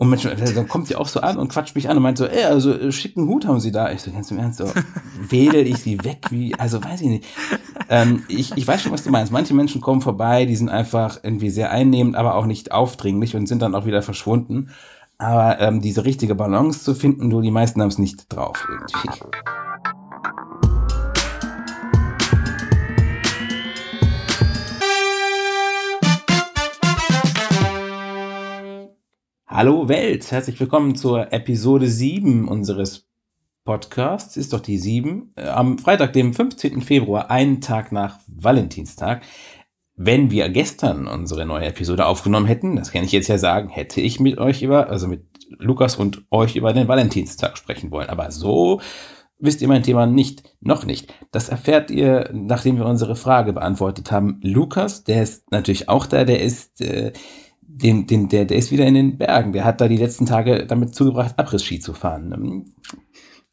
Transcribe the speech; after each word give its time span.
Und 0.00 0.10
manchmal, 0.10 0.36
dann 0.36 0.68
kommt 0.68 0.86
sie 0.86 0.94
auch 0.94 1.08
so 1.08 1.20
an 1.20 1.38
und 1.38 1.48
quatscht 1.48 1.74
mich 1.74 1.90
an 1.90 1.96
und 1.96 2.04
meint 2.04 2.18
so, 2.18 2.24
ey, 2.24 2.44
also 2.44 2.72
äh, 2.72 2.92
schicken 2.92 3.26
Hut 3.26 3.46
haben 3.46 3.58
sie 3.58 3.72
da. 3.72 3.90
Ich 3.90 4.00
so, 4.02 4.12
ganz 4.12 4.30
im 4.30 4.38
Ernst, 4.38 4.58
so, 4.58 4.70
wedel 5.28 5.66
ich 5.66 5.78
sie 5.78 6.02
weg, 6.04 6.26
wie, 6.30 6.54
also 6.54 6.82
weiß 6.82 7.00
ich 7.00 7.08
nicht. 7.08 7.26
Ähm, 7.88 8.22
ich, 8.28 8.56
ich 8.56 8.66
weiß 8.66 8.80
schon, 8.80 8.92
was 8.92 9.02
du 9.02 9.10
meinst. 9.10 9.32
Manche 9.32 9.54
Menschen 9.54 9.80
kommen 9.80 10.00
vorbei, 10.00 10.44
die 10.44 10.54
sind 10.54 10.68
einfach 10.68 11.18
irgendwie 11.24 11.50
sehr 11.50 11.72
einnehmend, 11.72 12.14
aber 12.14 12.36
auch 12.36 12.46
nicht 12.46 12.70
aufdringlich 12.70 13.34
und 13.34 13.48
sind 13.48 13.60
dann 13.60 13.74
auch 13.74 13.86
wieder 13.86 14.02
verschwunden. 14.02 14.70
Aber 15.18 15.58
ähm, 15.58 15.80
diese 15.80 16.04
richtige 16.04 16.36
Balance 16.36 16.84
zu 16.84 16.94
finden, 16.94 17.26
nur 17.26 17.42
die 17.42 17.50
meisten 17.50 17.82
haben 17.82 17.88
es 17.88 17.98
nicht 17.98 18.32
drauf 18.32 18.68
irgendwie. 18.70 19.20
Hallo 29.58 29.88
Welt, 29.88 30.30
herzlich 30.30 30.60
willkommen 30.60 30.94
zur 30.94 31.32
Episode 31.32 31.88
7 31.88 32.46
unseres 32.46 33.08
Podcasts. 33.64 34.36
Ist 34.36 34.52
doch 34.52 34.60
die 34.60 34.78
7. 34.78 35.32
Äh, 35.34 35.48
am 35.48 35.78
Freitag, 35.78 36.12
dem 36.12 36.32
15. 36.32 36.80
Februar, 36.80 37.28
einen 37.28 37.60
Tag 37.60 37.90
nach 37.90 38.20
Valentinstag. 38.28 39.22
Wenn 39.96 40.30
wir 40.30 40.48
gestern 40.48 41.08
unsere 41.08 41.44
neue 41.44 41.66
Episode 41.66 42.06
aufgenommen 42.06 42.46
hätten, 42.46 42.76
das 42.76 42.92
kann 42.92 43.02
ich 43.02 43.10
jetzt 43.10 43.26
ja 43.26 43.36
sagen, 43.36 43.68
hätte 43.68 44.00
ich 44.00 44.20
mit 44.20 44.38
euch 44.38 44.62
über, 44.62 44.90
also 44.90 45.08
mit 45.08 45.24
Lukas 45.58 45.96
und 45.96 46.22
euch 46.30 46.54
über 46.54 46.72
den 46.72 46.86
Valentinstag 46.86 47.58
sprechen 47.58 47.90
wollen. 47.90 48.10
Aber 48.10 48.30
so 48.30 48.80
wisst 49.40 49.60
ihr 49.60 49.66
mein 49.66 49.82
Thema 49.82 50.06
nicht, 50.06 50.44
noch 50.60 50.84
nicht. 50.84 51.12
Das 51.32 51.48
erfährt 51.48 51.90
ihr, 51.90 52.30
nachdem 52.32 52.76
wir 52.76 52.86
unsere 52.86 53.16
Frage 53.16 53.52
beantwortet 53.52 54.12
haben. 54.12 54.38
Lukas, 54.40 55.02
der 55.02 55.24
ist 55.24 55.50
natürlich 55.50 55.88
auch 55.88 56.06
da, 56.06 56.22
der 56.22 56.42
ist, 56.42 56.80
äh, 56.80 57.12
den, 57.82 58.06
den, 58.06 58.28
der, 58.28 58.44
der 58.44 58.56
ist 58.56 58.70
wieder 58.70 58.86
in 58.86 58.94
den 58.94 59.18
Bergen. 59.18 59.52
Der 59.52 59.64
hat 59.64 59.80
da 59.80 59.88
die 59.88 59.96
letzten 59.96 60.26
Tage 60.26 60.66
damit 60.66 60.94
zugebracht, 60.94 61.38
Abriss-Ski 61.38 61.80
zu 61.80 61.92
fahren. 61.92 62.64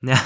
Ja, 0.01 0.19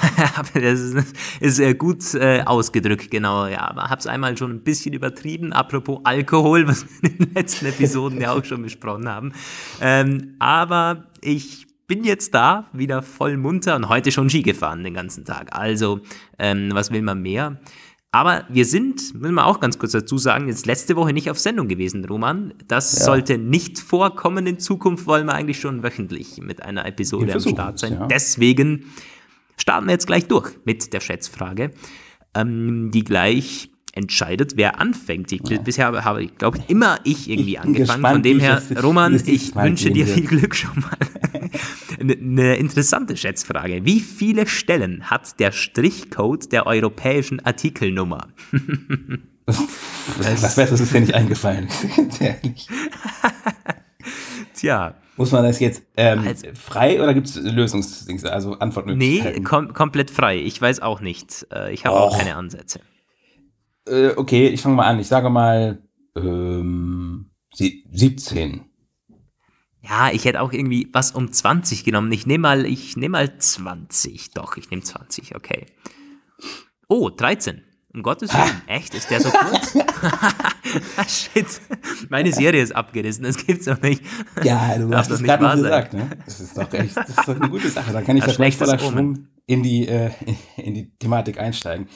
das 0.53 0.79
ist, 0.81 1.15
ist 1.39 1.59
äh, 1.59 1.73
gut 1.73 2.13
äh, 2.15 2.41
ausgedrückt, 2.41 3.09
genau. 3.09 3.45
Ja, 3.45 3.69
aber 3.69 3.83
hab's 3.83 4.07
einmal 4.07 4.35
schon 4.35 4.51
ein 4.51 4.63
bisschen 4.63 4.93
übertrieben. 4.93 5.53
Apropos 5.53 5.99
Alkohol, 6.03 6.67
was 6.67 6.85
wir 7.01 7.11
in 7.11 7.17
den 7.17 7.33
letzten 7.33 7.67
Episoden 7.67 8.19
ja 8.19 8.33
auch 8.33 8.43
schon 8.43 8.61
besprochen 8.61 9.07
haben. 9.07 9.31
Ähm, 9.79 10.35
aber 10.39 11.05
ich 11.21 11.65
bin 11.87 12.03
jetzt 12.03 12.33
da, 12.33 12.67
wieder 12.73 13.01
voll 13.01 13.37
munter 13.37 13.75
und 13.77 13.87
heute 13.87 14.11
schon 14.11 14.29
Ski 14.29 14.41
gefahren 14.41 14.83
den 14.83 14.95
ganzen 14.95 15.23
Tag. 15.23 15.55
Also, 15.55 16.01
ähm, 16.37 16.71
was 16.73 16.91
will 16.91 17.01
man 17.01 17.21
mehr? 17.21 17.61
Aber 18.11 18.45
wir 18.49 18.65
sind, 18.65 19.13
müssen 19.13 19.35
wir 19.35 19.45
auch 19.45 19.59
ganz 19.59 19.77
kurz 19.77 19.91
dazu 19.91 20.17
sagen, 20.17 20.47
jetzt 20.47 20.65
letzte 20.65 20.95
Woche 20.95 21.13
nicht 21.13 21.29
auf 21.29 21.37
Sendung 21.37 21.67
gewesen, 21.67 22.03
Roman. 22.05 22.53
Das 22.67 22.97
ja. 22.97 23.05
sollte 23.05 23.37
nicht 23.37 23.77
vorkommen. 23.79 24.47
In 24.47 24.59
Zukunft 24.59 25.05
wollen 25.05 25.27
wir 25.27 25.35
eigentlich 25.35 25.59
schon 25.59 25.83
wöchentlich 25.83 26.37
mit 26.41 26.63
einer 26.63 26.85
Episode 26.87 27.33
am 27.33 27.39
Start 27.39 27.77
sein. 27.77 27.93
Ja. 27.93 28.07
Deswegen 28.07 28.85
starten 29.57 29.85
wir 29.85 29.91
jetzt 29.91 30.07
gleich 30.07 30.27
durch 30.27 30.53
mit 30.65 30.91
der 30.91 31.01
Schätzfrage, 31.01 31.71
ähm, 32.33 32.89
die 32.91 33.03
gleich 33.03 33.69
entscheidet, 33.93 34.53
wer 34.55 34.79
anfängt. 34.79 35.31
Ich, 35.31 35.47
ja. 35.47 35.59
Bisher 35.59 35.85
habe, 35.85 36.03
habe 36.03 36.23
ich, 36.23 36.35
glaube 36.35 36.59
immer 36.67 36.99
ich 37.03 37.29
irgendwie 37.29 37.51
ich 37.51 37.59
angefangen. 37.59 38.01
Gespannt, 38.01 38.15
Von 38.15 38.23
dem 38.23 38.39
her, 38.39 38.61
Roman, 38.81 39.21
ich 39.23 39.55
wünsche 39.55 39.91
dir 39.91 40.07
viel 40.07 40.25
Glück 40.25 40.55
schon 40.55 40.79
mal. 40.79 40.97
eine, 41.99 42.55
interessante 42.55 43.17
Schätzfrage. 43.17 43.85
Wie 43.85 43.99
viele 43.99 44.47
Stellen 44.47 45.09
hat 45.09 45.39
der 45.39 45.51
Strichcode 45.51 46.51
der 46.51 46.67
europäischen 46.67 47.39
Artikelnummer? 47.45 48.27
Was 49.45 50.55
Besseres 50.55 50.79
ist 50.79 50.93
dir 50.93 51.01
nicht 51.01 51.15
eingefallen. 51.15 51.67
Tja. 54.53 54.95
Muss 55.17 55.31
man 55.31 55.43
das 55.43 55.59
jetzt 55.59 55.83
ähm, 55.97 56.19
also, 56.25 56.47
frei 56.53 57.01
oder 57.01 57.13
gibt 57.13 57.27
es 57.27 57.35
Lösungsdings, 57.35 58.23
also 58.23 58.53
Antwortmöglichkeiten? 58.53 59.41
Nee, 59.41 59.43
kom 59.43 59.73
komplett 59.73 60.11
frei. 60.11 60.37
Ich 60.37 60.61
weiß 60.61 60.81
auch 60.81 61.01
nicht. 61.01 61.45
Äh, 61.51 61.73
ich 61.73 61.85
habe 61.85 61.99
auch 61.99 62.17
keine 62.17 62.35
Ansätze. 62.35 62.79
Äh, 63.85 64.11
okay, 64.15 64.47
ich 64.47 64.61
fange 64.61 64.75
mal 64.75 64.85
an. 64.85 64.99
Ich 64.99 65.07
sage 65.07 65.29
mal 65.29 65.81
ähm, 66.15 67.31
17. 67.53 68.68
Ja, 69.89 70.11
ich 70.11 70.25
hätte 70.25 70.41
auch 70.41 70.53
irgendwie 70.53 70.87
was 70.93 71.11
um 71.11 71.31
20 71.31 71.83
genommen. 71.83 72.11
Ich 72.11 72.27
nehme 72.27 72.43
mal, 72.43 72.65
ich 72.65 72.95
nehme 72.95 73.13
mal 73.13 73.37
20. 73.37 74.31
Doch, 74.31 74.55
ich 74.55 74.69
nehme 74.69 74.83
20, 74.83 75.35
okay. 75.35 75.65
Oh, 76.87 77.09
13. 77.09 77.63
Um 77.91 78.03
Gottes 78.03 78.31
Willen, 78.31 78.61
echt? 78.67 78.93
Ist 78.93 79.09
der 79.09 79.19
so 79.19 79.31
kurz? 79.31 79.73
Shit. 81.07 81.47
Meine 82.09 82.31
Serie 82.31 82.61
ist 82.61 82.75
abgerissen, 82.75 83.23
das 83.23 83.43
gibt's 83.43 83.65
doch 83.65 83.81
nicht. 83.81 84.03
Ja, 84.43 84.77
du 84.77 84.95
hast 84.95 85.09
es 85.09 85.23
gerade 85.23 85.57
gesagt, 85.57 85.93
ne? 85.93 86.07
Das 86.23 86.39
ist 86.39 86.55
doch 86.55 86.71
echt, 86.71 86.95
das 86.95 87.09
ist 87.09 87.27
doch 87.27 87.35
eine 87.35 87.49
gute 87.49 87.67
Sache. 87.67 87.91
Da 87.91 88.03
kann 88.03 88.15
ich 88.15 88.23
doch 88.23 88.35
gleich 88.35 88.55
voller 88.55 88.77
Schwung 88.77 89.27
in 89.47 89.63
die, 89.63 89.87
äh, 89.87 90.11
in 90.57 90.75
die 90.75 90.91
Thematik 90.99 91.39
einsteigen. 91.39 91.87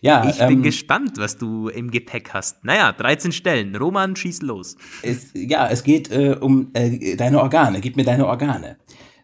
Ja, 0.00 0.28
ich 0.28 0.40
ähm, 0.40 0.48
bin 0.48 0.62
gespannt, 0.62 1.12
was 1.16 1.38
du 1.38 1.68
im 1.68 1.90
Gepäck 1.90 2.30
hast. 2.32 2.64
Naja, 2.64 2.92
13 2.92 3.32
Stellen. 3.32 3.76
Roman, 3.76 4.16
schieß 4.16 4.42
los. 4.42 4.76
Es, 5.02 5.32
ja, 5.34 5.68
es 5.68 5.82
geht 5.82 6.10
äh, 6.10 6.36
um 6.40 6.70
äh, 6.74 7.16
deine 7.16 7.40
Organe. 7.40 7.80
Gib 7.80 7.96
mir 7.96 8.04
deine 8.04 8.26
Organe. 8.26 8.76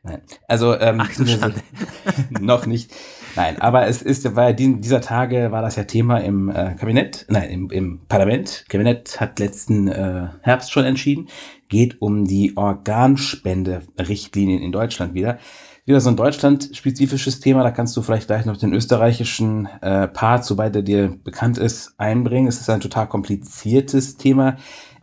Nein. 0.03 0.21
Also, 0.49 0.79
ähm, 0.79 1.01
Ach, 1.01 1.11
du 1.17 1.27
Schande. 1.27 1.63
noch 2.41 2.67
nicht. 2.67 2.93
Nein, 3.37 3.61
aber 3.61 3.87
es 3.87 4.03
ist, 4.03 4.37
weil 4.37 4.55
dieser 4.55 5.01
Tage 5.01 5.51
war 5.51 5.63
das 5.63 5.77
ja 5.77 5.85
Thema 5.85 6.19
im 6.19 6.51
äh, 6.51 6.75
Kabinett, 6.79 7.25
nein, 7.29 7.49
im, 7.51 7.71
im 7.71 8.01
Parlament. 8.07 8.67
Kabinett 8.69 9.19
hat 9.19 9.41
letzten 9.41 9.89
äh, 9.89 10.29
Herbst 10.43 10.71
schon 10.71 10.85
entschieden. 10.85 11.29
Geht 11.69 12.03
um 12.03 12.27
die 12.27 12.57
Organspende-Richtlinien 12.57 14.63
in 14.63 14.73
Deutschland 14.73 15.15
wieder 15.15 15.39
wieder 15.87 16.01
so 16.01 16.09
ein 16.09 16.17
deutschland-spezifisches 16.17 17.41
Thema. 17.41 17.63
Da 17.63 17.71
kannst 17.71 17.97
du 17.97 18.03
vielleicht 18.03 18.27
gleich 18.27 18.47
noch 18.47 18.57
den 18.57 18.73
österreichischen 18.73 19.69
äh, 19.83 20.09
Part, 20.09 20.45
sobald 20.45 20.75
er 20.77 20.83
dir 20.83 21.17
bekannt 21.23 21.59
ist, 21.59 21.95
einbringen. 21.99 22.49
Es 22.49 22.61
ist 22.61 22.71
ein 22.71 22.81
total 22.81 23.07
kompliziertes 23.07 24.17
Thema. 24.17 24.57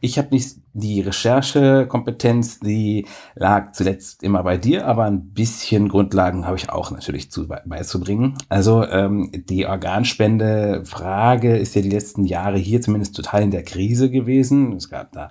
Ich 0.04 0.18
habe 0.18 0.30
nicht 0.32 0.56
die 0.74 1.02
Recherchekompetenz, 1.02 2.60
die 2.60 3.06
lag 3.36 3.74
zuletzt 3.74 4.24
immer 4.24 4.42
bei 4.42 4.58
dir, 4.58 4.88
aber 4.88 5.06
ein 5.06 5.32
bisschen 5.34 5.90
Grundlagen 5.90 6.48
habe 6.48 6.58
ich 6.58 6.72
auch 6.72 6.90
natürlich 6.90 7.30
zu, 7.30 7.48
beizubringen. 7.48 8.36
Also 8.50 8.84
ähm, 8.88 9.32
die 9.32 9.68
Organspende-Frage 9.68 11.56
ist 11.56 11.76
ja 11.76 11.84
die 11.84 11.92
letzten 11.92 12.26
Jahre 12.26 12.58
hier 12.58 12.82
zumindest 12.82 13.16
total 13.16 13.44
in 13.44 13.52
der 13.52 13.64
Krise 13.64 14.10
gewesen. 14.10 14.74
Es 14.74 14.90
gab 14.90 15.12
da 15.12 15.30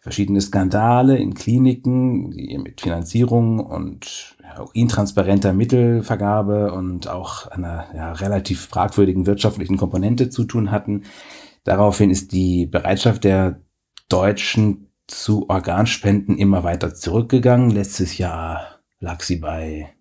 verschiedene 0.00 0.40
Skandale 0.40 1.16
in 1.18 1.34
Kliniken 1.34 2.30
die 2.30 2.58
mit 2.58 2.80
Finanzierung 2.80 3.60
und 3.60 4.36
intransparenter 4.72 5.52
Mittelvergabe 5.52 6.72
und 6.72 7.08
auch 7.08 7.46
einer 7.48 7.86
ja, 7.94 8.12
relativ 8.12 8.66
fragwürdigen 8.66 9.26
wirtschaftlichen 9.26 9.76
Komponente 9.76 10.30
zu 10.30 10.44
tun 10.44 10.70
hatten. 10.70 11.04
Daraufhin 11.64 12.10
ist 12.10 12.32
die 12.32 12.66
Bereitschaft 12.66 13.24
der 13.24 13.60
Deutschen 14.08 14.88
zu 15.06 15.48
Organspenden 15.48 16.38
immer 16.38 16.64
weiter 16.64 16.94
zurückgegangen. 16.94 17.70
Letztes 17.70 18.18
Jahr 18.18 18.80
lag 19.00 19.22
sie 19.22 19.36
bei 19.36 19.92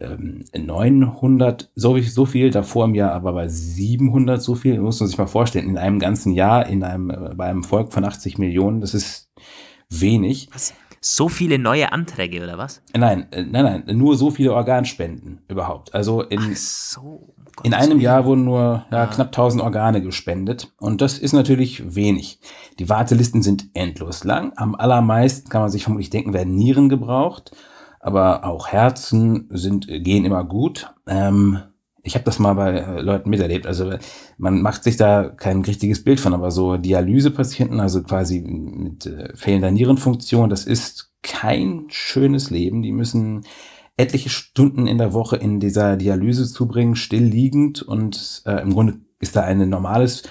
ähm, 0.00 0.44
900, 0.56 1.70
so, 1.74 1.98
so 2.00 2.26
viel, 2.26 2.50
davor 2.50 2.84
im 2.84 2.94
Jahr 2.94 3.12
aber 3.12 3.32
bei 3.32 3.48
700 3.48 4.42
so 4.42 4.54
viel. 4.54 4.78
Muss 4.80 5.00
man 5.00 5.08
sich 5.08 5.18
mal 5.18 5.26
vorstellen, 5.26 5.68
in 5.68 5.78
einem 5.78 5.98
ganzen 5.98 6.32
Jahr, 6.32 6.66
in 6.66 6.82
einem, 6.82 7.10
äh, 7.10 7.34
bei 7.34 7.46
einem 7.46 7.64
Volk 7.64 7.92
von 7.92 8.04
80 8.04 8.38
Millionen, 8.38 8.80
das 8.80 8.94
ist 8.94 9.30
wenig. 9.88 10.48
Was? 10.52 10.74
So 11.08 11.28
viele 11.28 11.60
neue 11.60 11.92
Anträge 11.92 12.42
oder 12.42 12.58
was? 12.58 12.82
Nein, 12.92 13.28
äh, 13.30 13.42
nein, 13.44 13.84
nein, 13.86 13.96
nur 13.96 14.16
so 14.16 14.32
viele 14.32 14.52
Organspenden 14.52 15.40
überhaupt. 15.46 15.94
Also 15.94 16.22
in, 16.22 16.52
so, 16.56 17.32
in 17.62 17.74
einem 17.74 18.00
Jahr 18.00 18.24
wurden 18.24 18.44
nur 18.44 18.84
ja, 18.90 19.04
ja. 19.04 19.06
knapp 19.06 19.28
1000 19.28 19.62
Organe 19.62 20.02
gespendet 20.02 20.72
und 20.80 21.00
das 21.00 21.18
ist 21.18 21.32
natürlich 21.32 21.94
wenig. 21.94 22.40
Die 22.80 22.88
Wartelisten 22.88 23.42
sind 23.42 23.68
endlos 23.72 24.24
lang. 24.24 24.52
Am 24.56 24.74
allermeisten 24.74 25.48
kann 25.48 25.60
man 25.60 25.70
sich 25.70 25.84
vermutlich 25.84 26.10
denken, 26.10 26.32
werden 26.32 26.56
Nieren 26.56 26.88
gebraucht, 26.88 27.52
aber 28.00 28.44
auch 28.44 28.66
Herzen 28.66 29.48
sind 29.50 29.86
gehen 29.86 30.24
immer 30.24 30.42
gut. 30.42 30.92
Ähm, 31.06 31.60
ich 32.06 32.14
habe 32.14 32.24
das 32.24 32.38
mal 32.38 32.54
bei 32.54 32.78
äh, 32.78 33.00
Leuten 33.00 33.28
miterlebt. 33.28 33.66
Also 33.66 33.94
man 34.38 34.62
macht 34.62 34.84
sich 34.84 34.96
da 34.96 35.28
kein 35.28 35.62
richtiges 35.62 36.04
Bild 36.04 36.20
von, 36.20 36.32
aber 36.32 36.50
so 36.50 36.76
Dialysepatienten, 36.76 37.80
also 37.80 38.02
quasi 38.02 38.40
mit 38.40 39.06
äh, 39.06 39.34
fehlender 39.34 39.70
Nierenfunktion, 39.70 40.48
das 40.48 40.64
ist 40.64 41.12
kein 41.22 41.86
schönes 41.88 42.50
Leben. 42.50 42.82
Die 42.82 42.92
müssen 42.92 43.44
etliche 43.96 44.28
Stunden 44.28 44.86
in 44.86 44.98
der 44.98 45.12
Woche 45.12 45.36
in 45.36 45.58
dieser 45.58 45.96
Dialyse 45.96 46.46
zubringen, 46.50 46.96
still 46.96 47.24
liegend 47.24 47.82
und 47.82 48.42
äh, 48.46 48.62
im 48.62 48.72
Grunde 48.72 49.00
ist 49.18 49.34
da 49.34 49.42
ein 49.42 49.68
normales 49.68 50.22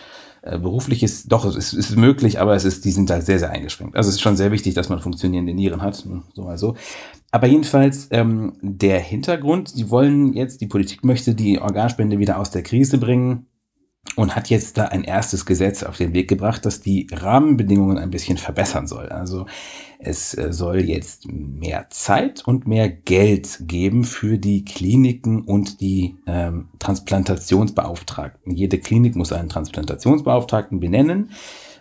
äh, 0.44 0.60
berufliches, 0.60 1.24
doch, 1.24 1.44
es 1.44 1.56
ist, 1.56 1.74
ist 1.74 1.98
möglich, 1.98 2.40
aber 2.40 2.56
es 2.56 2.66
ist, 2.66 2.86
die 2.86 2.92
sind 2.92 3.10
da 3.10 3.20
sehr, 3.20 3.40
sehr 3.40 3.50
eingeschränkt. 3.50 3.96
Also 3.98 4.10
es 4.10 4.16
ist 4.16 4.22
schon 4.22 4.38
sehr 4.38 4.52
wichtig, 4.52 4.76
dass 4.76 4.90
man 4.90 5.00
funktionierende 5.00 5.54
Nieren 5.54 5.82
hat, 5.82 5.96
so 5.96 6.44
mal 6.44 6.58
so. 6.58 6.76
Aber 7.36 7.48
jedenfalls 7.48 8.08
ähm, 8.12 8.54
der 8.62 8.98
Hintergrund, 9.02 9.78
die 9.78 9.90
wollen 9.90 10.32
jetzt, 10.32 10.62
die 10.62 10.68
Politik 10.68 11.04
möchte 11.04 11.36
die 11.36 11.60
Organspende 11.60 12.18
wieder 12.18 12.40
aus 12.40 12.50
der 12.50 12.64
Krise 12.64 12.98
bringen. 12.98 13.48
und 14.16 14.38
hat 14.38 14.50
jetzt 14.50 14.78
da 14.78 14.86
ein 14.86 15.04
erstes 15.04 15.46
Gesetz 15.46 15.84
auf 15.84 15.98
den 15.98 16.14
Weg 16.14 16.30
gebracht, 16.30 16.66
das 16.66 16.80
die 16.80 17.08
Rahmenbedingungen 17.12 17.98
ein 17.98 18.10
bisschen 18.10 18.38
verbessern 18.38 18.88
soll. 18.88 19.10
Also 19.10 19.48
es 20.00 20.34
äh, 20.38 20.54
soll 20.54 20.80
jetzt 20.80 21.30
mehr 21.30 21.88
Zeit 21.90 22.48
und 22.48 22.68
mehr 22.68 22.88
Geld 22.88 23.64
geben 23.68 24.06
für 24.06 24.38
die 24.38 24.64
Kliniken 24.64 25.42
und 25.42 25.82
die 25.82 26.16
ähm, 26.28 26.70
Transplantationsbeauftragten. 26.80 28.56
Jede 28.56 28.80
Klinik 28.80 29.18
muss 29.18 29.34
einen 29.34 29.50
Transplantationsbeauftragten 29.50 30.80
benennen 30.80 31.32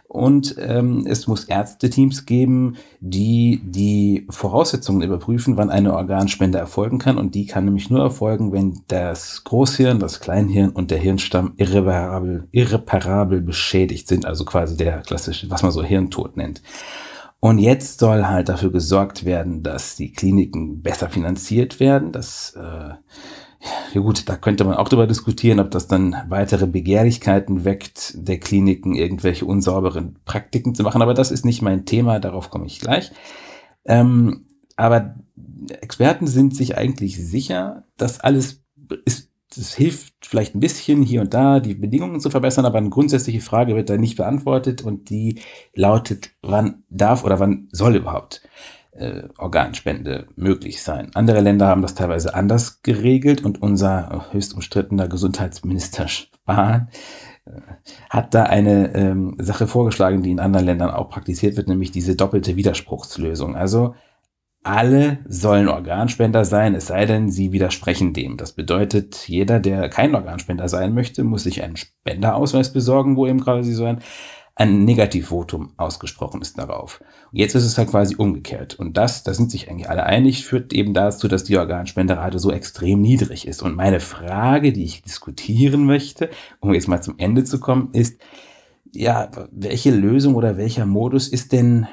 und 0.07 0.55
ähm, 0.59 1.07
es 1.09 1.27
muss 1.27 1.45
Ärzteteams 1.45 2.25
geben, 2.25 2.77
die 3.01 3.61
die 3.65 4.27
Voraussetzungen 4.31 5.03
überprüfen, 5.03 5.57
wann 5.57 5.71
eine 5.71 5.93
Organspende 5.93 6.57
erfolgen 6.59 6.99
kann. 6.99 7.19
Und 7.19 7.35
die 7.35 7.47
kann 7.47 7.65
nämlich 7.65 7.91
nur 7.91 8.01
erfolgen, 8.01 8.53
wenn 8.53 8.83
das 8.87 9.43
Großhirn, 9.43 9.99
das 9.99 10.21
Kleinhirn 10.21 10.71
und 10.71 10.93
der 10.93 10.99
Hirnstamm 10.99 11.55
irreparabel, 11.57 12.47
irreparabel 12.53 13.41
beschädigt 13.41 14.07
sind. 14.07 14.25
Also 14.25 14.45
quasi 14.45 14.77
der 14.77 15.01
klassische, 15.01 15.51
was 15.51 15.65
man 15.65 15.73
so 15.73 15.83
Hirntod 15.83 16.37
nennt. 16.37 16.63
Und 17.41 17.59
jetzt 17.59 17.99
soll 17.99 18.25
halt 18.25 18.49
dafür 18.49 18.71
gesorgt 18.71 19.25
werden, 19.25 19.63
dass 19.63 19.97
die 19.97 20.13
Kliniken 20.13 20.81
besser 20.81 21.11
finanziert 21.11 21.81
werden, 21.81 22.13
dass 22.13 22.55
äh, 22.57 22.95
ja 23.93 24.01
gut, 24.01 24.29
da 24.29 24.37
könnte 24.37 24.65
man 24.65 24.75
auch 24.75 24.89
darüber 24.89 25.07
diskutieren, 25.07 25.61
ob 25.61 25.71
das 25.71 25.87
dann 25.87 26.17
weitere 26.29 26.67
Begehrlichkeiten 26.67 27.65
weckt, 27.65 28.15
der 28.17 28.39
Kliniken 28.39 28.95
irgendwelche 28.95 29.47
unsauberen 29.47 30.19
Praktiken 30.25 30.75
zu 30.75 30.83
machen. 30.83 31.03
Aber 31.03 31.15
das 31.15 31.31
ist 31.31 31.45
nicht 31.45 31.63
mein 31.63 31.85
Thema, 31.85 32.19
darauf 32.19 32.51
komme 32.51 32.67
ich 32.67 32.81
gleich. 32.81 33.13
Ähm, 33.85 34.47
aber 34.77 35.15
Experten 35.81 36.27
sind 36.27 36.57
sich 36.57 36.77
eigentlich 36.77 37.17
sicher, 37.17 37.85
dass 37.97 38.21
alles 38.21 38.63
ist, 39.05 39.31
es 39.57 39.75
hilft 39.75 40.15
vielleicht 40.27 40.55
ein 40.55 40.61
bisschen 40.61 41.03
hier 41.03 41.21
und 41.21 41.33
da, 41.33 41.61
die 41.61 41.75
Bedingungen 41.75 42.21
zu 42.21 42.29
verbessern, 42.29 42.65
aber 42.65 42.79
eine 42.79 42.91
grundsätzliche 42.91 43.41
Frage 43.41 43.77
wird 43.77 43.89
da 43.89 43.97
nicht 43.97 44.17
beantwortet 44.17 44.83
und 44.83 45.11
die 45.11 45.41
lautet, 45.75 46.31
wann 46.43 46.83
darf 46.91 47.25
oder 47.25 47.39
wann 47.39 47.69
soll 47.71 47.95
überhaupt 47.97 48.43
äh, 48.97 49.25
Organspende 49.39 50.27
möglich 50.37 50.83
sein. 50.83 51.11
Andere 51.15 51.41
Länder 51.41 51.67
haben 51.67 51.83
das 51.83 51.95
teilweise 51.95 52.35
anders 52.35 52.83
geregelt 52.83 53.45
und 53.45 53.61
unser 53.63 54.27
höchst 54.31 54.55
umstrittener 54.55 55.09
Gesundheitsminister 55.09 56.09
Spahn 56.09 56.89
äh, 57.45 57.61
hat 58.11 58.35
da 58.35 58.45
eine 58.45 58.95
ähm, 58.95 59.37
Sache 59.39 59.67
vorgeschlagen, 59.67 60.23
die 60.23 60.31
in 60.31 60.41
anderen 60.41 60.67
Ländern 60.67 60.91
auch 60.91 61.09
praktiziert 61.09 61.57
wird, 61.57 61.69
nämlich 61.69 61.91
diese 61.91 62.17
doppelte 62.17 62.57
Widerspruchslösung. 62.57 63.57
Also 63.57 63.95
alle 64.65 65.19
sollen 65.29 65.69
Organspender 65.69 66.47
sein, 66.47 66.75
es 66.75 66.87
sei 66.87 67.05
denn, 67.05 67.31
sie 67.31 67.53
widersprechen 67.53 68.15
dem. 68.15 68.39
Das 68.39 68.53
bedeutet, 68.53 69.29
jeder, 69.29 69.61
der 69.61 69.91
kein 69.91 70.15
Organspender 70.15 70.71
sein 70.71 70.95
möchte, 70.95 71.23
muss 71.23 71.43
sich 71.43 71.63
einen 71.63 71.77
Spenderausweis 71.77 72.73
besorgen, 72.73 73.17
wo 73.17 73.27
eben 73.27 73.41
quasi 73.41 73.75
so 73.75 73.85
ein 73.85 73.99
ein 74.57 74.85
Negativvotum 74.85 75.73
ausgesprochen 75.77 76.41
ist 76.41 76.59
darauf. 76.59 77.01
Und 77.33 77.39
jetzt 77.39 77.55
ist 77.57 77.65
es 77.65 77.77
halt 77.77 77.91
quasi 77.91 78.15
umgekehrt. 78.15 78.77
Und 78.79 78.97
das, 78.97 79.25
da 79.25 79.35
sind 79.35 79.51
sich 79.51 79.69
eigentlich 79.69 79.91
alle 79.91 80.05
einig, 80.05 80.45
führt 80.45 80.73
eben 80.73 80.95
dazu, 80.95 81.27
dass 81.27 81.43
die 81.43 81.59
Organspenderate 81.59 82.39
so 82.39 82.53
extrem 82.53 83.01
niedrig 83.01 83.49
ist. 83.49 83.63
Und 83.63 83.75
meine 83.75 83.99
Frage, 83.99 84.73
die 84.73 84.85
ich 84.85 85.03
diskutieren 85.03 85.87
möchte, 85.87 86.31
um 86.61 86.73
jetzt 86.73 86.87
mal 86.87 87.03
zum 87.03 87.19
Ende 87.19 87.43
zu 87.43 87.59
kommen, 87.59 87.89
ist, 87.93 88.21
ja, 88.93 89.29
welche 89.51 89.91
Lösung 89.91 90.37
oder 90.37 90.57
welcher 90.57 90.87
Modus 90.87 91.27
ist 91.27 91.53
denn 91.53 91.89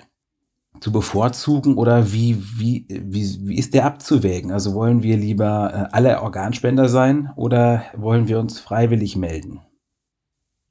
zu 0.82 0.92
bevorzugen 0.92 1.78
oder 1.78 2.12
wie, 2.12 2.44
wie, 2.58 2.86
wie, 2.90 3.48
wie 3.48 3.58
ist 3.58 3.74
der 3.74 3.86
abzuwägen? 3.86 4.52
Also 4.52 4.76
wollen 4.76 5.02
wir 5.02 5.18
lieber 5.18 5.72
äh, 5.74 5.96
alle 5.96 6.22
Organspender 6.22 6.90
sein 6.90 7.32
oder 7.36 7.84
wollen 7.96 8.28
wir 8.28 8.40
uns 8.40 8.60
freiwillig 8.60 9.16
melden? 9.16 9.62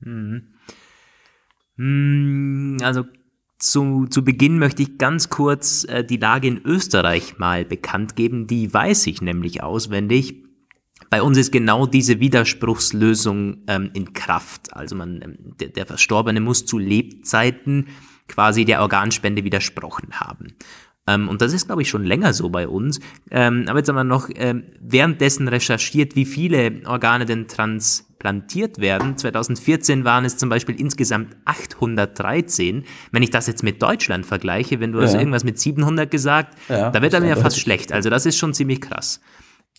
Mhm. 0.00 0.49
Hm, 1.80 2.76
also 2.82 3.06
zu, 3.58 4.06
zu 4.06 4.22
Beginn 4.22 4.58
möchte 4.58 4.82
ich 4.82 4.98
ganz 4.98 5.30
kurz 5.30 5.84
äh, 5.84 6.04
die 6.04 6.18
Lage 6.18 6.46
in 6.46 6.60
Österreich 6.62 7.38
mal 7.38 7.64
bekannt 7.64 8.16
geben. 8.16 8.46
Die 8.46 8.72
weiß 8.72 9.06
ich 9.06 9.22
nämlich 9.22 9.62
auswendig. 9.62 10.44
Bei 11.08 11.22
uns 11.22 11.38
ist 11.38 11.52
genau 11.52 11.86
diese 11.86 12.20
Widerspruchslösung 12.20 13.62
ähm, 13.66 13.90
in 13.94 14.12
Kraft. 14.12 14.76
Also 14.76 14.94
man, 14.94 15.22
ähm, 15.22 15.38
der, 15.58 15.68
der 15.68 15.86
Verstorbene 15.86 16.40
muss 16.40 16.66
zu 16.66 16.78
Lebzeiten 16.78 17.86
quasi 18.28 18.66
der 18.66 18.82
Organspende 18.82 19.42
widersprochen 19.42 20.20
haben. 20.20 20.48
Ähm, 21.06 21.30
und 21.30 21.40
das 21.40 21.54
ist, 21.54 21.66
glaube 21.66 21.80
ich, 21.80 21.88
schon 21.88 22.04
länger 22.04 22.34
so 22.34 22.50
bei 22.50 22.68
uns. 22.68 23.00
Ähm, 23.30 23.64
aber 23.68 23.78
jetzt 23.78 23.88
haben 23.88 23.96
wir 23.96 24.04
noch 24.04 24.28
ähm, 24.34 24.64
währenddessen 24.80 25.48
recherchiert, 25.48 26.14
wie 26.14 26.26
viele 26.26 26.82
Organe 26.84 27.24
denn 27.24 27.48
transplantiert 28.20 28.78
werden. 28.78 29.16
2014 29.16 30.04
waren 30.04 30.24
es 30.24 30.36
zum 30.36 30.48
Beispiel 30.48 30.78
insgesamt 30.78 31.36
813. 31.44 32.84
Wenn 33.10 33.22
ich 33.22 33.30
das 33.30 33.46
jetzt 33.46 33.62
mit 33.62 33.82
Deutschland 33.82 34.26
vergleiche, 34.26 34.80
wenn 34.80 34.92
du 34.92 34.98
ja. 34.98 35.06
hast 35.06 35.14
irgendwas 35.14 35.44
mit 35.44 35.58
700 35.58 36.10
gesagt, 36.10 36.56
ja, 36.68 36.90
da 36.90 37.02
wird 37.02 37.12
dann 37.12 37.26
ja 37.26 37.36
fast 37.36 37.58
schlecht. 37.58 37.92
Also 37.92 38.10
das 38.10 38.26
ist 38.26 38.36
schon 38.36 38.54
ziemlich 38.54 38.80
krass. 38.80 39.20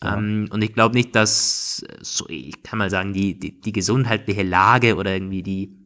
Ja. 0.03 0.17
Ähm, 0.17 0.47
und 0.51 0.63
ich 0.63 0.73
glaube 0.73 0.95
nicht, 0.95 1.15
dass, 1.15 1.83
so, 2.01 2.25
ich 2.27 2.63
kann 2.63 2.79
mal 2.79 2.89
sagen, 2.89 3.13
die, 3.13 3.39
die, 3.39 3.61
die 3.61 3.71
gesundheitliche 3.71 4.43
Lage 4.43 4.95
oder 4.95 5.13
irgendwie 5.13 5.43
die, 5.43 5.77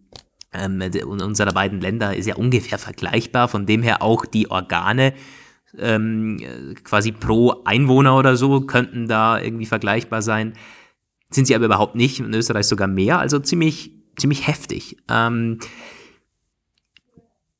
ähm, 0.53 0.81
unserer 1.03 1.51
beiden 1.51 1.81
Länder 1.81 2.15
ist 2.15 2.25
ja 2.25 2.35
ungefähr 2.35 2.77
vergleichbar, 2.77 3.49
von 3.49 3.65
dem 3.65 3.83
her 3.83 4.01
auch 4.01 4.25
die 4.25 4.49
Organe 4.49 5.13
ähm, 5.77 6.39
quasi 6.85 7.11
pro 7.11 7.63
Einwohner 7.65 8.17
oder 8.17 8.37
so 8.37 8.61
könnten 8.61 9.09
da 9.09 9.41
irgendwie 9.41 9.65
vergleichbar 9.65 10.21
sein. 10.21 10.53
Sind 11.35 11.47
sie 11.47 11.55
aber 11.55 11.65
überhaupt 11.65 11.95
nicht, 11.95 12.21
in 12.21 12.33
Österreich 12.33 12.65
sogar 12.65 12.87
mehr, 12.87 13.19
also 13.19 13.39
ziemlich, 13.39 13.91
ziemlich 14.15 14.47
heftig. 14.47 14.95
Ähm, 15.09 15.59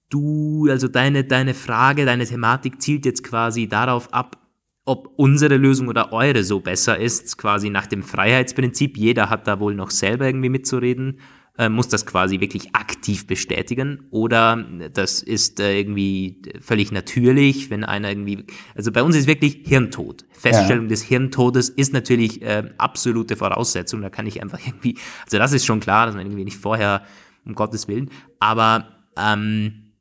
du, 0.10 0.68
also 0.69 0.88
deine, 0.88 1.25
deine 1.25 1.54
Frage, 1.54 2.06
deine 2.06 2.25
Thematik 2.25 2.81
zielt 2.81 3.06
jetzt 3.06 3.25
quasi 3.25 3.68
darauf 3.68 4.13
ab, 4.13 4.38
ob 4.86 5.12
unsere 5.18 5.57
Lösung 5.57 5.89
oder 5.89 6.13
eure 6.13 6.45
so 6.45 6.62
besser 6.62 6.98
ist, 6.98 7.38
quasi 7.38 7.69
nach 7.69 7.86
dem 7.86 8.01
Freiheitsprinzip. 8.01 8.95
Jeder 8.95 9.30
hat 9.30 9.45
da 9.45 9.60
wohl 9.60 9.75
noch 9.75 9.92
selber 9.92 10.25
irgendwie 10.25 10.48
mitzureden 10.48 11.19
äh, 11.57 11.69
muss 11.69 11.87
das 11.87 12.05
quasi 12.05 12.39
wirklich 12.39 12.75
aktiv 12.75 13.27
bestätigen 13.27 14.07
oder 14.11 14.65
das 14.93 15.23
ist 15.23 15.59
äh, 15.59 15.79
irgendwie 15.79 16.41
völlig 16.59 16.91
natürlich, 16.91 17.69
wenn 17.69 17.83
einer 17.83 18.09
irgendwie, 18.09 18.45
also 18.75 18.91
bei 18.91 19.03
uns 19.03 19.15
ist 19.15 19.27
wirklich 19.27 19.61
Hirntod. 19.63 20.25
Feststellung 20.31 20.85
ja. 20.85 20.89
des 20.89 21.03
Hirntodes 21.03 21.69
ist 21.69 21.93
natürlich 21.93 22.41
äh, 22.41 22.71
absolute 22.77 23.35
Voraussetzung, 23.37 24.01
da 24.01 24.09
kann 24.09 24.27
ich 24.27 24.41
einfach 24.41 24.59
irgendwie, 24.65 24.97
also 25.23 25.37
das 25.37 25.53
ist 25.53 25.65
schon 25.65 25.79
klar, 25.79 26.07
dass 26.07 26.15
man 26.15 26.25
irgendwie 26.25 26.45
nicht 26.45 26.57
vorher, 26.57 27.03
um 27.45 27.53
Gottes 27.53 27.87
Willen, 27.87 28.09
aber 28.39 28.87
ähm, 29.17 29.93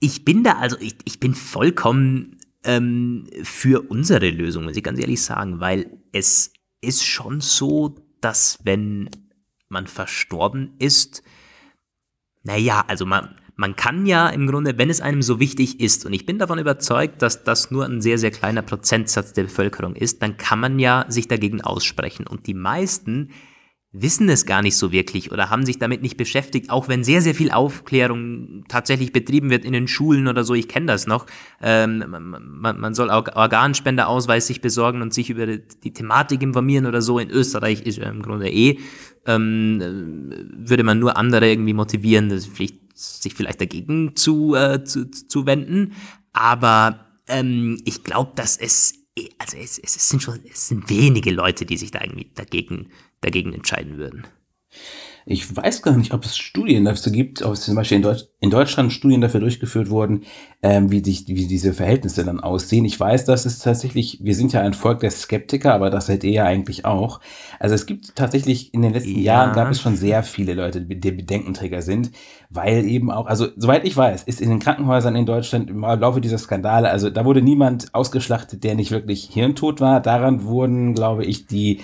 ich 0.00 0.24
bin 0.24 0.44
da, 0.44 0.58
also 0.58 0.76
ich, 0.80 0.96
ich 1.04 1.20
bin 1.20 1.34
vollkommen 1.34 2.36
ähm, 2.64 3.26
für 3.44 3.88
unsere 3.88 4.28
Lösung, 4.28 4.64
muss 4.64 4.76
ich 4.76 4.82
ganz 4.82 4.98
ehrlich 4.98 5.22
sagen, 5.22 5.60
weil 5.60 5.86
es 6.12 6.52
ist 6.80 7.04
schon 7.04 7.40
so, 7.40 7.94
dass 8.20 8.58
wenn 8.64 9.08
man 9.68 9.86
verstorben 9.86 10.74
ist, 10.78 11.22
naja, 12.42 12.84
also 12.86 13.06
man, 13.06 13.34
man 13.56 13.74
kann 13.74 14.06
ja 14.06 14.28
im 14.28 14.46
Grunde, 14.46 14.78
wenn 14.78 14.90
es 14.90 15.00
einem 15.00 15.22
so 15.22 15.40
wichtig 15.40 15.80
ist, 15.80 16.06
und 16.06 16.12
ich 16.12 16.26
bin 16.26 16.38
davon 16.38 16.58
überzeugt, 16.58 17.22
dass 17.22 17.42
das 17.42 17.70
nur 17.70 17.84
ein 17.84 18.00
sehr, 18.00 18.18
sehr 18.18 18.30
kleiner 18.30 18.62
Prozentsatz 18.62 19.32
der 19.32 19.44
Bevölkerung 19.44 19.96
ist, 19.96 20.22
dann 20.22 20.36
kann 20.36 20.60
man 20.60 20.78
ja 20.78 21.06
sich 21.08 21.26
dagegen 21.26 21.60
aussprechen. 21.60 22.26
Und 22.26 22.46
die 22.46 22.54
meisten 22.54 23.30
wissen 23.92 24.28
es 24.28 24.46
gar 24.46 24.62
nicht 24.62 24.76
so 24.76 24.92
wirklich 24.92 25.32
oder 25.32 25.48
haben 25.48 25.64
sich 25.64 25.78
damit 25.78 26.02
nicht 26.02 26.16
beschäftigt, 26.16 26.70
auch 26.70 26.88
wenn 26.88 27.04
sehr, 27.04 27.22
sehr 27.22 27.34
viel 27.34 27.50
Aufklärung 27.50 28.64
tatsächlich 28.68 29.12
betrieben 29.12 29.50
wird 29.50 29.64
in 29.64 29.72
den 29.72 29.88
Schulen 29.88 30.28
oder 30.28 30.44
so, 30.44 30.54
ich 30.54 30.68
kenne 30.68 30.86
das 30.86 31.06
noch. 31.06 31.26
Ähm, 31.62 32.04
man, 32.08 32.80
man 32.80 32.94
soll 32.94 33.08
Organspenderausweis 33.10 34.46
sich 34.46 34.60
besorgen 34.60 35.02
und 35.02 35.14
sich 35.14 35.30
über 35.30 35.46
die 35.46 35.92
Thematik 35.92 36.42
informieren 36.42 36.86
oder 36.86 37.00
so. 37.00 37.18
In 37.18 37.30
Österreich 37.30 37.82
ist 37.82 37.98
im 37.98 38.22
Grunde 38.22 38.50
eh, 38.50 38.78
ähm, 39.24 39.80
würde 40.56 40.84
man 40.84 40.98
nur 40.98 41.16
andere 41.16 41.48
irgendwie 41.48 41.74
motivieren, 41.74 42.38
vielleicht, 42.38 42.76
sich 42.94 43.34
vielleicht 43.34 43.60
dagegen 43.60 44.14
zu, 44.16 44.54
äh, 44.54 44.84
zu, 44.84 45.10
zu 45.10 45.46
wenden. 45.46 45.92
Aber 46.32 47.06
ähm, 47.28 47.80
ich 47.84 48.04
glaube, 48.04 48.32
dass 48.34 48.56
es 48.56 49.06
also 49.38 49.56
es, 49.56 49.78
es, 49.78 50.08
sind 50.08 50.22
schon, 50.22 50.40
es 50.50 50.68
sind 50.68 50.90
wenige 50.90 51.30
Leute, 51.30 51.64
die 51.64 51.78
sich 51.78 51.90
da 51.90 52.02
irgendwie 52.02 52.30
dagegen 52.34 52.90
dagegen 53.26 53.52
entscheiden 53.52 53.98
würden. 53.98 54.26
Ich 55.28 55.56
weiß 55.56 55.82
gar 55.82 55.96
nicht, 55.96 56.14
ob 56.14 56.24
es 56.24 56.36
Studien 56.36 56.84
dazu 56.84 57.10
gibt, 57.10 57.42
ob 57.42 57.54
es 57.54 57.62
zum 57.62 57.74
Beispiel 57.74 57.96
in, 57.96 58.02
Deutsch, 58.04 58.26
in 58.38 58.50
Deutschland 58.50 58.92
Studien 58.92 59.20
dafür 59.20 59.40
durchgeführt 59.40 59.90
wurden, 59.90 60.22
ähm, 60.62 60.92
wie, 60.92 61.02
die, 61.02 61.24
wie 61.26 61.48
diese 61.48 61.72
Verhältnisse 61.72 62.24
dann 62.24 62.38
aussehen. 62.38 62.84
Ich 62.84 62.98
weiß, 63.00 63.24
dass 63.24 63.44
es 63.44 63.58
tatsächlich, 63.58 64.20
wir 64.22 64.36
sind 64.36 64.52
ja 64.52 64.60
ein 64.60 64.72
Volk 64.72 65.00
der 65.00 65.10
Skeptiker, 65.10 65.74
aber 65.74 65.90
das 65.90 66.06
seid 66.06 66.22
ihr 66.22 66.30
ja 66.30 66.44
eigentlich 66.44 66.84
auch. 66.84 67.20
Also 67.58 67.74
es 67.74 67.86
gibt 67.86 68.14
tatsächlich 68.14 68.72
in 68.72 68.82
den 68.82 68.92
letzten 68.92 69.18
ja. 69.18 69.34
Jahren 69.34 69.52
gab 69.52 69.68
es 69.72 69.80
schon 69.80 69.96
sehr 69.96 70.22
viele 70.22 70.54
Leute, 70.54 70.82
die 70.82 71.10
Bedenkenträger 71.10 71.82
sind, 71.82 72.12
weil 72.48 72.84
eben 72.84 73.10
auch, 73.10 73.26
also 73.26 73.48
soweit 73.56 73.84
ich 73.84 73.96
weiß, 73.96 74.22
ist 74.22 74.40
in 74.40 74.50
den 74.50 74.60
Krankenhäusern 74.60 75.16
in 75.16 75.26
Deutschland 75.26 75.70
im 75.70 75.80
Laufe 75.80 76.20
dieser 76.20 76.38
Skandale, 76.38 76.88
also 76.88 77.10
da 77.10 77.24
wurde 77.24 77.42
niemand 77.42 77.92
ausgeschlachtet, 77.96 78.62
der 78.62 78.76
nicht 78.76 78.92
wirklich 78.92 79.28
hirntot 79.32 79.80
war. 79.80 80.00
Daran 80.00 80.44
wurden, 80.44 80.94
glaube 80.94 81.24
ich, 81.24 81.48
die 81.48 81.80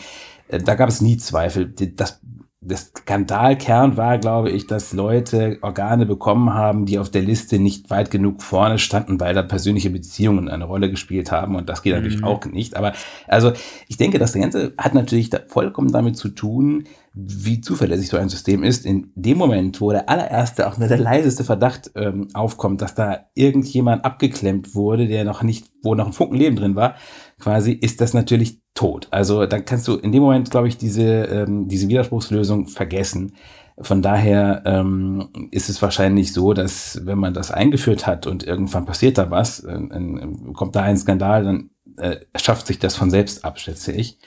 da 0.59 0.75
gab 0.75 0.89
es 0.89 1.01
nie 1.01 1.17
Zweifel. 1.17 1.69
Das 1.69 2.21
der 2.65 2.77
Skandalkern 2.77 3.97
war, 3.97 4.19
glaube 4.19 4.51
ich, 4.51 4.69
dass 4.69 4.93
Leute 4.93 5.59
Organe 5.63 6.07
bekommen 6.07 6.55
haben, 6.55 6.87
die 6.87 7.01
auf 7.01 7.11
der 7.11 7.23
Liste 7.23 7.59
nicht 7.59 7.91
weit 7.91 8.13
genug 8.13 8.41
vorne 8.41 8.79
standen, 8.79 9.19
weil 9.19 9.35
da 9.35 9.43
persönliche 9.43 9.91
Beziehungen 9.91 10.49
eine 10.49 10.65
Rolle 10.65 10.89
gespielt 10.89 11.33
haben. 11.33 11.57
Und 11.57 11.69
das 11.69 11.83
geht 11.83 11.95
natürlich 11.95 12.19
mhm. 12.19 12.25
auch 12.25 12.45
nicht. 12.47 12.77
Aber 12.77 12.93
also 13.27 13.53
ich 13.89 13.97
denke, 13.97 14.21
das 14.21 14.33
Ganze 14.35 14.75
hat 14.79 14.95
natürlich 14.95 15.29
da 15.29 15.41
vollkommen 15.49 15.91
damit 15.91 16.17
zu 16.17 16.29
tun, 16.29 16.85
wie 17.15 17.61
zuverlässig 17.61 18.09
so 18.09 18.17
ein 18.17 18.31
System 18.31 18.63
ist. 18.63 18.87
In 18.87 19.13
dem 19.15 19.37
Moment, 19.37 19.81
wo 19.81 19.91
der 19.91 20.09
allererste, 20.09 20.67
auch 20.67 20.79
nur 20.79 20.89
der 20.89 20.99
leiseste 20.99 21.45
Verdacht 21.45 21.91
ähm, 21.95 22.29
aufkommt, 22.33 22.81
dass 22.81 22.95
da 22.95 23.27
irgendjemand 23.35 24.05
abgeklemmt 24.05 24.75
wurde, 24.75 25.07
der 25.07 25.25
noch 25.25 25.43
nicht, 25.43 25.67
wo 25.83 25.95
noch 25.95 26.07
ein 26.07 26.13
Funken 26.13 26.37
Leben 26.37 26.57
drin 26.57 26.75
war, 26.75 26.97
quasi, 27.39 27.73
ist 27.73 28.01
das 28.01 28.15
natürlich 28.15 28.63
tot. 28.75 29.09
Also 29.11 29.45
dann 29.45 29.65
kannst 29.67 29.87
du 29.89 29.97
in 29.97 30.13
dem 30.13 30.23
Moment, 30.23 30.51
glaube 30.51 30.69
ich, 30.69 30.79
diese, 30.79 31.03
ähm, 31.03 31.69
diese 31.69 31.89
Widerspruchslösung 31.89 32.69
vergessen. 32.69 33.35
Von 33.79 34.01
daher 34.01 34.63
ähm, 34.65 35.29
ist 35.51 35.69
es 35.69 35.83
wahrscheinlich 35.83 36.33
so, 36.33 36.55
dass 36.55 37.01
wenn 37.05 37.19
man 37.19 37.35
das 37.35 37.51
eingeführt 37.51 38.07
hat 38.07 38.27
und 38.27 38.45
irgendwann 38.45 38.87
passiert 38.87 39.19
da 39.19 39.31
was, 39.31 39.61
äh, 39.61 39.75
äh, 39.75 40.53
kommt 40.55 40.77
da 40.77 40.83
ein 40.83 40.97
Skandal, 40.97 41.45
dann 41.45 41.71
äh, 41.99 42.17
schafft 42.37 42.67
sich 42.67 42.79
das 42.79 42.97
von 42.97 43.11
selbst 43.11 43.45
ab, 43.45 43.59
schätze 43.59 43.93
ich. 43.93 44.19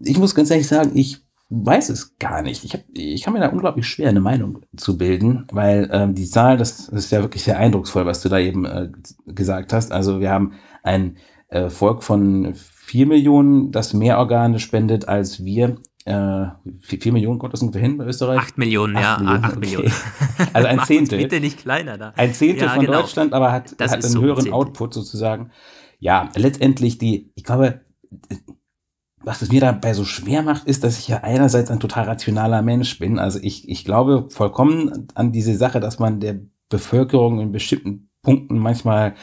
Ich 0.00 0.18
muss 0.18 0.34
ganz 0.34 0.50
ehrlich 0.50 0.68
sagen, 0.68 0.92
ich 0.94 1.27
weiß 1.50 1.88
es 1.88 2.18
gar 2.18 2.42
nicht. 2.42 2.64
Ich, 2.64 2.74
hab, 2.74 2.82
ich 2.92 3.22
kann 3.22 3.32
mir 3.32 3.40
da 3.40 3.48
unglaublich 3.48 3.86
schwer 3.86 4.10
eine 4.10 4.20
Meinung 4.20 4.60
zu 4.76 4.98
bilden, 4.98 5.46
weil 5.50 5.88
ähm, 5.92 6.14
die 6.14 6.26
Zahl, 6.26 6.56
das, 6.56 6.88
das 6.88 7.04
ist 7.06 7.10
ja 7.10 7.22
wirklich 7.22 7.42
sehr 7.42 7.58
eindrucksvoll, 7.58 8.04
was 8.04 8.20
du 8.20 8.28
da 8.28 8.38
eben 8.38 8.64
äh, 8.64 8.90
gesagt 9.26 9.72
hast. 9.72 9.90
Also 9.90 10.20
wir 10.20 10.30
haben 10.30 10.52
ein 10.82 11.16
äh, 11.48 11.70
Volk 11.70 12.02
von 12.02 12.54
vier 12.54 13.06
Millionen, 13.06 13.72
das 13.72 13.94
mehr 13.94 14.18
Organe 14.18 14.58
spendet 14.58 15.08
als 15.08 15.42
wir. 15.44 15.76
Äh, 16.04 16.46
vier 16.80 17.12
Millionen 17.12 17.38
kommt 17.38 17.54
das 17.54 17.62
ungefähr 17.62 17.82
hin 17.82 17.96
bei 17.96 18.04
Österreich? 18.04 18.38
Acht 18.38 18.58
Millionen, 18.58 18.96
acht 18.96 19.02
ja, 19.02 19.18
Millionen, 19.18 19.44
acht 19.44 19.56
okay. 19.56 19.60
Millionen. 19.60 19.92
Also 20.52 20.68
ein 20.68 20.80
Zehntel. 20.86 21.18
bitte 21.18 21.40
nicht 21.40 21.58
kleiner 21.58 21.96
da. 21.96 22.12
Ein 22.16 22.34
Zehntel 22.34 22.66
ja, 22.66 22.74
von 22.74 22.84
genau. 22.84 23.00
Deutschland, 23.00 23.32
aber 23.32 23.52
hat, 23.52 23.74
hat 23.80 23.92
einen 23.92 24.02
so 24.02 24.20
höheren 24.20 24.52
Output 24.52 24.94
sozusagen. 24.94 25.50
Ja, 25.98 26.28
letztendlich 26.36 26.98
die, 26.98 27.32
ich 27.34 27.44
glaube, 27.44 27.80
was 29.22 29.42
es 29.42 29.50
mir 29.50 29.60
dabei 29.60 29.94
so 29.94 30.04
schwer 30.04 30.42
macht, 30.42 30.66
ist, 30.66 30.84
dass 30.84 30.98
ich 30.98 31.08
ja 31.08 31.18
einerseits 31.18 31.70
ein 31.70 31.80
total 31.80 32.04
rationaler 32.04 32.62
Mensch 32.62 32.98
bin. 32.98 33.18
Also 33.18 33.38
ich, 33.42 33.68
ich 33.68 33.84
glaube 33.84 34.28
vollkommen 34.30 35.08
an 35.14 35.32
diese 35.32 35.56
Sache, 35.56 35.80
dass 35.80 35.98
man 35.98 36.20
der 36.20 36.40
Bevölkerung 36.68 37.40
in 37.40 37.52
bestimmten 37.52 38.08
Punkten 38.22 38.58
manchmal 38.58 39.14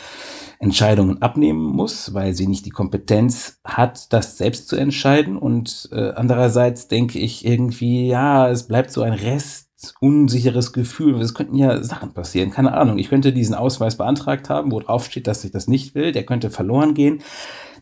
Entscheidungen 0.60 1.22
abnehmen 1.22 1.64
muss, 1.64 2.14
weil 2.14 2.34
sie 2.34 2.48
nicht 2.48 2.66
die 2.66 2.72
Kompetenz 2.72 3.60
hat, 3.64 4.12
das 4.14 4.38
selbst 4.38 4.68
zu 4.68 4.78
entscheiden. 4.78 5.38
Und 5.38 5.90
äh, 5.92 6.12
andererseits 6.16 6.88
denke 6.88 7.20
ich 7.20 7.46
irgendwie, 7.46 8.08
ja, 8.08 8.50
es 8.50 8.68
bleibt 8.68 8.92
so 8.92 9.02
ein 9.02 9.14
Rest 9.14 9.94
unsicheres 10.00 10.74
Gefühl. 10.74 11.22
Es 11.22 11.34
könnten 11.34 11.56
ja 11.56 11.84
Sachen 11.84 12.14
passieren. 12.14 12.50
Keine 12.50 12.74
Ahnung. 12.74 12.98
Ich 12.98 13.10
könnte 13.10 13.34
diesen 13.34 13.54
Ausweis 13.54 13.98
beantragt 13.98 14.50
haben, 14.50 14.72
wo 14.72 14.80
drauf 14.80 15.06
steht, 15.06 15.28
dass 15.28 15.44
ich 15.44 15.52
das 15.52 15.68
nicht 15.68 15.94
will. 15.94 16.12
Der 16.12 16.26
könnte 16.26 16.50
verloren 16.50 16.94
gehen. 16.94 17.22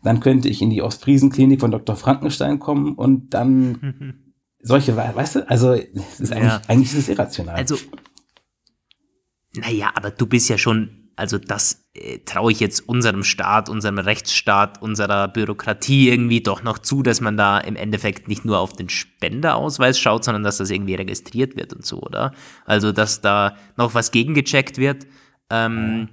Dann 0.04 0.20
könnte 0.20 0.48
ich 0.48 0.62
in 0.62 0.70
die 0.70 0.82
Ostfriesenklinik 0.82 1.60
von 1.60 1.70
Dr. 1.70 1.96
Frankenstein 1.96 2.58
kommen 2.60 2.94
und 2.94 3.34
dann 3.34 4.14
solche, 4.60 4.96
weißt 4.96 5.36
du, 5.36 5.50
also 5.50 5.72
es 5.72 6.20
ist 6.20 6.32
eigentlich, 6.32 6.52
ja. 6.52 6.62
eigentlich 6.68 6.92
ist 6.92 6.98
es 6.98 7.08
irrational. 7.08 7.56
Also, 7.56 7.76
naja, 9.54 9.90
aber 9.94 10.10
du 10.10 10.26
bist 10.26 10.48
ja 10.48 10.58
schon 10.58 11.04
also 11.16 11.38
das 11.38 11.86
äh, 11.94 12.18
traue 12.20 12.52
ich 12.52 12.60
jetzt 12.60 12.88
unserem 12.88 13.22
Staat, 13.22 13.68
unserem 13.68 13.98
Rechtsstaat, 13.98 14.82
unserer 14.82 15.28
Bürokratie 15.28 16.08
irgendwie 16.08 16.42
doch 16.42 16.62
noch 16.62 16.78
zu, 16.78 17.02
dass 17.02 17.20
man 17.20 17.36
da 17.36 17.58
im 17.58 17.76
Endeffekt 17.76 18.28
nicht 18.28 18.44
nur 18.44 18.58
auf 18.58 18.72
den 18.72 18.88
Spenderausweis 18.88 19.98
schaut, 19.98 20.24
sondern 20.24 20.42
dass 20.42 20.58
das 20.58 20.70
irgendwie 20.70 20.94
registriert 20.94 21.56
wird 21.56 21.72
und 21.72 21.84
so, 21.84 22.00
oder? 22.00 22.32
Also, 22.64 22.92
dass 22.92 23.20
da 23.20 23.56
noch 23.76 23.94
was 23.94 24.10
gegengecheckt 24.10 24.78
wird. 24.78 25.06
Ähm, 25.50 26.08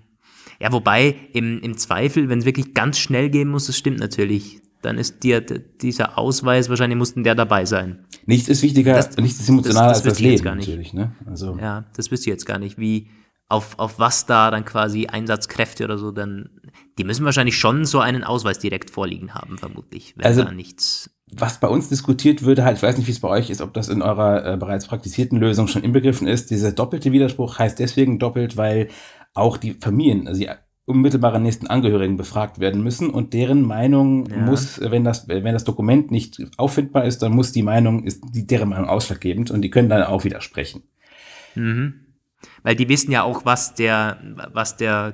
ja, 0.61 0.71
wobei 0.71 1.15
im, 1.33 1.59
im 1.61 1.77
Zweifel, 1.77 2.29
wenn 2.29 2.39
es 2.39 2.45
wirklich 2.45 2.73
ganz 2.73 2.99
schnell 2.99 3.29
gehen 3.29 3.49
muss, 3.49 3.67
das 3.67 3.77
stimmt 3.77 3.99
natürlich. 3.99 4.61
Dann 4.81 4.97
ist 4.97 5.23
dir 5.23 5.41
dieser 5.41 6.17
Ausweis, 6.17 6.69
wahrscheinlich 6.69 6.97
mussten 6.97 7.23
der 7.23 7.35
dabei 7.35 7.65
sein. 7.65 8.05
Nichts 8.25 8.49
ist 8.49 8.63
wichtiger, 8.63 8.95
das, 8.95 9.15
nichts 9.17 9.39
ist 9.39 9.49
emotionaler 9.49 9.89
das, 9.89 9.99
das 9.99 10.05
als 10.07 10.13
das 10.13 10.19
Leben, 10.19 10.43
natürlich. 10.43 10.93
Ne? 10.93 11.15
Also. 11.25 11.57
Ja, 11.59 11.85
das 11.95 12.09
wüsste 12.11 12.29
ich 12.29 12.33
jetzt 12.33 12.45
gar 12.45 12.57
nicht, 12.57 12.79
wie, 12.79 13.09
auf, 13.51 13.77
auf 13.77 13.99
was 13.99 14.25
da 14.25 14.49
dann 14.49 14.65
quasi 14.65 15.07
Einsatzkräfte 15.07 15.83
oder 15.83 15.97
so 15.97 16.11
dann, 16.11 16.49
die 16.97 17.03
müssen 17.03 17.25
wahrscheinlich 17.25 17.57
schon 17.57 17.85
so 17.85 17.99
einen 17.99 18.23
Ausweis 18.23 18.59
direkt 18.59 18.89
vorliegen 18.89 19.33
haben, 19.33 19.57
vermutlich, 19.57 20.13
wenn 20.15 20.25
also, 20.25 20.43
da 20.43 20.51
nichts. 20.51 21.09
Was 21.33 21.59
bei 21.59 21.67
uns 21.67 21.89
diskutiert 21.89 22.43
würde, 22.43 22.63
halt, 22.63 22.77
ich 22.77 22.83
weiß 22.83 22.97
nicht, 22.97 23.07
wie 23.07 23.11
es 23.11 23.19
bei 23.19 23.29
euch 23.29 23.49
ist, 23.49 23.61
ob 23.61 23.73
das 23.73 23.87
in 23.89 24.01
eurer 24.01 24.53
äh, 24.53 24.57
bereits 24.57 24.87
praktizierten 24.87 25.39
Lösung 25.39 25.67
schon 25.67 25.83
inbegriffen 25.83 26.27
ist. 26.27 26.49
Dieser 26.49 26.71
doppelte 26.71 27.11
Widerspruch 27.11 27.57
heißt 27.57 27.79
deswegen 27.79 28.19
doppelt, 28.19 28.57
weil 28.57 28.89
auch 29.33 29.57
die 29.57 29.73
Familien, 29.73 30.27
also 30.27 30.41
die 30.41 30.49
unmittelbaren 30.85 31.43
nächsten 31.43 31.67
Angehörigen 31.67 32.17
befragt 32.17 32.59
werden 32.59 32.83
müssen 32.83 33.09
und 33.09 33.33
deren 33.33 33.61
Meinung 33.61 34.25
ja. 34.27 34.37
muss, 34.37 34.79
wenn 34.81 35.03
das, 35.03 35.27
wenn 35.27 35.45
das 35.45 35.63
Dokument 35.63 36.11
nicht 36.11 36.41
auffindbar 36.57 37.05
ist, 37.05 37.19
dann 37.19 37.31
muss 37.31 37.51
die 37.51 37.63
Meinung, 37.63 38.03
ist 38.03 38.23
die, 38.33 38.45
deren 38.45 38.69
Meinung 38.69 38.89
ausschlaggebend 38.89 39.51
und 39.51 39.61
die 39.61 39.69
können 39.69 39.89
dann 39.89 40.03
auch 40.03 40.23
widersprechen. 40.23 40.83
Mhm. 41.55 41.93
Weil 42.63 42.75
die 42.75 42.89
wissen 42.89 43.11
ja 43.11 43.23
auch, 43.23 43.45
was 43.45 43.75
der, 43.75 44.17
was 44.53 44.75
der 44.77 45.13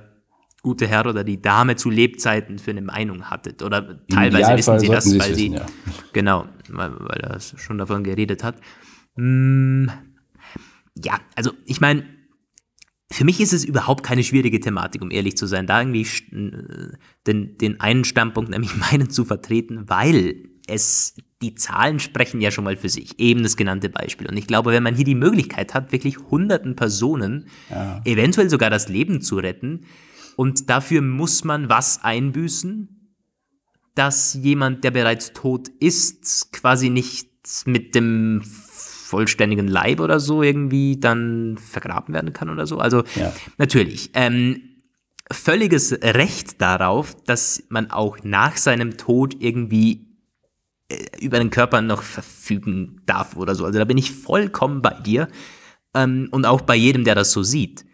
gute 0.64 0.88
Herr 0.88 1.06
oder 1.06 1.24
die 1.24 1.42
Dame 1.42 1.76
zu 1.76 1.90
Lebzeiten 1.90 2.60
für 2.60 2.72
eine 2.72 2.82
Meinung 2.82 3.30
hatte. 3.30 3.56
Oder 3.64 4.06
teilweise 4.08 4.58
wissen 4.58 4.80
sie 4.80 4.88
das, 4.88 5.20
weil 5.20 5.36
sie, 5.36 5.54
ja. 5.54 5.66
genau, 6.14 6.46
weil, 6.70 6.92
weil 7.00 7.20
er 7.20 7.40
schon 7.40 7.78
davon 7.78 8.04
geredet 8.04 8.44
hat. 8.44 8.56
Hm, 9.16 9.92
ja, 11.04 11.20
also 11.36 11.52
ich 11.66 11.80
meine, 11.80 12.04
für 13.10 13.24
mich 13.24 13.40
ist 13.40 13.54
es 13.54 13.64
überhaupt 13.64 14.04
keine 14.04 14.24
schwierige 14.24 14.60
Thematik, 14.60 15.02
um 15.02 15.12
ehrlich 15.12 15.38
zu 15.38 15.46
sein, 15.46 15.66
da 15.66 15.82
irgendwie 15.82 16.06
den, 17.26 17.58
den 17.58 17.80
einen 17.80 18.04
Standpunkt, 18.04 18.50
nämlich 18.50 18.76
meinen, 18.92 19.10
zu 19.10 19.26
vertreten, 19.26 19.88
weil 19.88 20.36
es, 20.68 21.16
die 21.42 21.56
Zahlen 21.56 22.00
sprechen 22.00 22.42
ja 22.42 22.52
schon 22.52 22.66
mal 22.66 22.76
für 22.76 22.90
sich, 22.90 23.20
eben 23.20 23.44
das 23.44 23.56
genannte 23.56 23.90
Beispiel. 23.90 24.28
Und 24.28 24.36
ich 24.36 24.48
glaube, 24.48 24.72
wenn 24.72 24.84
man 24.84 24.96
hier 24.96 25.06
die 25.06 25.16
Möglichkeit 25.16 25.74
hat, 25.74 25.94
wirklich 25.94 26.18
hunderten 26.30 26.76
Personen 26.76 27.48
ja. 27.70 28.02
eventuell 28.04 28.50
sogar 28.50 28.70
das 28.70 28.90
Leben 28.90 29.22
zu 29.22 29.38
retten, 29.38 29.86
und 30.38 30.70
dafür 30.70 31.02
muss 31.02 31.44
man 31.44 31.68
was 31.68 32.04
einbüßen, 32.04 33.12
dass 33.96 34.36
jemand, 34.36 34.84
der 34.84 34.92
bereits 34.92 35.34
tot 35.34 35.68
ist, 35.80 36.52
quasi 36.54 36.92
nicht 36.92 37.32
mit 37.66 37.96
dem 37.96 38.44
vollständigen 39.08 39.68
Leib 39.68 40.00
oder 40.00 40.20
so 40.20 40.44
irgendwie 40.44 41.00
dann 41.00 41.58
vergraben 41.58 42.14
werden 42.14 42.34
kann 42.34 42.50
oder 42.50 42.68
so. 42.68 42.80
Also 42.80 43.04
ja. 43.16 43.34
natürlich. 43.58 44.12
Ähm, 44.14 44.62
völliges 45.32 45.94
Recht 46.02 46.62
darauf, 46.62 47.16
dass 47.24 47.64
man 47.70 47.90
auch 47.92 48.18
nach 48.24 48.58
seinem 48.58 48.98
Tod 48.98 49.36
irgendwie 49.40 50.08
äh, 50.90 50.98
über 51.20 51.40
den 51.40 51.50
Körper 51.50 51.82
noch 51.82 52.04
verfügen 52.04 53.02
darf 53.06 53.38
oder 53.38 53.56
so. 53.56 53.66
Also 53.66 53.80
da 53.80 53.86
bin 53.86 53.98
ich 53.98 54.12
vollkommen 54.12 54.82
bei 54.82 54.94
dir 54.94 55.30
ähm, 55.94 56.28
und 56.32 56.46
auch 56.46 56.62
bei 56.62 56.76
jedem, 56.76 57.04
der 57.04 57.16
das 57.16 57.32
so 57.32 57.44
sieht. 57.44 57.86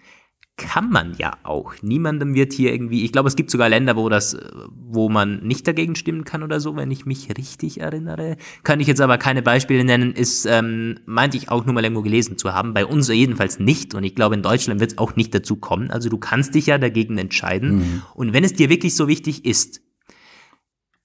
Kann 0.56 0.92
man 0.92 1.16
ja 1.18 1.36
auch. 1.42 1.74
Niemandem 1.82 2.36
wird 2.36 2.54
hier 2.54 2.72
irgendwie, 2.72 3.04
ich 3.04 3.12
glaube, 3.12 3.28
es 3.28 3.36
gibt 3.36 3.50
sogar 3.50 3.70
Länder, 3.70 3.96
wo 3.96 4.08
das, 4.08 4.38
wo 4.70 5.10
man 5.10 5.40
nicht 5.40 5.68
dagegen 5.68 5.96
stimmen 5.96 6.26
kann 6.26 6.44
oder 6.44 6.60
so, 6.60 6.76
wenn 6.76 6.92
ich 6.92 7.08
mich 7.08 7.28
richtig 7.36 7.80
erinnere. 7.80 8.38
Kann 8.62 8.80
ich 8.80 8.86
jetzt 8.86 9.02
aber 9.02 9.18
keine 9.18 9.42
Beispiele 9.42 9.84
nennen, 9.84 10.14
ist, 10.14 10.46
ähm, 10.46 11.00
meinte 11.08 11.38
ich 11.38 11.50
auch 11.50 11.66
nur 11.66 11.74
mal 11.74 11.84
irgendwo 11.84 12.04
gelesen 12.04 12.38
zu 12.38 12.54
haben. 12.54 12.76
Bei 12.76 12.86
uns 12.86 13.08
jedenfalls 13.08 13.58
nicht 13.60 13.96
und 13.96 14.04
ich 14.04 14.14
glaube, 14.14 14.36
in 14.36 14.44
Deutschland 14.44 14.80
wird 14.80 14.92
es 14.92 14.98
auch 15.00 15.16
nicht 15.16 15.34
dazu 15.34 15.56
kommen. 15.56 15.90
Also 15.90 16.10
du 16.10 16.20
kannst 16.20 16.54
dich 16.54 16.68
ja 16.68 16.78
dagegen 16.78 17.18
entscheiden. 17.18 17.78
Mhm. 17.78 18.02
Und 18.14 18.34
wenn 18.34 18.44
es 18.44 18.54
dir 18.54 18.70
wirklich 18.70 18.96
so 18.96 19.08
wichtig 19.08 19.46
ist, 19.46 19.82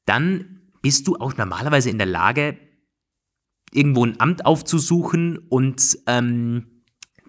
dann 0.05 0.61
bist 0.83 1.09
du 1.09 1.17
auch 1.17 1.39
normalerweise 1.39 1.89
in 1.89 1.97
der 1.97 2.07
Lage, 2.07 2.59
irgendwo 3.73 4.05
ein 4.05 4.21
Amt 4.21 4.45
aufzusuchen 4.45 5.39
und 5.39 5.99
ähm, 6.07 6.78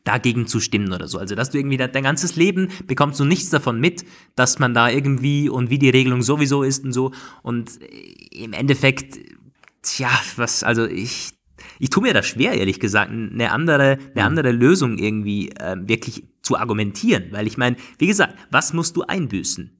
dagegen 0.03 0.48
zu 0.48 0.60
stimmen 0.60 0.94
oder 0.94 1.08
so. 1.08 1.18
Also, 1.18 1.36
dass 1.36 1.50
du 1.50 1.58
irgendwie 1.58 1.77
dein, 1.77 1.91
dein 1.91 2.03
ganzes 2.03 2.36
Leben 2.36 2.70
bekommst 2.88 3.20
du 3.20 3.25
nichts 3.25 3.50
davon 3.50 3.79
mit, 3.79 4.06
dass 4.36 4.60
man 4.60 4.74
da 4.74 4.89
irgendwie 4.89 5.50
und 5.50 5.70
wie 5.70 5.79
die 5.79 5.89
Regelung 5.89 6.22
sowieso 6.22 6.63
ist 6.63 6.84
und 6.84 6.94
so. 6.94 7.12
Und 7.44 7.82
äh, 7.82 8.44
im 8.44 8.53
Endeffekt, 8.53 9.20
tja, 9.82 10.10
was, 10.36 10.63
also 10.63 10.86
ich, 10.86 11.32
ich 11.79 11.89
tue 11.89 12.03
mir 12.03 12.13
das 12.13 12.27
schwer, 12.27 12.53
ehrlich 12.53 12.79
gesagt, 12.79 13.12
eine 13.12 13.51
andere, 13.51 13.98
eine 14.15 14.24
andere 14.24 14.51
Lösung 14.51 14.98
irgendwie 14.98 15.50
äh, 15.50 15.75
wirklich 15.82 16.24
zu 16.41 16.58
argumentieren. 16.58 17.29
Weil 17.32 17.48
ich 17.48 17.58
meine, 17.58 17.75
wie 17.98 18.08
gesagt, 18.08 18.36
was 18.51 18.74
musst 18.74 18.96
du 18.96 19.03
einbüßen? 19.03 19.75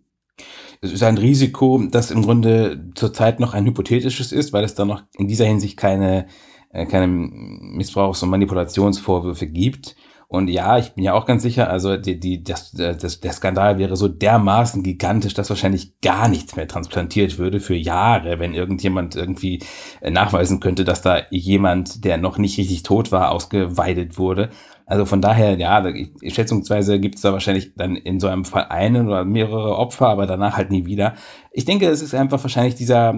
es 0.82 0.94
ist 0.94 1.04
ein 1.04 1.18
Risiko, 1.18 1.84
das 1.90 2.12
im 2.12 2.22
Grunde 2.22 2.92
zurzeit 2.96 3.40
noch 3.40 3.54
ein 3.54 3.66
hypothetisches 3.66 4.32
ist, 4.32 4.54
weil 4.54 4.64
es 4.64 4.76
da 4.76 4.86
noch 4.86 5.04
in 5.18 5.28
dieser 5.28 5.46
Hinsicht 5.46 5.78
keine, 5.78 6.28
äh, 6.72 6.86
keine 6.86 7.08
Missbrauchs- 7.08 8.24
und 8.24 8.30
Manipulationsvorwürfe 8.30 9.48
gibt. 9.48 9.96
Und 10.32 10.48
ja, 10.48 10.78
ich 10.78 10.94
bin 10.94 11.04
ja 11.04 11.16
auch 11.16 11.26
ganz 11.26 11.42
sicher, 11.42 11.72
also 11.72 11.98
die, 11.98 12.20
die, 12.20 12.44
das, 12.44 12.72
das, 12.72 13.20
der 13.20 13.34
Skandal 13.34 13.80
wäre 13.80 13.98
so 13.98 14.08
dermaßen 14.08 14.84
gigantisch, 14.84 15.34
dass 15.34 15.50
wahrscheinlich 15.50 16.00
gar 16.02 16.28
nichts 16.28 16.56
mehr 16.56 16.68
transplantiert 16.68 17.40
würde 17.40 17.60
für 17.60 17.74
Jahre, 17.74 18.38
wenn 18.38 18.54
irgendjemand 18.54 19.16
irgendwie 19.16 19.64
äh, 20.02 20.12
nachweisen 20.12 20.60
könnte, 20.60 20.86
dass 20.86 21.02
da 21.02 21.24
jemand, 21.32 22.06
der 22.06 22.20
noch 22.20 22.38
nicht 22.38 22.60
richtig 22.60 22.84
tot 22.84 23.12
war, 23.12 23.32
ausgeweidet 23.32 24.20
wurde. 24.20 24.52
Also 24.86 25.06
von 25.06 25.20
daher, 25.20 25.58
ja, 25.58 25.84
schätzungsweise 26.28 27.00
gibt 27.00 27.16
es 27.16 27.22
da 27.22 27.34
wahrscheinlich 27.34 27.74
dann 27.74 27.96
in 27.96 28.20
so 28.20 28.28
einem 28.28 28.46
Fall 28.46 28.66
einen 28.66 29.08
oder 29.08 29.26
mehrere 29.26 29.78
Opfer, 29.78 30.10
aber 30.10 30.28
danach 30.28 30.58
halt 30.58 30.70
nie 30.70 30.86
wieder. 30.86 31.16
Ich 31.52 31.66
denke, 31.66 31.88
es 31.88 32.04
ist 32.04 32.14
einfach 32.14 32.44
wahrscheinlich 32.44 32.76
dieser 32.76 33.16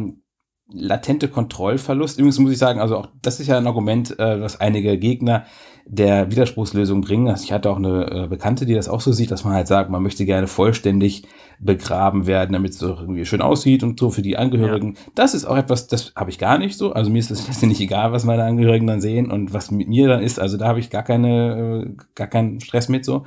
latente 0.73 1.27
Kontrollverlust. 1.27 2.19
Übrigens 2.19 2.39
muss 2.39 2.53
ich 2.53 2.57
sagen, 2.57 2.79
also 2.79 2.97
auch 2.97 3.07
das 3.21 3.41
ist 3.41 3.47
ja 3.47 3.57
ein 3.57 3.67
Argument, 3.67 4.17
äh, 4.17 4.39
was 4.39 4.61
einige 4.61 4.97
Gegner 4.97 5.45
der 5.93 6.31
Widerspruchslösung 6.31 7.01
bringen. 7.01 7.27
Also 7.27 7.43
ich 7.43 7.51
hatte 7.51 7.69
auch 7.69 7.75
eine 7.75 8.23
äh, 8.23 8.27
Bekannte, 8.27 8.65
die 8.65 8.73
das 8.73 8.87
auch 8.87 9.01
so 9.01 9.11
sieht, 9.11 9.29
dass 9.29 9.43
man 9.43 9.53
halt 9.53 9.67
sagt, 9.67 9.89
man 9.89 10.01
möchte 10.01 10.25
gerne 10.25 10.47
vollständig 10.47 11.23
begraben 11.59 12.27
werden, 12.27 12.53
damit 12.53 12.71
es 12.71 12.81
irgendwie 12.81 13.25
schön 13.25 13.41
aussieht 13.41 13.83
und 13.83 13.99
so 13.99 14.09
für 14.09 14.21
die 14.21 14.37
Angehörigen. 14.37 14.93
Ja. 14.93 15.11
Das 15.15 15.33
ist 15.33 15.43
auch 15.43 15.57
etwas, 15.57 15.87
das 15.87 16.13
habe 16.15 16.29
ich 16.29 16.39
gar 16.39 16.57
nicht 16.57 16.77
so. 16.77 16.93
Also 16.93 17.11
mir 17.11 17.19
ist 17.19 17.29
das 17.29 17.61
nicht 17.61 17.81
egal, 17.81 18.13
was 18.13 18.23
meine 18.23 18.45
Angehörigen 18.45 18.87
dann 18.87 19.01
sehen 19.01 19.29
und 19.29 19.53
was 19.53 19.69
mit 19.69 19.89
mir 19.89 20.07
dann 20.07 20.23
ist. 20.23 20.39
Also 20.39 20.55
da 20.55 20.67
habe 20.67 20.79
ich 20.79 20.89
gar 20.89 21.03
keine, 21.03 21.85
äh, 21.85 22.03
gar 22.15 22.27
keinen 22.27 22.61
Stress 22.61 22.87
mit 22.87 23.03
so. 23.03 23.25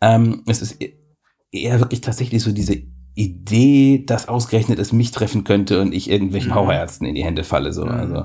Ähm, 0.00 0.42
es 0.46 0.60
ist 0.60 0.82
e-, 0.82 0.94
eher 1.52 1.78
wirklich 1.78 2.00
tatsächlich 2.00 2.42
so 2.42 2.50
diese 2.50 2.82
Idee, 3.14 4.02
dass 4.04 4.26
ausgerechnet 4.26 4.80
es 4.80 4.92
mich 4.92 5.12
treffen 5.12 5.44
könnte 5.44 5.80
und 5.80 5.94
ich 5.94 6.10
irgendwelchen 6.10 6.50
mhm. 6.50 6.56
Hauerärzten 6.56 7.06
in 7.06 7.14
die 7.14 7.24
Hände 7.24 7.44
falle. 7.44 7.72
So. 7.72 7.84
Mhm. 7.84 7.90
Also. 7.92 8.24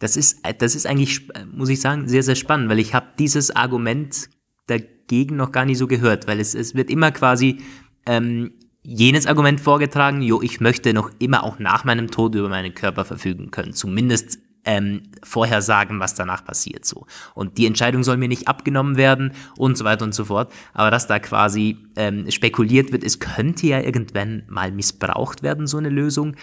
Das 0.00 0.16
ist, 0.16 0.40
das 0.58 0.74
ist 0.74 0.86
eigentlich, 0.86 1.28
muss 1.52 1.68
ich 1.68 1.80
sagen, 1.80 2.08
sehr, 2.08 2.22
sehr 2.22 2.34
spannend, 2.34 2.68
weil 2.68 2.80
ich 2.80 2.94
habe 2.94 3.06
dieses 3.18 3.54
Argument 3.54 4.28
dagegen 4.66 5.36
noch 5.36 5.52
gar 5.52 5.64
nicht 5.64 5.78
so 5.78 5.86
gehört, 5.86 6.26
weil 6.26 6.40
es, 6.40 6.54
es 6.54 6.74
wird 6.74 6.90
immer 6.90 7.12
quasi 7.12 7.60
ähm, 8.06 8.52
jenes 8.82 9.26
Argument 9.26 9.60
vorgetragen, 9.60 10.22
jo, 10.22 10.40
ich 10.40 10.60
möchte 10.60 10.94
noch 10.94 11.10
immer 11.18 11.44
auch 11.44 11.58
nach 11.58 11.84
meinem 11.84 12.10
Tod 12.10 12.34
über 12.34 12.48
meinen 12.48 12.74
Körper 12.74 13.04
verfügen 13.04 13.50
können, 13.50 13.74
zumindest 13.74 14.38
ähm, 14.64 15.02
vorher 15.22 15.62
sagen, 15.62 16.00
was 16.00 16.14
danach 16.14 16.44
passiert 16.44 16.84
so. 16.84 17.06
Und 17.34 17.58
die 17.58 17.66
Entscheidung 17.66 18.02
soll 18.02 18.16
mir 18.16 18.28
nicht 18.28 18.48
abgenommen 18.48 18.96
werden 18.96 19.32
und 19.56 19.76
so 19.76 19.84
weiter 19.84 20.04
und 20.04 20.14
so 20.14 20.26
fort. 20.26 20.52
Aber 20.74 20.90
dass 20.90 21.06
da 21.06 21.18
quasi 21.18 21.78
ähm, 21.96 22.30
spekuliert 22.30 22.92
wird, 22.92 23.04
es 23.04 23.20
könnte 23.20 23.66
ja 23.66 23.80
irgendwann 23.80 24.44
mal 24.48 24.70
missbraucht 24.72 25.42
werden, 25.42 25.66
so 25.66 25.78
eine 25.78 25.88
Lösung, 25.88 26.36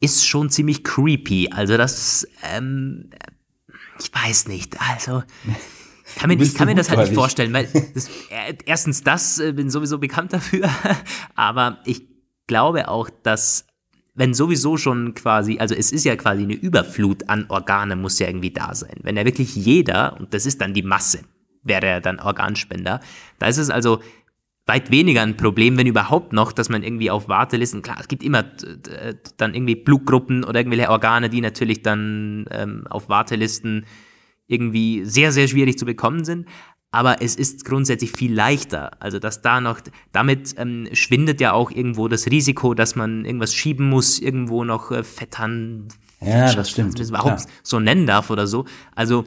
ist 0.00 0.26
schon 0.26 0.50
ziemlich 0.50 0.84
creepy. 0.84 1.50
Also 1.50 1.76
das, 1.76 2.26
ähm, 2.42 3.10
ich 3.98 4.12
weiß 4.12 4.48
nicht, 4.48 4.80
also... 4.80 5.22
Kann 6.14 6.28
mir, 6.28 6.40
ich 6.40 6.54
kann 6.54 6.68
mir 6.68 6.76
das 6.76 6.88
halt 6.88 7.00
nicht 7.00 7.14
vorstellen, 7.14 7.52
weil 7.52 7.68
das, 7.92 8.08
äh, 8.30 8.54
erstens 8.64 9.02
das, 9.02 9.40
äh, 9.40 9.52
bin 9.52 9.70
sowieso 9.70 9.98
bekannt 9.98 10.32
dafür, 10.32 10.70
aber 11.34 11.80
ich 11.84 12.06
glaube 12.46 12.88
auch, 12.88 13.10
dass 13.24 13.66
wenn 14.16 14.32
sowieso 14.32 14.78
schon 14.78 15.14
quasi, 15.14 15.58
also 15.58 15.74
es 15.74 15.92
ist 15.92 16.04
ja 16.04 16.16
quasi 16.16 16.44
eine 16.44 16.54
Überflut 16.54 17.28
an 17.28 17.44
Organe, 17.48 17.96
muss 17.96 18.18
ja 18.18 18.28
irgendwie 18.28 18.50
da 18.50 18.74
sein. 18.74 18.96
Wenn 19.02 19.16
ja 19.16 19.26
wirklich 19.26 19.54
jeder, 19.54 20.16
und 20.18 20.32
das 20.32 20.46
ist 20.46 20.60
dann 20.60 20.72
die 20.72 20.82
Masse, 20.82 21.20
wäre 21.62 21.86
ja 21.86 22.00
dann 22.00 22.18
Organspender, 22.18 23.00
da 23.38 23.46
ist 23.46 23.58
es 23.58 23.68
also 23.68 24.00
weit 24.66 24.90
weniger 24.90 25.22
ein 25.22 25.36
Problem, 25.36 25.78
wenn 25.78 25.86
überhaupt 25.86 26.32
noch, 26.32 26.52
dass 26.52 26.68
man 26.68 26.82
irgendwie 26.82 27.10
auf 27.10 27.28
Wartelisten, 27.28 27.82
klar, 27.82 27.98
es 28.00 28.08
gibt 28.08 28.22
immer 28.22 28.42
dann 29.36 29.54
irgendwie 29.54 29.76
Blutgruppen 29.76 30.44
oder 30.44 30.60
irgendwelche 30.60 30.90
Organe, 30.90 31.30
die 31.30 31.40
natürlich 31.40 31.82
dann 31.82 32.46
ähm, 32.50 32.86
auf 32.88 33.08
Wartelisten 33.08 33.86
irgendwie 34.48 35.04
sehr, 35.04 35.32
sehr 35.32 35.48
schwierig 35.48 35.78
zu 35.78 35.84
bekommen 35.84 36.24
sind 36.24 36.46
aber 36.96 37.20
es 37.20 37.36
ist 37.36 37.66
grundsätzlich 37.66 38.10
viel 38.12 38.32
leichter. 38.32 38.90
Also 39.02 39.18
dass 39.18 39.42
da 39.42 39.60
noch, 39.60 39.80
damit 40.12 40.54
ähm, 40.56 40.88
schwindet 40.92 41.42
ja 41.42 41.52
auch 41.52 41.70
irgendwo 41.70 42.08
das 42.08 42.26
Risiko, 42.26 42.72
dass 42.72 42.96
man 42.96 43.26
irgendwas 43.26 43.52
schieben 43.52 43.90
muss, 43.90 44.18
irgendwo 44.18 44.64
noch 44.64 44.90
äh, 44.90 45.02
Fettern, 45.02 45.88
ja, 46.22 46.54
das 46.54 46.70
stimmt. 46.70 46.98
das 46.98 47.10
überhaupt 47.10 47.42
klar. 47.42 47.54
so 47.62 47.80
nennen 47.80 48.06
darf 48.06 48.30
oder 48.30 48.46
so. 48.46 48.64
Also 48.94 49.24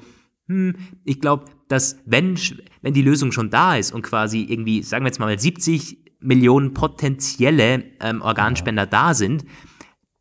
hm, 0.48 0.76
ich 1.04 1.22
glaube, 1.22 1.46
dass 1.68 2.00
wenn, 2.06 2.40
wenn 2.82 2.94
die 2.94 3.02
Lösung 3.02 3.32
schon 3.32 3.50
da 3.50 3.76
ist 3.76 3.94
und 3.94 4.02
quasi 4.02 4.44
irgendwie, 4.44 4.84
sagen 4.84 5.04
wir 5.04 5.10
jetzt 5.10 5.20
mal 5.20 5.38
70 5.38 5.98
Millionen 6.20 6.74
potenzielle 6.74 7.84
ähm, 8.02 8.22
Organspender 8.22 8.84
ja. 8.84 8.88
da 8.88 9.14
sind, 9.14 9.46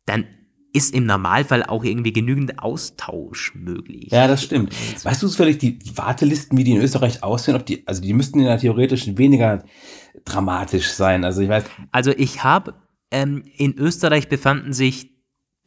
dann 0.05 0.25
ist 0.71 0.93
im 0.93 1.05
Normalfall 1.05 1.63
auch 1.63 1.83
irgendwie 1.83 2.13
genügend 2.13 2.59
Austausch 2.59 3.53
möglich. 3.55 4.11
Ja, 4.11 4.27
das 4.27 4.43
stimmt. 4.43 4.73
Weißt 5.03 5.21
du 5.21 5.27
zufällig 5.27 5.57
die 5.57 5.79
Wartelisten, 5.95 6.57
wie 6.57 6.63
die 6.63 6.71
in 6.71 6.81
Österreich 6.81 7.23
aussehen? 7.23 7.55
Ob 7.55 7.65
die, 7.65 7.87
also 7.87 8.01
die 8.01 8.13
müssten 8.13 8.39
ja 8.39 8.55
theoretisch 8.55 9.17
weniger 9.17 9.63
dramatisch 10.25 10.89
sein. 10.91 11.23
Also 11.23 11.41
ich 11.41 11.49
weiß. 11.49 11.65
Also 11.91 12.11
ich 12.11 12.43
habe 12.43 12.75
ähm, 13.09 13.43
in 13.57 13.77
Österreich 13.77 14.29
befanden 14.29 14.73
sich 14.73 15.09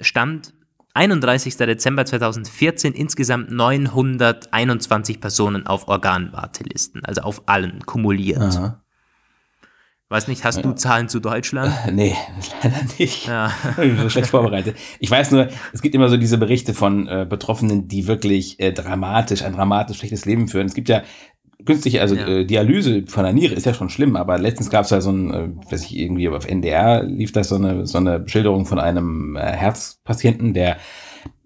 Stand 0.01 0.55
31. 0.95 1.57
Dezember 1.57 2.05
2014 2.05 2.93
insgesamt 2.93 3.51
921 3.51 5.21
Personen 5.21 5.67
auf 5.67 5.89
Organwartelisten, 5.89 7.05
also 7.05 7.23
auf 7.23 7.43
allen 7.47 7.85
kumuliert. 7.87 8.41
Aha. 8.41 8.83
Weiß 10.13 10.29
nicht, 10.29 10.45
hast 10.45 10.63
du 10.63 10.75
Zahlen 10.75 11.09
zu 11.09 11.21
Deutschland? 11.21 11.73
Äh, 11.87 11.91
nee, 11.93 12.15
leider 12.63 12.77
nicht. 12.99 13.27
Ja. 13.27 13.51
Ich 13.83 13.97
bin 13.97 14.11
schlecht 14.11 14.29
vorbereitet. 14.29 14.77
Ich 14.99 15.11
weiß 15.11 15.31
nur, 15.31 15.49
es 15.73 15.81
gibt 15.81 15.95
immer 15.95 16.11
so 16.11 16.19
diese 16.19 16.37
Berichte 16.37 16.75
von 16.75 17.09
äh, 17.09 17.27
Betroffenen, 17.27 17.89
die 17.89 18.07
wirklich 18.07 18.61
äh, 18.61 18.73
dramatisch, 18.73 19.43
ein 19.43 19.55
dramatisch 19.55 19.97
schlechtes 19.97 20.27
Leben 20.27 20.49
führen. 20.49 20.67
Es 20.67 20.75
gibt 20.75 20.91
ja 20.91 21.03
künstliche, 21.65 22.01
also 22.01 22.15
ja. 22.15 22.27
äh, 22.27 22.45
Dialyse 22.45 23.05
von 23.07 23.25
der 23.25 23.33
Niere 23.33 23.55
ist 23.55 23.67
ja 23.67 23.75
schon 23.75 23.91
schlimm, 23.91 24.17
aber 24.17 24.39
letztens 24.39 24.71
gab 24.71 24.85
es 24.85 24.91
ja 24.91 25.01
so 25.01 25.11
ein, 25.11 25.33
äh, 25.33 25.49
weiß 25.71 25.85
ich, 25.85 25.97
irgendwie 25.97 26.29
auf 26.29 26.47
NDR 26.47 27.03
lief 27.03 27.33
das 27.33 27.49
so 27.49 27.57
eine, 27.57 27.87
so 27.87 27.99
eine 27.99 28.29
Schilderung 28.29 28.67
von 28.67 28.79
einem 28.79 29.37
äh, 29.37 29.41
Herzpatienten, 29.41 30.55
der 30.55 30.77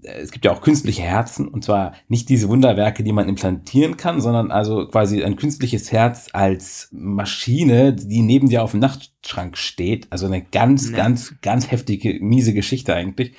es 0.07 0.31
gibt 0.31 0.45
ja 0.45 0.53
auch 0.53 0.61
künstliche 0.61 1.03
Herzen 1.03 1.49
und 1.49 1.65
zwar 1.65 1.93
nicht 2.09 2.29
diese 2.29 2.49
Wunderwerke, 2.49 3.03
die 3.03 3.13
man 3.13 3.29
implantieren 3.29 3.97
kann, 3.97 4.21
sondern 4.21 4.51
also 4.51 4.87
quasi 4.87 5.25
ein 5.25 5.37
künstliches 5.37 5.91
Herz 5.93 6.29
als 6.33 6.89
Maschine, 6.93 7.93
die 7.93 8.23
neben 8.23 8.49
dir 8.49 8.63
auf 8.63 8.71
dem 8.71 8.81
Nachtschrank 8.81 9.57
steht. 9.57 10.07
Also 10.11 10.27
eine 10.27 10.43
ganz, 10.43 10.91
ja. 10.91 10.97
ganz, 10.97 11.35
ganz 11.43 11.71
heftige, 11.71 12.19
miese 12.21 12.55
Geschichte 12.55 12.95
eigentlich. 12.95 13.33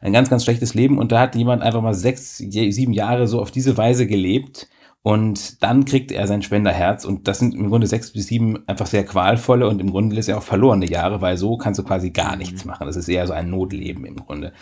Ein 0.00 0.12
ganz, 0.12 0.30
ganz 0.30 0.44
schlechtes 0.44 0.74
Leben 0.74 0.98
und 0.98 1.12
da 1.12 1.20
hat 1.20 1.36
jemand 1.36 1.62
einfach 1.62 1.82
mal 1.82 1.94
sechs, 1.94 2.38
sieben 2.38 2.92
Jahre 2.92 3.28
so 3.28 3.40
auf 3.40 3.50
diese 3.50 3.76
Weise 3.76 4.06
gelebt 4.06 4.68
und 5.02 5.62
dann 5.62 5.86
kriegt 5.86 6.12
er 6.12 6.26
sein 6.26 6.42
Spenderherz 6.42 7.06
und 7.06 7.26
das 7.26 7.38
sind 7.38 7.54
im 7.54 7.68
Grunde 7.70 7.86
sechs 7.86 8.12
bis 8.12 8.26
sieben 8.26 8.68
einfach 8.68 8.86
sehr 8.86 9.04
qualvolle 9.04 9.66
und 9.66 9.80
im 9.80 9.90
Grunde 9.90 10.16
ist 10.16 10.28
er 10.28 10.36
auch 10.36 10.42
verlorene 10.42 10.86
Jahre, 10.86 11.22
weil 11.22 11.38
so 11.38 11.56
kannst 11.56 11.78
du 11.78 11.84
quasi 11.84 12.10
gar 12.10 12.36
nichts 12.36 12.64
mhm. 12.64 12.70
machen. 12.70 12.86
Das 12.86 12.96
ist 12.96 13.08
eher 13.08 13.26
so 13.26 13.32
ein 13.32 13.48
Notleben 13.48 14.04
im 14.04 14.16
Grunde. 14.16 14.52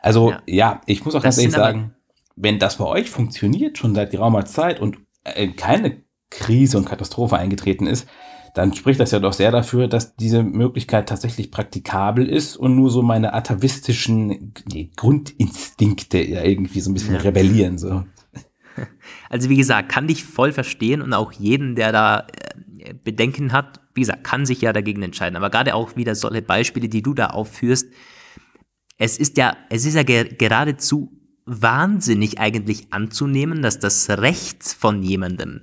Also 0.00 0.30
ja, 0.30 0.40
ja 0.46 0.80
ich 0.86 1.04
muss 1.04 1.14
auch 1.14 1.22
das 1.22 1.36
ganz 1.36 1.38
ehrlich 1.38 1.54
sagen, 1.54 1.94
wenn 2.36 2.58
das 2.58 2.76
bei 2.78 2.86
euch 2.86 3.10
funktioniert 3.10 3.76
schon 3.76 3.94
seit 3.94 4.10
geraumer 4.10 4.46
Zeit 4.46 4.80
und 4.80 4.96
äh, 5.24 5.48
keine 5.48 6.02
Krise 6.30 6.78
und 6.78 6.86
Katastrophe 6.86 7.36
eingetreten 7.36 7.86
ist, 7.86 8.08
dann 8.54 8.74
spricht 8.74 9.00
das 9.00 9.10
ja 9.10 9.18
doch 9.18 9.32
sehr 9.32 9.50
dafür, 9.50 9.88
dass 9.88 10.16
diese 10.16 10.42
Möglichkeit 10.42 11.08
tatsächlich 11.08 11.50
praktikabel 11.50 12.28
ist 12.28 12.56
und 12.56 12.76
nur 12.76 12.90
so 12.90 13.02
meine 13.02 13.32
atavistischen 13.32 14.52
nee, 14.70 14.90
Grundinstinkte 14.96 16.22
ja 16.22 16.42
irgendwie 16.42 16.80
so 16.80 16.90
ein 16.90 16.94
bisschen 16.94 17.14
ja. 17.14 17.20
rebellieren. 17.20 17.78
So. 17.78 18.04
Also 19.32 19.48
wie 19.48 19.56
gesagt, 19.56 19.88
kann 19.88 20.08
dich 20.08 20.24
voll 20.24 20.52
verstehen 20.52 21.00
und 21.00 21.14
auch 21.14 21.32
jeden, 21.32 21.74
der 21.74 21.90
da 21.90 22.26
äh, 22.78 22.92
Bedenken 22.92 23.52
hat, 23.52 23.80
wie 23.94 24.02
gesagt, 24.02 24.24
kann 24.24 24.44
sich 24.44 24.60
ja 24.60 24.74
dagegen 24.74 25.02
entscheiden. 25.02 25.36
Aber 25.36 25.48
gerade 25.48 25.74
auch 25.74 25.96
wieder 25.96 26.14
solche 26.14 26.42
Beispiele, 26.42 26.90
die 26.90 27.00
du 27.00 27.14
da 27.14 27.28
aufführst, 27.28 27.86
es 28.98 29.16
ist 29.16 29.38
ja, 29.38 29.56
es 29.70 29.86
ist 29.86 29.94
ja 29.94 30.02
geradezu 30.02 31.18
wahnsinnig 31.46 32.40
eigentlich 32.40 32.92
anzunehmen, 32.92 33.62
dass 33.62 33.78
das 33.78 34.10
Recht 34.10 34.64
von 34.64 35.02
jemandem, 35.02 35.62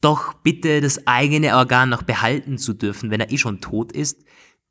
doch 0.00 0.32
bitte 0.32 0.80
das 0.80 1.06
eigene 1.06 1.54
Organ 1.54 1.90
noch 1.90 2.04
behalten 2.04 2.56
zu 2.56 2.72
dürfen, 2.72 3.10
wenn 3.10 3.20
er 3.20 3.30
eh 3.30 3.36
schon 3.36 3.60
tot 3.60 3.92
ist, 3.92 4.24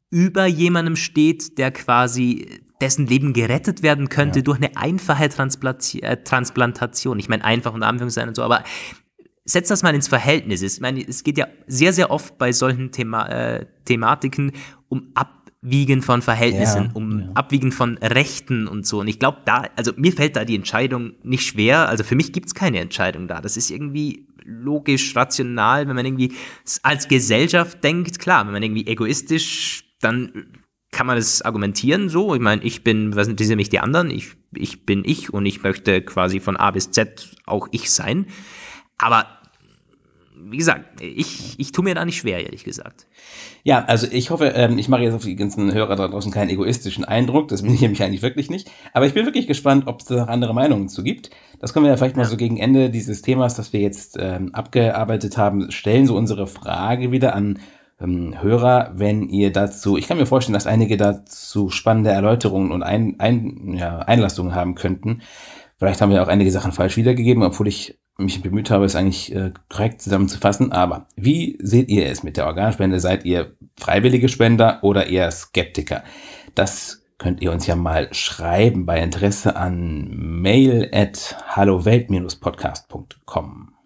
über 0.09 0.47
jemandem 0.47 0.95
steht, 0.95 1.59
der 1.59 1.69
quasi 1.69 2.63
dessen 2.81 3.07
Leben 3.07 3.33
gerettet 3.33 3.83
werden 3.83 4.09
könnte 4.09 4.39
ja. 4.39 4.43
durch 4.43 4.57
eine 4.57 4.75
einfache 4.77 5.25
äh, 5.25 6.17
Transplantation. 6.23 7.19
Ich 7.19 7.29
meine, 7.29 7.43
einfach 7.43 7.73
und 7.73 7.83
Anführungszeichen 7.83 8.29
und 8.29 8.35
so, 8.35 8.43
aber 8.43 8.63
setz 9.45 9.67
das 9.67 9.83
mal 9.83 9.95
ins 9.95 10.07
Verhältnis. 10.07 10.61
Ich 10.61 10.79
meine, 10.79 11.05
es 11.05 11.23
geht 11.23 11.37
ja 11.37 11.47
sehr, 11.67 11.93
sehr 11.93 12.11
oft 12.11 12.37
bei 12.37 12.51
solchen 12.51 12.91
Thema 12.91 13.27
äh, 13.27 13.65
Thematiken 13.85 14.53
um 14.87 15.11
Abwiegen 15.13 16.01
von 16.01 16.21
Verhältnissen, 16.21 16.85
ja, 16.85 16.91
um 16.93 17.19
ja. 17.19 17.29
Abwiegen 17.33 17.71
von 17.71 17.97
Rechten 17.97 18.67
und 18.67 18.85
so. 18.85 19.01
Und 19.01 19.07
ich 19.07 19.19
glaube, 19.19 19.39
da, 19.45 19.65
also 19.75 19.91
mir 19.97 20.13
fällt 20.13 20.35
da 20.35 20.45
die 20.45 20.55
Entscheidung 20.55 21.13
nicht 21.23 21.45
schwer. 21.45 21.89
Also 21.89 22.03
für 22.03 22.15
mich 22.15 22.31
gibt 22.31 22.47
es 22.47 22.55
keine 22.55 22.79
Entscheidung 22.79 23.27
da. 23.27 23.41
Das 23.41 23.57
ist 23.57 23.69
irgendwie 23.69 24.27
logisch, 24.45 25.15
rational, 25.15 25.87
wenn 25.87 25.95
man 25.95 26.05
irgendwie 26.05 26.33
als 26.81 27.07
Gesellschaft 27.07 27.83
denkt, 27.83 28.19
klar, 28.19 28.45
wenn 28.45 28.53
man 28.53 28.63
irgendwie 28.63 28.87
egoistisch, 28.87 29.83
dann 30.01 30.47
kann 30.91 31.07
man 31.07 31.17
das 31.17 31.41
argumentieren 31.41 32.09
so. 32.09 32.33
Ich 32.33 32.41
meine, 32.41 32.63
ich 32.63 32.83
bin, 32.83 33.15
was 33.15 33.27
interessieren 33.27 33.57
mich 33.57 33.69
die 33.69 33.79
anderen? 33.79 34.09
Ich, 34.09 34.29
ich 34.55 34.85
bin 34.85 35.03
ich 35.05 35.33
und 35.33 35.45
ich 35.45 35.61
möchte 35.63 36.01
quasi 36.01 36.39
von 36.39 36.57
A 36.57 36.71
bis 36.71 36.91
Z 36.91 37.29
auch 37.45 37.67
ich 37.71 37.91
sein. 37.91 38.25
Aber 38.97 39.27
wie 40.41 40.57
gesagt, 40.57 41.01
ich, 41.01 41.59
ich 41.59 41.71
tue 41.71 41.83
mir 41.83 41.95
da 41.95 42.05
nicht 42.05 42.17
schwer, 42.17 42.43
ehrlich 42.43 42.63
gesagt. 42.63 43.07
Ja, 43.63 43.83
also 43.85 44.07
ich 44.09 44.29
hoffe, 44.29 44.53
ähm, 44.55 44.77
ich 44.77 44.87
mache 44.87 45.03
jetzt 45.03 45.13
auf 45.13 45.23
die 45.23 45.35
ganzen 45.35 45.73
Hörer 45.73 45.95
da 45.95 46.07
draußen 46.07 46.31
keinen 46.31 46.49
egoistischen 46.49 47.05
Eindruck, 47.05 47.49
das 47.49 47.61
bin 47.61 47.73
ich 47.73 47.81
nämlich 47.81 48.01
eigentlich 48.01 48.21
wirklich 48.21 48.49
nicht. 48.49 48.71
Aber 48.93 49.05
ich 49.05 49.13
bin 49.13 49.25
wirklich 49.25 49.47
gespannt, 49.47 49.85
ob 49.87 49.99
es 49.99 50.05
da 50.07 50.25
andere 50.25 50.53
Meinungen 50.53 50.89
zu 50.89 51.03
gibt. 51.03 51.29
Das 51.59 51.73
können 51.73 51.85
wir 51.85 51.91
ja 51.91 51.97
vielleicht 51.97 52.17
mal 52.17 52.25
so 52.25 52.37
gegen 52.37 52.57
Ende 52.57 52.89
dieses 52.89 53.21
Themas, 53.21 53.55
das 53.55 53.73
wir 53.73 53.81
jetzt 53.81 54.17
ähm, 54.19 54.55
abgearbeitet 54.55 55.37
haben, 55.37 55.71
stellen, 55.71 56.07
so 56.07 56.15
unsere 56.15 56.47
Frage 56.47 57.11
wieder 57.11 57.35
an 57.35 57.59
ähm, 57.99 58.41
Hörer, 58.41 58.91
wenn 58.95 59.29
ihr 59.29 59.51
dazu, 59.51 59.97
ich 59.97 60.07
kann 60.07 60.17
mir 60.17 60.25
vorstellen, 60.25 60.53
dass 60.53 60.67
einige 60.67 60.97
dazu 60.97 61.69
spannende 61.69 62.11
Erläuterungen 62.11 62.71
und 62.71 62.83
ein, 62.83 63.15
ein, 63.19 63.75
ja, 63.77 63.99
Einlassungen 63.99 64.55
haben 64.55 64.75
könnten. 64.75 65.21
Vielleicht 65.77 66.01
haben 66.01 66.11
wir 66.11 66.23
auch 66.23 66.27
einige 66.27 66.51
Sachen 66.51 66.71
falsch 66.71 66.97
wiedergegeben, 66.97 67.43
obwohl 67.43 67.67
ich 67.67 67.99
mich 68.17 68.41
bemüht 68.41 68.69
habe, 68.69 68.85
es 68.85 68.95
eigentlich 68.95 69.33
äh, 69.33 69.51
korrekt 69.69 70.01
zusammenzufassen. 70.01 70.71
Aber 70.71 71.07
wie 71.15 71.57
seht 71.61 71.89
ihr 71.89 72.07
es 72.07 72.23
mit 72.23 72.37
der 72.37 72.47
Organspende? 72.47 72.99
Seid 72.99 73.25
ihr 73.25 73.55
freiwillige 73.79 74.29
Spender 74.29 74.79
oder 74.81 75.07
eher 75.07 75.31
Skeptiker? 75.31 76.03
Das 76.53 77.03
könnt 77.17 77.41
ihr 77.41 77.51
uns 77.51 77.65
ja 77.67 77.75
mal 77.75 78.13
schreiben 78.13 78.85
bei 78.85 79.01
Interesse 79.01 79.55
an 79.55 80.09
mail 80.11 80.89
at 80.93 81.37
hallowelt-podcast.com. 81.55 83.78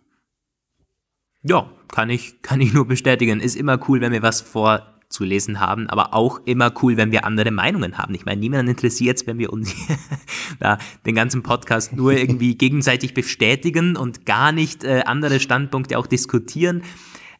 Ja, 1.44 1.70
kann 1.90 2.10
ich, 2.10 2.42
kann 2.42 2.62
ich 2.62 2.74
nur 2.74 2.88
bestätigen. 2.88 3.40
Ist 3.40 3.56
immer 3.56 3.80
cool, 3.88 4.02
wenn 4.02 4.14
wir 4.14 4.24
was 4.24 4.42
vorzulesen 4.42 5.60
haben, 5.60 5.90
aber 5.90 6.14
auch 6.14 6.42
immer 6.46 6.74
cool, 6.82 6.98
wenn 6.98 7.12
wir 7.12 7.26
andere 7.26 7.52
Meinungen 7.52 7.98
haben. 7.98 8.16
Ich 8.16 8.26
meine, 8.26 8.40
niemanden 8.40 8.70
interessiert 8.70 9.18
es, 9.18 9.28
wenn 9.28 9.38
wir 9.38 9.52
uns 9.52 9.76
da 10.60 10.78
den 11.06 11.16
ganzen 11.16 11.44
Podcast 11.44 11.94
nur 11.94 12.14
irgendwie 12.18 12.56
gegenseitig 12.56 13.14
bestätigen 13.14 13.98
und 13.98 14.26
gar 14.26 14.52
nicht 14.52 14.84
äh, 14.84 15.04
andere 15.06 15.40
Standpunkte 15.40 16.00
auch 16.00 16.08
diskutieren. 16.08 16.84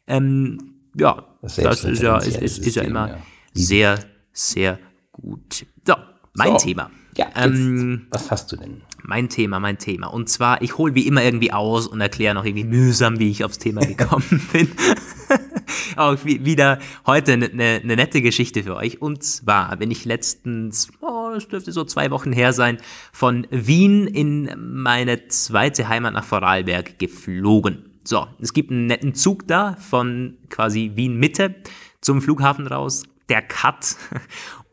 Ähm, 0.06 0.74
ja, 0.96 1.26
das, 1.40 1.56
das 1.56 1.84
ist 1.84 2.02
ja, 2.02 2.18
ist, 2.18 2.36
ist, 2.36 2.58
ist 2.58 2.76
ja 2.76 2.82
immer 2.82 3.08
ja. 3.08 3.18
sehr, 3.54 3.98
sehr 4.32 4.78
gut. 5.12 5.66
So, 5.86 5.94
mein 6.34 6.52
so. 6.52 6.56
Thema. 6.58 6.90
Ja, 7.16 7.26
ähm, 7.36 8.06
was 8.10 8.30
hast 8.30 8.52
du 8.52 8.56
denn? 8.56 8.82
Mein 9.06 9.28
Thema, 9.28 9.60
mein 9.60 9.76
Thema. 9.76 10.06
Und 10.06 10.30
zwar, 10.30 10.62
ich 10.62 10.78
hole 10.78 10.94
wie 10.94 11.06
immer 11.06 11.22
irgendwie 11.22 11.52
aus 11.52 11.86
und 11.86 12.00
erkläre 12.00 12.34
noch 12.34 12.46
irgendwie 12.46 12.64
mühsam, 12.64 13.18
wie 13.18 13.30
ich 13.30 13.44
aufs 13.44 13.58
Thema 13.58 13.80
gekommen 13.86 14.48
bin. 14.50 14.68
Auch 15.96 16.24
wieder 16.24 16.78
heute 17.06 17.34
eine, 17.34 17.46
eine, 17.46 17.80
eine, 17.82 17.96
nette 17.96 18.22
Geschichte 18.22 18.62
für 18.62 18.76
euch. 18.76 19.02
Und 19.02 19.22
zwar 19.22 19.76
bin 19.76 19.90
ich 19.90 20.06
letztens, 20.06 20.88
oh, 21.02 21.32
es 21.36 21.46
dürfte 21.48 21.70
so 21.70 21.84
zwei 21.84 22.10
Wochen 22.10 22.32
her 22.32 22.54
sein, 22.54 22.78
von 23.12 23.46
Wien 23.50 24.06
in 24.06 24.50
meine 24.56 25.28
zweite 25.28 25.88
Heimat 25.88 26.14
nach 26.14 26.24
Vorarlberg 26.24 26.98
geflogen. 26.98 27.90
So, 28.04 28.26
es 28.40 28.54
gibt 28.54 28.70
einen 28.70 28.86
netten 28.86 29.14
Zug 29.14 29.46
da 29.46 29.76
von 29.76 30.38
quasi 30.48 30.92
Wien 30.94 31.16
Mitte 31.16 31.54
zum 32.00 32.22
Flughafen 32.22 32.66
raus, 32.66 33.04
der 33.28 33.42
Cut. 33.42 33.96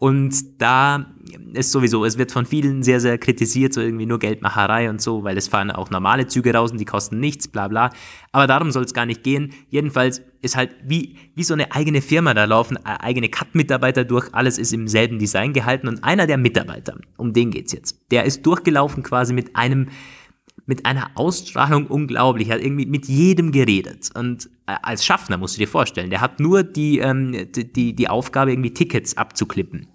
Und 0.01 0.59
da 0.59 1.05
ist 1.53 1.71
sowieso, 1.71 2.05
es 2.05 2.17
wird 2.17 2.31
von 2.31 2.47
vielen 2.47 2.81
sehr, 2.81 2.99
sehr 2.99 3.19
kritisiert, 3.19 3.71
so 3.71 3.81
irgendwie 3.81 4.07
nur 4.07 4.17
Geldmacherei 4.17 4.89
und 4.89 4.99
so, 4.99 5.23
weil 5.23 5.37
es 5.37 5.47
fahren 5.47 5.69
auch 5.69 5.91
normale 5.91 6.25
Züge 6.25 6.55
raus 6.55 6.71
und 6.71 6.79
die 6.79 6.85
kosten 6.85 7.19
nichts, 7.19 7.47
bla 7.47 7.67
bla. 7.67 7.91
Aber 8.31 8.47
darum 8.47 8.71
soll 8.71 8.83
es 8.83 8.95
gar 8.95 9.05
nicht 9.05 9.21
gehen. 9.21 9.53
Jedenfalls 9.69 10.23
ist 10.41 10.57
halt 10.57 10.75
wie, 10.83 11.17
wie 11.35 11.43
so 11.43 11.53
eine 11.53 11.71
eigene 11.73 12.01
Firma, 12.01 12.33
da 12.33 12.45
laufen 12.45 12.77
äh, 12.77 12.97
eigene 12.99 13.29
Cut-Mitarbeiter 13.29 14.03
durch, 14.03 14.33
alles 14.33 14.57
ist 14.57 14.73
im 14.73 14.87
selben 14.87 15.19
Design 15.19 15.53
gehalten 15.53 15.87
und 15.87 16.03
einer 16.03 16.25
der 16.25 16.39
Mitarbeiter, 16.39 16.97
um 17.17 17.31
den 17.31 17.51
geht's 17.51 17.71
jetzt, 17.71 18.01
der 18.09 18.23
ist 18.23 18.43
durchgelaufen 18.43 19.03
quasi 19.03 19.33
mit 19.33 19.55
einem 19.55 19.89
mit 20.65 20.85
einer 20.85 21.11
Ausstrahlung 21.15 21.87
unglaublich, 21.87 22.49
hat 22.49 22.61
irgendwie 22.61 22.85
mit 22.85 23.07
jedem 23.07 23.51
geredet. 23.51 24.09
Und 24.15 24.49
äh, 24.67 24.75
als 24.81 25.05
Schaffner 25.05 25.37
musst 25.37 25.57
du 25.57 25.59
dir 25.59 25.67
vorstellen, 25.67 26.09
der 26.09 26.21
hat 26.21 26.39
nur 26.39 26.63
die, 26.63 26.99
ähm, 26.99 27.47
die, 27.51 27.93
die 27.95 28.07
Aufgabe, 28.07 28.51
irgendwie 28.51 28.73
Tickets 28.73 29.17
abzuklippen. 29.17 29.90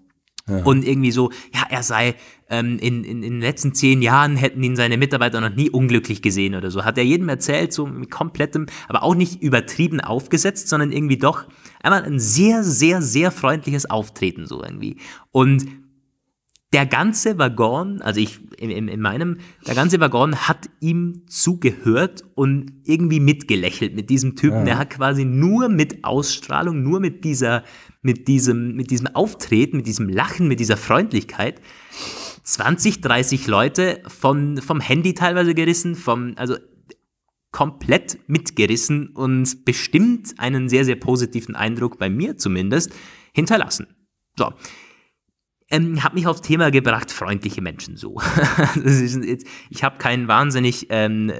Ja. 0.48 0.62
Und 0.62 0.86
irgendwie 0.86 1.10
so, 1.10 1.30
ja, 1.52 1.64
er 1.70 1.82
sei 1.82 2.14
ähm, 2.48 2.78
in, 2.78 3.02
in, 3.02 3.22
in 3.24 3.32
den 3.32 3.40
letzten 3.40 3.74
zehn 3.74 4.00
Jahren 4.00 4.36
hätten 4.36 4.62
ihn 4.62 4.76
seine 4.76 4.96
Mitarbeiter 4.96 5.40
noch 5.40 5.54
nie 5.54 5.70
unglücklich 5.70 6.22
gesehen 6.22 6.54
oder 6.54 6.70
so. 6.70 6.84
Hat 6.84 6.98
er 6.98 7.04
jedem 7.04 7.28
erzählt, 7.28 7.72
so 7.72 7.86
mit 7.86 8.10
komplettem, 8.10 8.66
aber 8.88 9.02
auch 9.02 9.16
nicht 9.16 9.42
übertrieben 9.42 10.00
aufgesetzt, 10.00 10.68
sondern 10.68 10.92
irgendwie 10.92 11.18
doch 11.18 11.46
einmal 11.82 12.04
ein 12.04 12.20
sehr, 12.20 12.62
sehr, 12.62 13.02
sehr 13.02 13.32
freundliches 13.32 13.90
Auftreten 13.90 14.46
so 14.46 14.62
irgendwie. 14.62 14.98
Und 15.32 15.66
der 16.72 16.86
ganze 16.86 17.38
Waggon, 17.38 18.02
also 18.02 18.20
ich 18.20 18.40
in, 18.58 18.88
in, 18.88 19.00
meinem, 19.00 19.38
der 19.66 19.74
ganze 19.74 20.00
Waggon 20.00 20.36
hat 20.36 20.68
ihm 20.80 21.22
zugehört 21.26 22.24
und 22.34 22.72
irgendwie 22.84 23.20
mitgelächelt 23.20 23.94
mit 23.94 24.10
diesem 24.10 24.36
Typen. 24.36 24.58
Ja. 24.58 24.64
Der 24.64 24.78
hat 24.78 24.90
quasi 24.90 25.24
nur 25.24 25.68
mit 25.68 26.04
Ausstrahlung, 26.04 26.82
nur 26.82 27.00
mit 27.00 27.24
dieser, 27.24 27.64
mit 28.06 28.28
diesem, 28.28 28.74
mit 28.74 28.90
diesem 28.90 29.08
Auftreten, 29.08 29.76
mit 29.76 29.86
diesem 29.86 30.08
Lachen, 30.08 30.48
mit 30.48 30.60
dieser 30.60 30.78
Freundlichkeit 30.78 31.60
20, 32.44 33.00
30 33.02 33.46
Leute 33.48 34.00
von, 34.06 34.58
vom 34.58 34.80
Handy 34.80 35.12
teilweise 35.12 35.54
gerissen, 35.54 35.96
vom, 35.96 36.34
also 36.36 36.56
komplett 37.50 38.18
mitgerissen 38.28 39.08
und 39.08 39.64
bestimmt 39.64 40.38
einen 40.38 40.68
sehr, 40.68 40.84
sehr 40.84 40.96
positiven 40.96 41.56
Eindruck 41.56 41.98
bei 41.98 42.08
mir 42.08 42.36
zumindest 42.38 42.94
hinterlassen. 43.34 43.88
So 44.36 44.52
ähm, 45.68 46.02
habe 46.04 46.14
mich 46.14 46.26
aufs 46.26 46.42
Thema 46.42 46.70
gebracht, 46.70 47.10
freundliche 47.10 47.60
Menschen 47.60 47.96
so. 47.96 48.20
ich 48.84 49.82
habe 49.82 49.98
kein 49.98 50.28
wahnsinnig, 50.28 50.86
ähm, 50.90 51.32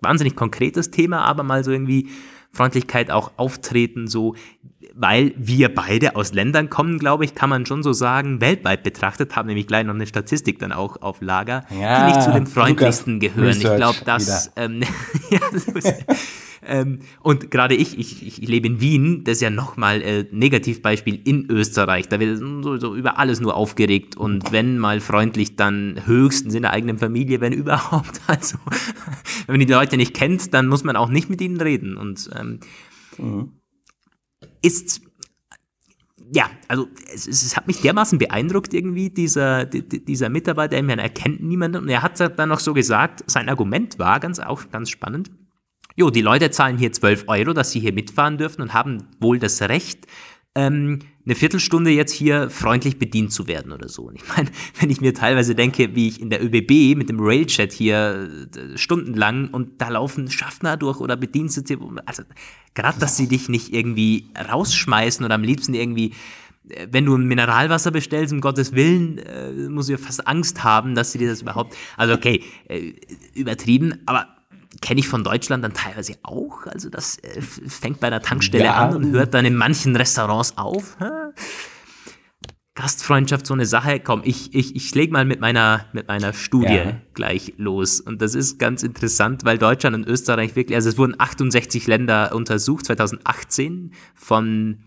wahnsinnig 0.00 0.34
konkretes 0.34 0.90
Thema, 0.90 1.24
aber 1.24 1.42
mal 1.42 1.62
so 1.62 1.70
irgendwie 1.70 2.08
Freundlichkeit 2.52 3.10
auch 3.10 3.32
auftreten, 3.36 4.08
so, 4.08 4.34
weil 4.94 5.32
wir 5.36 5.74
beide 5.74 6.16
aus 6.16 6.32
Ländern 6.32 6.70
kommen, 6.70 6.98
glaube 6.98 7.24
ich, 7.24 7.34
kann 7.34 7.50
man 7.50 7.66
schon 7.66 7.82
so 7.82 7.92
sagen, 7.92 8.40
weltweit 8.40 8.82
betrachtet, 8.82 9.36
haben 9.36 9.46
nämlich 9.46 9.66
gleich 9.66 9.84
noch 9.84 9.94
eine 9.94 10.06
Statistik 10.06 10.58
dann 10.58 10.72
auch 10.72 11.00
auf 11.02 11.20
Lager, 11.20 11.64
ja, 11.78 12.06
die 12.06 12.12
nicht 12.12 12.22
zu 12.22 12.32
den 12.32 12.46
freundlichsten 12.46 13.20
Lukas 13.20 13.34
gehören. 13.34 13.48
Research 13.48 13.72
ich 13.72 13.76
glaube, 13.76 13.98
dass, 14.04 14.52
ähm, 14.56 14.82
ja, 15.30 15.40
ähm, 16.62 17.00
und 17.22 17.50
gerade 17.50 17.74
ich, 17.74 17.98
ich, 17.98 18.26
ich 18.26 18.48
lebe 18.48 18.66
in 18.66 18.80
Wien, 18.80 19.24
das 19.24 19.36
ist 19.36 19.40
ja 19.40 19.50
nochmal 19.50 20.02
äh, 20.02 20.26
Negativbeispiel 20.30 21.20
in 21.24 21.50
Österreich. 21.50 22.08
Da 22.08 22.20
wird 22.20 22.38
so, 22.38 22.94
über 22.94 23.18
alles 23.18 23.40
nur 23.40 23.56
aufgeregt 23.56 24.16
und 24.16 24.52
wenn 24.52 24.78
mal 24.78 25.00
freundlich, 25.00 25.56
dann 25.56 26.00
höchstens 26.04 26.54
in 26.54 26.62
der 26.62 26.72
eigenen 26.72 26.98
Familie, 26.98 27.40
wenn 27.40 27.52
überhaupt. 27.60 28.20
Also, 28.26 28.58
wenn 29.46 29.58
man 29.58 29.66
die 29.66 29.72
Leute 29.72 29.96
nicht 29.96 30.14
kennt, 30.14 30.52
dann 30.52 30.66
muss 30.66 30.84
man 30.84 30.96
auch 30.96 31.08
nicht 31.08 31.30
mit 31.30 31.40
ihnen 31.40 31.60
reden. 31.60 31.96
Und 31.96 32.28
ähm, 32.38 32.60
mhm. 33.18 33.59
Ist 34.62 35.02
ja, 36.32 36.48
also 36.68 36.88
es, 37.12 37.26
es, 37.26 37.56
hat 37.56 37.66
mich 37.66 37.80
dermaßen 37.80 38.18
beeindruckt 38.18 38.72
irgendwie, 38.72 39.10
dieser, 39.10 39.64
dieser 39.64 40.28
Mitarbeiter, 40.28 40.76
er 40.76 41.08
kennt 41.08 41.42
niemanden. 41.42 41.82
Und 41.82 41.88
er 41.88 42.02
hat 42.02 42.20
dann 42.20 42.48
noch 42.48 42.60
so 42.60 42.72
gesagt, 42.72 43.24
sein 43.26 43.48
Argument 43.48 43.98
war 43.98 44.20
ganz 44.20 44.38
auch 44.38 44.70
ganz 44.70 44.90
spannend. 44.90 45.30
Jo, 45.96 46.10
die 46.10 46.22
Leute 46.22 46.50
zahlen 46.50 46.78
hier 46.78 46.92
12 46.92 47.24
Euro, 47.26 47.52
dass 47.52 47.72
sie 47.72 47.80
hier 47.80 47.92
mitfahren 47.92 48.38
dürfen 48.38 48.62
und 48.62 48.72
haben 48.72 49.08
wohl 49.18 49.38
das 49.40 49.60
Recht, 49.62 50.06
ähm, 50.54 51.00
eine 51.24 51.34
Viertelstunde 51.34 51.90
jetzt 51.90 52.12
hier 52.12 52.50
freundlich 52.50 52.98
bedient 52.98 53.32
zu 53.32 53.46
werden 53.46 53.72
oder 53.72 53.88
so. 53.88 54.02
Und 54.02 54.16
ich 54.16 54.28
meine, 54.28 54.50
wenn 54.80 54.90
ich 54.90 55.00
mir 55.00 55.14
teilweise 55.14 55.54
denke, 55.54 55.94
wie 55.94 56.08
ich 56.08 56.20
in 56.20 56.30
der 56.30 56.42
ÖBB 56.42 56.96
mit 56.96 57.08
dem 57.08 57.20
Railchat 57.20 57.72
hier 57.72 58.28
äh, 58.56 58.76
stundenlang 58.76 59.48
und 59.48 59.80
da 59.80 59.90
laufen 59.90 60.30
Schaffner 60.30 60.76
durch 60.76 60.98
oder 60.98 61.16
Bedienstete, 61.16 61.78
also 62.06 62.24
gerade, 62.74 62.98
dass 62.98 63.16
sie 63.16 63.28
dich 63.28 63.48
nicht 63.48 63.72
irgendwie 63.72 64.30
rausschmeißen 64.50 65.24
oder 65.24 65.34
am 65.34 65.44
liebsten 65.44 65.74
irgendwie 65.74 66.14
äh, 66.68 66.88
wenn 66.90 67.04
du 67.04 67.16
ein 67.16 67.26
Mineralwasser 67.26 67.92
bestellst, 67.92 68.32
um 68.32 68.40
Gottes 68.40 68.74
Willen, 68.74 69.18
äh, 69.18 69.68
musst 69.68 69.88
du 69.88 69.92
ja 69.92 69.98
fast 69.98 70.26
Angst 70.26 70.64
haben, 70.64 70.94
dass 70.94 71.12
sie 71.12 71.18
dir 71.18 71.28
das 71.28 71.42
überhaupt. 71.42 71.76
Also, 71.96 72.14
okay, 72.14 72.42
äh, 72.68 72.94
übertrieben, 73.34 73.94
aber 74.06 74.39
kenne 74.80 75.00
ich 75.00 75.08
von 75.08 75.24
Deutschland 75.24 75.64
dann 75.64 75.74
teilweise 75.74 76.14
auch. 76.22 76.66
Also 76.66 76.88
das 76.88 77.18
äh, 77.18 77.40
fängt 77.40 78.00
bei 78.00 78.06
einer 78.06 78.22
Tankstelle 78.22 78.64
ja. 78.64 78.76
an 78.76 78.96
und 78.96 79.12
hört 79.12 79.34
dann 79.34 79.44
in 79.44 79.56
manchen 79.56 79.94
Restaurants 79.96 80.56
auf. 80.56 80.96
Gastfreundschaft 82.74 83.46
so 83.46 83.52
eine 83.52 83.66
Sache. 83.66 84.00
Komm, 84.00 84.22
ich, 84.24 84.54
ich, 84.54 84.74
ich 84.74 84.94
leg 84.94 85.10
mal 85.10 85.24
mit 85.24 85.40
meiner, 85.40 85.86
mit 85.92 86.08
meiner 86.08 86.32
Studie 86.32 86.74
ja. 86.74 87.00
gleich 87.12 87.52
los. 87.58 88.00
Und 88.00 88.22
das 88.22 88.34
ist 88.34 88.58
ganz 88.58 88.82
interessant, 88.82 89.44
weil 89.44 89.58
Deutschland 89.58 89.94
und 89.94 90.06
Österreich 90.06 90.56
wirklich, 90.56 90.76
also 90.76 90.88
es 90.88 90.96
wurden 90.96 91.14
68 91.18 91.86
Länder 91.86 92.34
untersucht, 92.34 92.86
2018 92.86 93.92
von 94.14 94.78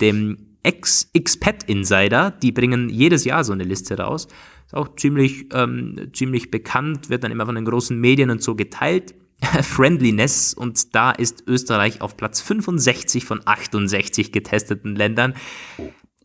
dem 0.00 0.38
Ex-Expat 0.64 1.64
Insider. 1.64 2.32
Die 2.32 2.50
bringen 2.50 2.88
jedes 2.88 3.24
Jahr 3.24 3.44
so 3.44 3.52
eine 3.52 3.64
Liste 3.64 3.96
raus. 3.96 4.26
Ist 4.66 4.74
auch 4.74 4.96
ziemlich, 4.96 5.46
ähm, 5.52 6.10
ziemlich 6.12 6.50
bekannt, 6.50 7.10
wird 7.10 7.22
dann 7.22 7.30
immer 7.30 7.46
von 7.46 7.54
den 7.54 7.64
großen 7.64 7.96
Medien 7.96 8.30
und 8.30 8.42
so 8.42 8.56
geteilt. 8.56 9.14
Friendliness 9.62 10.54
und 10.54 10.94
da 10.94 11.10
ist 11.10 11.44
Österreich 11.46 12.00
auf 12.00 12.16
Platz 12.16 12.40
65 12.40 13.24
von 13.24 13.42
68 13.44 14.32
getesteten 14.32 14.96
Ländern. 14.96 15.34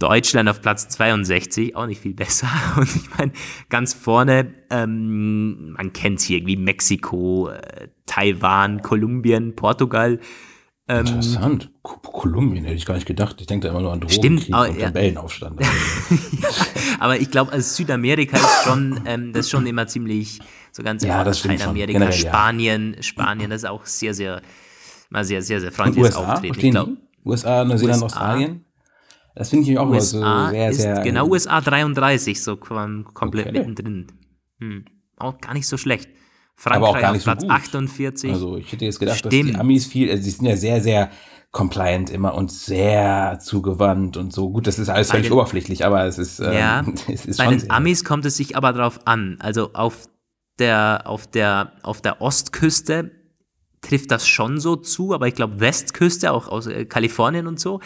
Deutschland 0.01 0.49
auf 0.49 0.61
Platz 0.61 0.89
62, 0.89 1.75
auch 1.75 1.85
nicht 1.85 2.01
viel 2.01 2.15
besser. 2.15 2.49
Und 2.75 2.95
ich 2.95 3.15
meine, 3.19 3.33
ganz 3.69 3.93
vorne, 3.93 4.51
ähm, 4.71 5.73
man 5.73 5.93
kennt 5.93 6.17
es 6.17 6.25
hier 6.25 6.37
irgendwie 6.37 6.57
Mexiko, 6.57 7.49
äh, 7.49 7.89
Taiwan, 8.07 8.81
Kolumbien, 8.81 9.55
Portugal. 9.55 10.19
Ähm, 10.87 11.05
Interessant. 11.05 11.71
Kolumbien 11.83 12.65
hätte 12.65 12.75
ich 12.75 12.85
gar 12.85 12.95
nicht 12.95 13.07
gedacht. 13.07 13.39
Ich 13.39 13.47
denke 13.47 13.67
da 13.67 13.71
immer 13.71 13.81
nur 13.81 13.93
an 13.93 14.01
Drogenkrieg 14.01 14.43
stimmt, 14.43 14.69
und 14.69 14.79
ja. 14.79 14.87
Rebellenaufstand. 14.87 15.61
ja, 15.61 15.67
aber 16.99 17.19
ich 17.19 17.31
glaube, 17.31 17.51
also 17.51 17.75
Südamerika 17.75 18.37
ist 18.37 18.63
schon, 18.63 19.01
ähm, 19.05 19.31
das 19.31 19.45
ist 19.45 19.51
schon 19.51 19.65
immer 19.67 19.87
ziemlich, 19.87 20.39
so 20.71 20.83
ganz 20.83 21.03
ja, 21.03 21.23
das 21.23 21.43
Lateinamerika, 21.43 21.99
Generell, 21.99 22.13
Spanien, 22.13 22.93
ja. 22.95 23.03
Spanien, 23.03 23.49
das 23.51 23.63
ist 23.63 23.69
auch 23.69 23.85
sehr, 23.85 24.13
sehr, 24.13 24.41
mal 25.09 25.23
sehr, 25.23 25.41
sehr, 25.41 25.61
sehr 25.61 25.71
freundliches 25.71 26.15
USA, 26.15 26.33
Auftreten. 26.33 26.59
Ich 26.59 26.71
glaub, 26.71 26.89
USA, 27.25 27.63
Neuseeland, 27.63 28.03
Australien. 28.03 28.65
Das 29.35 29.49
finde 29.49 29.71
ich 29.71 29.77
auch 29.77 29.87
USA 29.87 30.47
so 30.47 30.51
sehr, 30.51 30.73
sehr. 30.73 31.01
Genau, 31.01 31.27
USA 31.27 31.61
33, 31.61 32.41
so 32.41 32.57
komplett 32.57 33.47
okay. 33.47 33.59
mittendrin. 33.59 34.07
Hm. 34.59 34.85
Auch 35.17 35.39
gar 35.39 35.53
nicht 35.53 35.67
so 35.67 35.77
schlecht. 35.77 36.09
Frankreich 36.61 36.77
aber 36.77 36.89
auch 36.89 37.01
gar 37.01 37.13
nicht 37.13 37.23
Platz 37.23 37.41
so 37.41 37.47
gut. 37.47 37.55
48. 37.55 38.31
Also 38.31 38.57
ich 38.57 38.71
hätte 38.71 38.85
jetzt 38.85 38.99
gedacht, 38.99 39.17
Stimmt. 39.17 39.33
dass 39.33 39.51
die 39.53 39.55
Amis 39.55 39.85
viel, 39.87 40.11
also 40.11 40.23
die 40.23 40.29
sind 40.29 40.45
ja 40.45 40.55
sehr, 40.57 40.81
sehr 40.81 41.09
compliant 41.51 42.09
immer 42.11 42.35
und 42.35 42.51
sehr 42.51 43.39
zugewandt 43.41 44.15
und 44.15 44.31
so. 44.31 44.51
Gut, 44.51 44.67
das 44.67 44.77
ist 44.79 44.87
alles 44.89 45.07
Bei 45.09 45.13
völlig 45.15 45.27
den- 45.27 45.33
oberflächlich, 45.33 45.83
aber 45.85 46.05
es 46.05 46.17
ist, 46.19 46.39
ähm, 46.39 46.53
Ja, 46.53 46.85
es 47.11 47.25
ist 47.25 47.37
Bei 47.37 47.47
den 47.47 47.69
Amis 47.71 48.03
kommt 48.05 48.25
es 48.25 48.37
sich 48.37 48.55
aber 48.55 48.73
darauf 48.73 49.05
an. 49.07 49.37
Also 49.39 49.71
auf 49.73 50.07
der, 50.59 51.03
auf 51.05 51.27
der, 51.27 51.73
auf 51.83 52.01
der 52.01 52.21
Ostküste 52.21 53.11
trifft 53.81 54.11
das 54.11 54.27
schon 54.27 54.59
so 54.59 54.75
zu, 54.75 55.13
aber 55.13 55.27
ich 55.27 55.33
glaube 55.33 55.59
Westküste, 55.59 56.31
auch 56.31 56.47
aus 56.47 56.67
äh, 56.67 56.85
Kalifornien 56.85 57.47
und 57.47 57.59
so, 57.59 57.79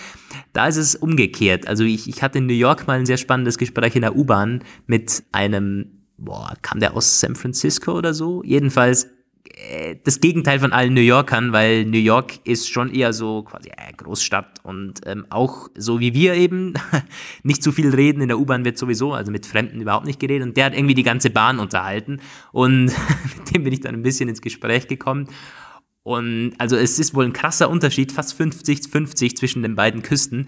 da 0.52 0.68
ist 0.68 0.76
es 0.76 0.94
umgekehrt. 0.96 1.68
Also 1.70 1.86
ich, 1.86 2.10
ich 2.10 2.22
hatte 2.22 2.40
in 2.40 2.48
New 2.48 2.54
York 2.54 2.86
mal 2.88 3.00
ein 3.00 3.06
sehr 3.06 3.16
spannendes 3.18 3.58
Gespräch 3.58 3.96
in 3.96 4.02
der 4.02 4.16
U-Bahn 4.18 4.64
mit 4.88 5.24
einem, 5.32 6.05
boah, 6.18 6.54
kam 6.62 6.80
der 6.80 6.96
aus 6.96 7.20
San 7.20 7.36
Francisco 7.36 7.94
oder 7.94 8.14
so? 8.14 8.44
Jedenfalls 8.44 9.08
äh, 9.56 9.96
das 10.04 10.20
Gegenteil 10.20 10.60
von 10.60 10.74
allen 10.74 10.94
New 10.94 11.02
Yorkern, 11.02 11.54
weil 11.54 11.86
New 11.86 12.00
York 12.00 12.40
ist 12.46 12.70
schon 12.70 12.94
eher 12.94 13.14
so 13.14 13.44
quasi 13.44 13.70
äh, 13.70 13.94
Großstadt 13.96 14.60
und 14.64 15.02
ähm, 15.06 15.26
auch 15.30 15.70
so 15.78 16.00
wie 16.00 16.14
wir 16.14 16.34
eben 16.34 16.74
nicht 17.44 17.64
zu 17.64 17.72
viel 17.72 17.94
reden. 17.94 18.22
In 18.22 18.28
der 18.28 18.40
U-Bahn 18.40 18.66
wird 18.66 18.78
sowieso, 18.78 19.14
also 19.14 19.32
mit 19.32 19.46
Fremden 19.46 19.82
überhaupt 19.82 20.06
nicht 20.06 20.20
geredet 20.20 20.48
und 20.48 20.58
der 20.58 20.66
hat 20.66 20.76
irgendwie 20.76 20.96
die 20.96 21.04
ganze 21.04 21.30
Bahn 21.30 21.60
unterhalten 21.60 22.20
und 22.52 22.86
mit 23.38 23.56
dem 23.56 23.64
bin 23.64 23.74
ich 23.74 23.82
dann 23.82 23.96
ein 23.96 24.04
bisschen 24.04 24.30
ins 24.30 24.42
Gespräch 24.42 24.88
gekommen. 24.88 25.28
Und 26.06 26.54
also 26.60 26.76
es 26.76 27.00
ist 27.00 27.16
wohl 27.16 27.26
ein 27.26 27.34
krasser 27.34 27.68
Unterschied, 27.68 28.12
fast 28.12 28.40
50-50 28.40 29.36
zwischen 29.36 29.64
den 29.64 29.76
beiden 29.76 30.04
Küsten. 30.04 30.46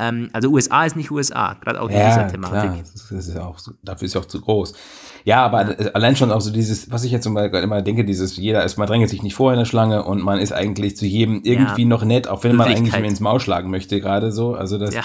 Ähm, 0.00 0.30
also 0.32 0.48
USA 0.48 0.84
ist 0.84 0.96
nicht 0.96 1.12
USA, 1.12 1.54
gerade 1.54 1.80
auch 1.80 1.88
in 1.88 1.94
ja, 1.94 2.08
dieser 2.08 2.26
Thematik. 2.26 2.72
Klar, 2.72 2.84
das 2.92 3.12
ist, 3.28 3.32
ja 3.36 3.44
auch 3.44 3.56
dafür 3.84 4.06
ist 4.06 4.14
ja 4.14 4.20
auch 4.20 4.24
zu 4.24 4.40
groß. 4.40 4.74
Ja, 5.22 5.44
aber 5.44 5.76
allein 5.94 6.16
schon 6.16 6.32
auch 6.32 6.40
so 6.40 6.50
dieses, 6.50 6.90
was 6.90 7.04
ich 7.04 7.12
jetzt 7.12 7.24
immer, 7.24 7.44
immer 7.54 7.82
denke, 7.82 8.04
dieses, 8.04 8.36
jeder 8.36 8.64
ist, 8.64 8.78
man 8.78 8.88
drängelt 8.88 9.08
sich 9.08 9.22
nicht 9.22 9.36
vor 9.36 9.52
in 9.52 9.60
der 9.60 9.64
Schlange 9.64 10.02
und 10.02 10.24
man 10.24 10.40
ist 10.40 10.50
eigentlich 10.52 10.96
zu 10.96 11.06
jedem 11.06 11.42
irgendwie 11.44 11.82
Ja. 11.82 11.88
noch 11.88 12.04
nett, 12.04 12.26
auch 12.26 12.42
wenn 12.42 12.56
man 12.56 12.66
eigentlich 12.66 12.98
mir 12.98 13.06
ins 13.06 13.20
Maul 13.20 13.38
schlagen 13.38 13.70
möchte 13.70 14.00
gerade 14.00 14.32
so. 14.32 14.56
Also 14.56 14.76
das, 14.76 14.92
Ja. 14.92 15.04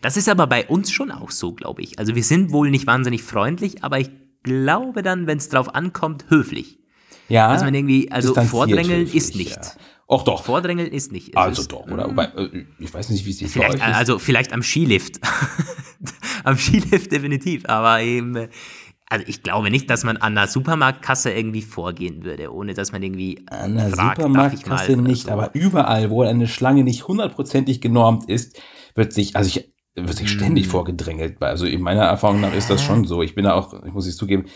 Das 0.00 0.16
ist 0.16 0.28
aber 0.28 0.48
bei 0.48 0.66
uns 0.66 0.90
schon 0.90 1.12
auch 1.12 1.30
so, 1.30 1.52
glaube 1.52 1.82
ich. 1.82 2.00
Also 2.00 2.16
wir 2.16 2.24
sind 2.24 2.50
wohl 2.50 2.68
nicht 2.68 2.88
wahnsinnig 2.88 3.22
freundlich, 3.22 3.84
aber 3.84 4.00
ich 4.00 4.10
glaube 4.42 5.02
dann, 5.02 5.28
wenn 5.28 5.38
es 5.38 5.48
drauf 5.48 5.72
ankommt, 5.72 6.24
höflich. 6.30 6.80
Ja 7.28 7.52
Dass 7.52 7.62
man 7.62 7.74
irgendwie, 7.74 8.10
also 8.10 8.34
Vordrängeln 8.34 9.06
ist 9.06 9.34
nicht. 9.36 9.56
Ja. 9.56 9.72
Och 10.06 10.22
doch. 10.24 10.44
Vordrängeln 10.44 10.90
ist 10.90 11.12
nicht. 11.12 11.30
Es 11.30 11.36
Also 11.36 11.62
ist, 11.62 11.72
doch, 11.72 11.86
oder? 11.86 12.06
Wobei, 12.08 12.24
äh, 12.26 12.64
ich 12.78 12.92
weiß 12.92 13.08
nicht, 13.10 13.24
wie 13.24 13.30
es 13.30 13.40
jetzt 13.40 13.56
bei 13.56 13.68
euch 13.68 13.74
ist. 13.76 13.82
also 13.82 14.18
vielleicht 14.18 14.52
am 14.52 14.62
Skilift. 14.62 15.18
am 16.44 16.56
Skilift 16.58 17.10
definitiv, 17.10 17.64
aber 17.66 18.00
eben, 18.02 18.36
äh, 18.36 18.48
also 19.06 19.24
ich 19.28 19.42
glaube 19.42 19.70
nicht, 19.70 19.88
dass 19.90 20.04
man 20.04 20.16
an 20.18 20.36
einer 20.36 20.46
Supermarktkasse 20.48 21.30
irgendwie 21.32 21.62
vorgehen 21.62 22.24
würde, 22.24 22.52
ohne 22.52 22.74
dass 22.74 22.92
man 22.92 23.02
irgendwie 23.02 23.44
An 23.48 23.76
der 23.76 23.90
fragt, 23.90 24.16
Supermarktkasse 24.16 24.96
nicht, 24.96 25.26
so. 25.26 25.30
aber 25.32 25.54
überall, 25.54 26.10
wo 26.10 26.22
eine 26.22 26.48
Schlange 26.48 26.84
nicht 26.84 27.06
hundertprozentig 27.08 27.80
genormt 27.80 28.28
ist, 28.28 28.60
wird 28.94 29.12
sich, 29.12 29.36
also 29.36 29.48
ich, 29.48 29.72
wird 29.94 30.16
sich 30.16 30.30
Hm. 30.30 30.38
ständig 30.38 30.68
vorgedrängelt. 30.68 31.40
Also 31.42 31.66
in 31.66 31.80
meiner 31.80 32.02
Erfahrung 32.02 32.40
nach 32.40 32.54
ist 32.54 32.68
das 32.70 32.82
schon 32.82 33.04
so. 33.04 33.22
Ich 33.22 33.34
bin 33.34 33.44
da 33.44 33.54
auch, 33.54 33.72
ich 33.84 33.92
muss 33.92 34.06
es 34.06 34.16
zugeben, 34.16 34.46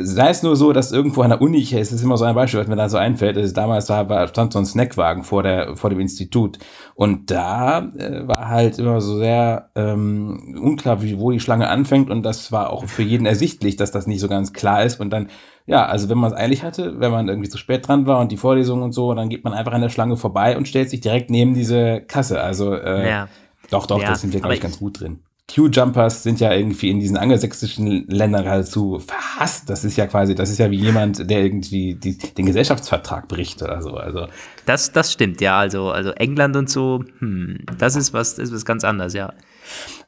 sei 0.00 0.28
es 0.28 0.42
nur 0.42 0.56
so, 0.56 0.72
dass 0.74 0.92
irgendwo 0.92 1.22
an 1.22 1.30
der 1.30 1.40
Uni, 1.40 1.56
ich- 1.58 1.72
es 1.72 1.90
ist 1.90 2.02
immer 2.02 2.18
so 2.18 2.24
ein 2.26 2.34
Beispiel, 2.34 2.60
was 2.60 2.66
mir 2.66 2.76
da 2.76 2.88
so 2.90 2.98
einfällt, 2.98 3.36
also 3.38 3.54
damals 3.54 3.86
da 3.86 4.08
war, 4.10 4.28
stand 4.28 4.52
so 4.52 4.58
ein 4.58 4.66
Snackwagen 4.66 5.24
vor 5.24 5.42
der, 5.42 5.74
vor 5.76 5.88
dem 5.88 6.00
Institut 6.00 6.58
und 6.94 7.30
da 7.30 7.78
äh, 7.96 8.28
war 8.28 8.48
halt 8.48 8.78
immer 8.78 9.00
so 9.00 9.16
sehr 9.18 9.70
ähm, 9.76 10.58
unklar, 10.60 11.02
wie, 11.02 11.18
wo 11.18 11.30
die 11.30 11.40
Schlange 11.40 11.68
anfängt 11.68 12.10
und 12.10 12.22
das 12.24 12.52
war 12.52 12.70
auch 12.70 12.84
für 12.84 13.02
jeden 13.02 13.24
ersichtlich, 13.24 13.76
dass 13.76 13.90
das 13.90 14.06
nicht 14.06 14.20
so 14.20 14.28
ganz 14.28 14.52
klar 14.52 14.84
ist 14.84 15.00
und 15.00 15.10
dann 15.10 15.28
ja, 15.66 15.86
also 15.86 16.08
wenn 16.08 16.18
man 16.18 16.32
es 16.32 16.36
eilig 16.38 16.62
hatte, 16.64 16.98
wenn 17.00 17.12
man 17.12 17.28
irgendwie 17.28 17.48
zu 17.48 17.56
spät 17.58 17.86
dran 17.86 18.06
war 18.06 18.18
und 18.20 18.32
die 18.32 18.36
Vorlesung 18.36 18.82
und 18.82 18.92
so, 18.92 19.14
dann 19.14 19.28
geht 19.28 19.44
man 19.44 19.52
einfach 19.52 19.72
an 19.72 19.82
der 19.82 19.88
Schlange 19.88 20.16
vorbei 20.16 20.56
und 20.56 20.66
stellt 20.66 20.90
sich 20.90 21.00
direkt 21.00 21.30
neben 21.30 21.54
diese 21.54 22.00
Kasse. 22.00 22.40
Also 22.40 22.74
äh, 22.74 23.08
Ja. 23.08 23.28
doch, 23.70 23.86
doch, 23.86 24.00
Ja, 24.00 24.08
das 24.08 24.20
sind 24.22 24.32
wir, 24.32 24.40
glaube 24.40 24.54
ich, 24.56 24.60
ganz 24.60 24.78
gut 24.80 25.00
drin. 25.00 25.20
Q-Jumpers 25.54 26.22
sind 26.22 26.40
ja 26.40 26.52
irgendwie 26.52 26.90
in 26.90 27.00
diesen 27.00 27.16
angelsächsischen 27.16 28.06
Ländern 28.08 28.44
geradezu 28.44 28.98
verhasst. 28.98 29.68
Das 29.68 29.84
ist 29.84 29.96
ja 29.96 30.06
quasi, 30.06 30.34
das 30.34 30.50
ist 30.50 30.58
ja 30.58 30.70
wie 30.70 30.78
jemand, 30.78 31.30
der 31.30 31.42
irgendwie 31.42 31.94
die, 31.94 32.16
den 32.16 32.46
Gesellschaftsvertrag 32.46 33.28
bricht 33.28 33.62
oder 33.62 33.82
so. 33.82 33.94
Also 33.94 34.28
Das, 34.66 34.92
das 34.92 35.12
stimmt, 35.12 35.40
ja. 35.40 35.58
Also, 35.58 35.90
also 35.90 36.10
England 36.12 36.56
und 36.56 36.70
so, 36.70 37.04
hm, 37.18 37.58
das 37.78 37.96
ist 37.96 38.12
was, 38.12 38.36
das 38.36 38.48
ist 38.48 38.54
was 38.54 38.64
ganz 38.64 38.84
anderes, 38.84 39.14
ja. 39.14 39.32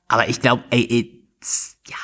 Aber 0.09 0.29
ich 0.29 0.41
glaube, 0.41 0.63
ey, 0.71 0.87
ey, 0.91 1.25
ja, 1.89 1.97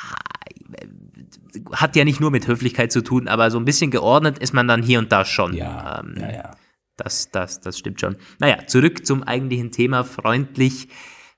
hat 1.71 1.95
ja 1.95 2.03
nicht 2.05 2.19
nur 2.19 2.31
mit 2.31 2.47
Höflichkeit 2.47 2.91
zu 2.91 3.01
tun, 3.01 3.27
aber 3.27 3.51
so 3.51 3.57
ein 3.57 3.65
bisschen 3.65 3.91
geordnet 3.91 4.39
ist 4.39 4.53
man 4.53 4.67
dann 4.67 4.83
hier 4.83 4.99
und 4.99 5.11
da 5.11 5.25
schon. 5.25 5.53
ja, 5.53 6.01
Ähm, 6.03 6.15
ja, 6.19 6.31
ja. 6.31 6.51
Das, 6.97 7.31
das, 7.31 7.61
das 7.61 7.77
stimmt 7.77 8.01
schon. 8.01 8.17
Naja, 8.39 8.67
zurück 8.67 9.05
zum 9.05 9.23
eigentlichen 9.23 9.71
Thema 9.71 10.03
freundlich, 10.03 10.89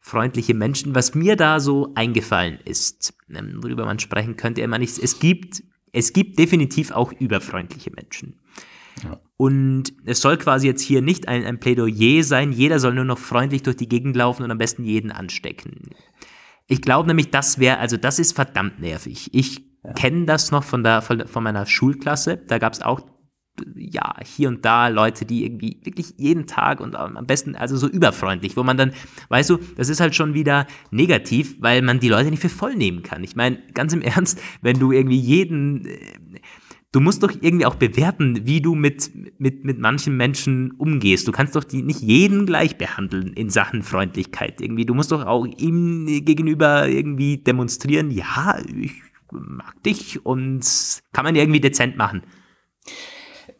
freundliche 0.02 0.54
Menschen. 0.54 0.94
Was 0.96 1.16
mir 1.16 1.36
da 1.36 1.60
so 1.60 1.94
eingefallen 1.96 2.60
ist, 2.66 3.14
ähm, 3.30 3.60
worüber 3.62 3.86
man 3.86 4.00
sprechen 4.00 4.36
könnte, 4.36 4.62
immer 4.62 4.80
nicht, 4.80 4.98
es 5.00 5.20
gibt, 5.20 5.64
es 5.94 6.12
gibt 6.12 6.38
definitiv 6.38 6.92
auch 6.92 7.14
überfreundliche 7.14 7.92
Menschen. 7.92 8.40
Und 9.38 9.94
es 10.06 10.22
soll 10.22 10.38
quasi 10.38 10.68
jetzt 10.68 10.82
hier 10.82 11.02
nicht 11.02 11.28
ein, 11.28 11.44
ein 11.46 11.60
Plädoyer 11.60 12.24
sein, 12.24 12.52
jeder 12.52 12.80
soll 12.80 12.94
nur 12.94 13.06
noch 13.06 13.18
freundlich 13.18 13.64
durch 13.64 13.78
die 13.78 13.90
Gegend 13.90 14.16
laufen 14.16 14.44
und 14.44 14.52
am 14.52 14.58
besten 14.58 14.84
jeden 14.84 15.12
anstecken. 15.12 15.90
Ich 16.68 16.82
glaube 16.82 17.08
nämlich, 17.08 17.32
das 17.32 17.58
wäre, 17.58 17.80
also 17.80 17.98
das 17.98 18.20
ist 18.20 18.34
verdammt 18.34 18.80
nervig. 18.80 19.30
Ich 19.34 19.66
kenne 19.96 20.26
das 20.26 20.52
noch 20.52 20.64
von, 20.64 20.84
der, 20.84 21.02
von 21.02 21.44
meiner 21.44 21.66
Schulklasse. 21.66 22.38
Da 22.38 22.60
gab 22.60 22.74
es 22.74 22.82
auch, 22.82 23.02
ja, 23.76 24.15
hier 24.24 24.50
und 24.50 24.65
da 24.65 24.88
Leute, 24.88 25.26
die 25.26 25.45
irgendwie 25.45 25.78
wirklich 25.84 26.13
jeden 26.17 26.47
Tag 26.47 26.80
und 26.80 26.95
am 26.95 27.26
besten, 27.26 27.56
also 27.56 27.78
so 27.78 27.88
überfreundlich, 27.88 28.58
wo 28.58 28.63
man 28.63 28.78
dann, 28.78 28.91
weißt 29.30 29.50
du, 29.50 29.58
das 29.76 29.89
ist 29.89 30.00
halt 30.00 30.15
schon 30.15 30.34
wieder 30.34 30.67
negativ, 30.91 31.56
weil 31.60 31.82
man 31.82 32.00
die 32.00 32.10
Leute 32.10 32.30
nicht 32.30 32.41
für 32.41 32.50
voll 32.50 32.76
nehmen 32.76 33.04
kann. 33.04 33.24
Ich 33.24 33.36
meine, 33.36 33.60
ganz 33.74 33.93
im 33.93 34.02
Ernst, 34.02 34.39
wenn 34.62 34.80
du 34.80 34.91
irgendwie 34.91 35.19
jeden, 35.19 35.86
äh, 35.86 35.97
du 36.91 37.00
musst 37.00 37.24
doch 37.24 37.32
irgendwie 37.39 37.65
auch 37.65 37.76
bewerten, 37.76 38.45
wie 38.45 38.62
du 38.62 38.76
mit, 38.76 39.12
mit, 39.39 39.63
mit 39.63 39.80
manchen 39.80 40.17
Menschen 40.17 40.71
umgehst. 40.71 41.28
Du 41.28 41.32
kannst 41.32 41.56
doch 41.56 41.63
die 41.63 41.82
nicht 41.82 42.02
jeden 42.02 42.45
gleich 42.45 42.78
behandeln 42.78 43.34
in 43.34 43.50
Sachen 43.50 43.84
Freundlichkeit. 43.84 44.62
Irgendwie, 44.62 44.86
du 44.86 44.93
musst 44.93 45.12
doch 45.12 45.26
auch 45.26 45.45
ihm 45.45 46.06
gegenüber 46.26 46.88
irgendwie 46.88 47.38
demonstrieren, 47.38 48.12
ja, 48.12 48.60
ich 48.76 49.02
mag 49.32 49.82
dich 49.84 50.26
und 50.26 50.65
kann 51.13 51.26
man 51.26 51.36
irgendwie 51.36 51.62
dezent 51.62 51.97
machen. 51.97 52.24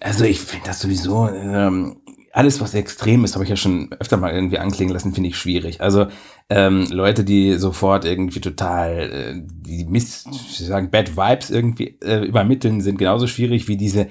Also 0.02 0.26
ich 0.26 0.40
finde 0.40 0.66
das 0.68 0.80
sowieso, 0.80 1.30
ähm, 1.30 1.98
alles 2.34 2.62
was 2.62 2.74
extrem 2.74 3.24
ist, 3.24 3.36
habe 3.36 3.44
ich 3.44 3.50
ja 3.50 3.56
schon 3.56 3.92
öfter 4.00 4.18
mal 4.18 4.34
irgendwie 4.34 4.58
anklingen 4.58 4.94
lassen, 4.94 5.14
finde 5.14 5.30
ich 5.30 5.38
schwierig. 5.38 5.82
Also 5.82 6.08
ähm, 6.50 6.88
Leute, 6.90 7.24
die 7.24 7.56
sofort 7.56 8.06
irgendwie 8.06 8.42
total 8.42 9.00
äh, 9.00 9.42
die 9.46 9.88
wie 9.90 10.00
sagen, 10.00 10.90
Bad 10.92 11.16
Vibes 11.18 11.50
irgendwie 11.50 12.00
äh, 12.02 12.26
übermitteln, 12.26 12.82
sind 12.82 12.98
genauso 12.98 13.28
schwierig 13.28 13.68
wie 13.68 13.78
diese 13.78 14.08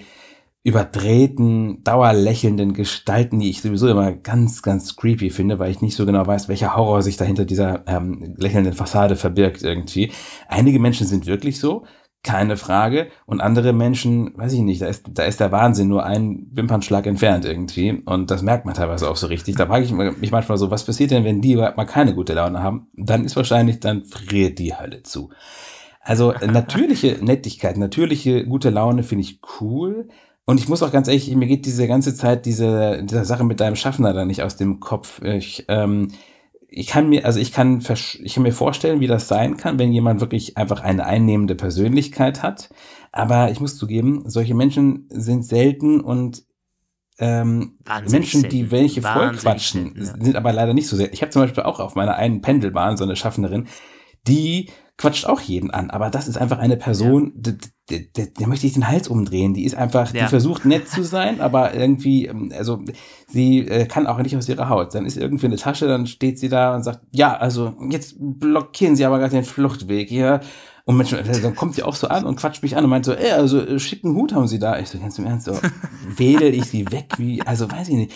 überdrehten, 0.62 1.82
dauerlächelnden 1.84 2.74
Gestalten, 2.74 3.40
die 3.40 3.48
ich 3.48 3.62
sowieso 3.62 3.88
immer 3.88 4.12
ganz, 4.12 4.60
ganz 4.62 4.94
creepy 4.94 5.30
finde, 5.30 5.58
weil 5.58 5.70
ich 5.70 5.80
nicht 5.80 5.96
so 5.96 6.04
genau 6.04 6.26
weiß, 6.26 6.48
welcher 6.48 6.76
Horror 6.76 7.02
sich 7.02 7.16
da 7.16 7.24
hinter 7.24 7.46
dieser 7.46 7.82
ähm, 7.86 8.34
lächelnden 8.36 8.74
Fassade 8.74 9.16
verbirgt 9.16 9.62
irgendwie. 9.62 10.12
Einige 10.48 10.78
Menschen 10.78 11.06
sind 11.06 11.24
wirklich 11.24 11.58
so, 11.58 11.84
keine 12.22 12.56
Frage. 12.56 13.08
Und 13.26 13.40
andere 13.40 13.72
Menschen, 13.72 14.36
weiß 14.36 14.52
ich 14.52 14.60
nicht, 14.60 14.82
da 14.82 14.86
ist, 14.86 15.06
da 15.12 15.24
ist 15.24 15.40
der 15.40 15.52
Wahnsinn 15.52 15.88
nur 15.88 16.04
ein 16.04 16.46
Wimpernschlag 16.52 17.06
entfernt 17.06 17.44
irgendwie. 17.44 18.02
Und 18.04 18.30
das 18.30 18.42
merkt 18.42 18.66
man 18.66 18.74
teilweise 18.74 19.08
auch 19.08 19.16
so 19.16 19.26
richtig. 19.26 19.56
Da 19.56 19.66
frage 19.66 19.84
ich 19.84 19.92
mich 19.92 20.30
manchmal 20.30 20.58
so, 20.58 20.70
was 20.70 20.84
passiert 20.84 21.10
denn, 21.10 21.24
wenn 21.24 21.40
die 21.40 21.56
mal 21.56 21.86
keine 21.86 22.14
gute 22.14 22.34
Laune 22.34 22.62
haben? 22.62 22.88
Dann 22.94 23.24
ist 23.24 23.36
wahrscheinlich, 23.36 23.80
dann 23.80 24.04
friert 24.04 24.58
die 24.58 24.74
Hölle 24.74 25.02
zu. 25.02 25.30
Also 26.00 26.32
natürliche 26.32 27.18
Nettigkeit, 27.24 27.76
natürliche 27.76 28.44
gute 28.46 28.70
Laune 28.70 29.02
finde 29.02 29.22
ich 29.22 29.40
cool. 29.60 30.08
Und 30.44 30.58
ich 30.58 30.68
muss 30.68 30.82
auch 30.82 30.92
ganz 30.92 31.06
ehrlich, 31.08 31.34
mir 31.34 31.46
geht 31.46 31.64
diese 31.64 31.86
ganze 31.86 32.14
Zeit 32.14 32.44
diese, 32.44 33.02
diese 33.04 33.24
Sache 33.24 33.44
mit 33.44 33.60
deinem 33.60 33.76
Schaffner 33.76 34.12
da 34.12 34.24
nicht 34.24 34.42
aus 34.42 34.56
dem 34.56 34.80
Kopf. 34.80 35.22
Ich, 35.22 35.64
ähm, 35.68 36.08
ich 36.70 36.86
kann 36.86 37.08
mir, 37.08 37.24
also 37.24 37.40
ich 37.40 37.52
kann, 37.52 37.82
ich 38.22 38.34
kann 38.34 38.42
mir 38.42 38.52
vorstellen, 38.52 39.00
wie 39.00 39.06
das 39.06 39.28
sein 39.28 39.56
kann, 39.56 39.78
wenn 39.78 39.92
jemand 39.92 40.20
wirklich 40.20 40.56
einfach 40.56 40.82
eine 40.82 41.04
einnehmende 41.04 41.56
Persönlichkeit 41.56 42.42
hat. 42.42 42.70
Aber 43.12 43.50
ich 43.50 43.60
muss 43.60 43.76
zugeben, 43.76 44.22
solche 44.26 44.54
Menschen 44.54 45.06
sind 45.10 45.44
selten 45.44 46.00
und 46.00 46.44
ähm, 47.18 47.76
Menschen, 48.08 48.48
die 48.48 48.70
welche 48.70 49.02
voll 49.02 49.32
quatschen, 49.32 49.94
ja. 49.96 50.04
sind 50.04 50.36
aber 50.36 50.52
leider 50.52 50.72
nicht 50.72 50.88
so 50.88 50.96
sehr. 50.96 51.12
Ich 51.12 51.20
habe 51.22 51.30
zum 51.30 51.42
Beispiel 51.42 51.64
auch 51.64 51.80
auf 51.80 51.94
meiner 51.94 52.14
einen 52.14 52.40
Pendelbahn 52.40 52.96
so 52.96 53.04
eine 53.04 53.16
Schaffnerin, 53.16 53.66
die 54.26 54.70
quatscht 55.00 55.24
auch 55.24 55.40
jeden 55.40 55.70
an, 55.70 55.88
aber 55.88 56.10
das 56.10 56.28
ist 56.28 56.36
einfach 56.36 56.58
eine 56.58 56.76
Person, 56.76 57.32
ja. 57.34 57.52
der, 57.88 58.00
der, 58.00 58.26
der 58.26 58.46
möchte 58.46 58.66
ich 58.66 58.74
den 58.74 58.86
Hals 58.86 59.08
umdrehen. 59.08 59.54
Die 59.54 59.64
ist 59.64 59.74
einfach, 59.74 60.12
ja. 60.12 60.24
die 60.24 60.28
versucht 60.28 60.66
nett 60.66 60.90
zu 60.90 61.02
sein, 61.02 61.40
aber 61.40 61.72
irgendwie, 61.74 62.26
ähm, 62.26 62.52
also 62.54 62.84
sie 63.26 63.60
äh, 63.60 63.86
kann 63.86 64.06
auch 64.06 64.18
nicht 64.18 64.36
aus 64.36 64.46
ihrer 64.46 64.68
Haut. 64.68 64.94
Dann 64.94 65.06
ist 65.06 65.16
irgendwie 65.16 65.46
eine 65.46 65.56
Tasche, 65.56 65.88
dann 65.88 66.06
steht 66.06 66.38
sie 66.38 66.50
da 66.50 66.74
und 66.74 66.82
sagt, 66.82 67.00
ja, 67.12 67.34
also 67.34 67.72
jetzt 67.88 68.16
blockieren 68.18 68.94
Sie 68.94 69.06
aber 69.06 69.18
gerade 69.18 69.32
den 69.32 69.44
Fluchtweg. 69.44 70.10
Ja, 70.10 70.40
und 70.90 70.96
manchmal, 70.96 71.22
dann 71.22 71.54
kommt 71.54 71.76
sie 71.76 71.84
auch 71.84 71.94
so 71.94 72.08
an 72.08 72.24
und 72.24 72.34
quatscht 72.34 72.64
mich 72.64 72.76
an 72.76 72.82
und 72.82 72.90
meint 72.90 73.04
so, 73.04 73.12
ey, 73.12 73.30
also 73.30 73.60
äh, 73.60 73.78
schicken 73.78 74.12
Hut 74.16 74.34
haben 74.34 74.48
sie 74.48 74.58
da. 74.58 74.76
Ich 74.80 74.88
so, 74.88 74.98
ganz 74.98 75.16
im 75.20 75.26
Ernst, 75.26 75.46
so, 75.46 75.56
wedel 76.16 76.52
ich 76.52 76.64
sie 76.64 76.90
weg, 76.90 77.12
wie, 77.16 77.42
also 77.42 77.70
weiß 77.70 77.90
ich 77.90 77.94
nicht. 77.94 78.12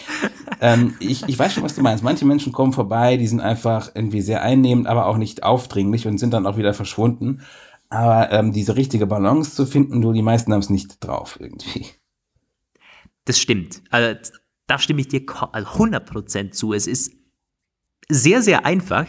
Ähm, 0.61 0.95
ich, 0.99 1.23
ich 1.29 1.39
weiß 1.39 1.53
schon, 1.53 1.63
was 1.63 1.77
du 1.77 1.83
meinst. 1.83 2.03
Manche 2.03 2.25
Menschen 2.25 2.53
kommen 2.53 2.73
vorbei, 2.73 3.17
die 3.17 3.29
sind 3.29 3.41
einfach 3.41 3.93
irgendwie 3.95 4.23
sehr 4.23 4.43
einnehmend, 4.43 4.89
aber 4.89 5.07
auch 5.07 5.19
nicht 5.19 5.45
aufdringlich 5.45 6.09
und 6.09 6.19
sind 6.19 6.35
dann 6.35 6.47
auch 6.47 6.57
wieder 6.57 6.75
verschwunden. 6.75 7.43
Aber 7.91 8.33
ähm, 8.33 8.53
diese 8.53 8.75
richtige 8.75 9.07
Balance 9.07 9.55
zu 9.55 9.67
finden, 9.67 10.01
du, 10.01 10.13
die 10.13 10.23
meisten 10.23 10.53
haben 10.53 10.59
es 10.59 10.69
nicht 10.71 10.97
drauf 10.99 11.39
irgendwie. 11.39 11.87
Das 13.25 13.39
stimmt. 13.39 13.83
Also, 13.91 14.19
da 14.67 14.81
stimme 14.81 15.01
ich 15.01 15.09
dir 15.09 15.21
100% 15.21 16.51
zu. 16.51 16.73
Es 16.73 16.89
ist 16.89 17.13
sehr, 18.09 18.43
sehr 18.43 18.67
einfach, 18.67 19.07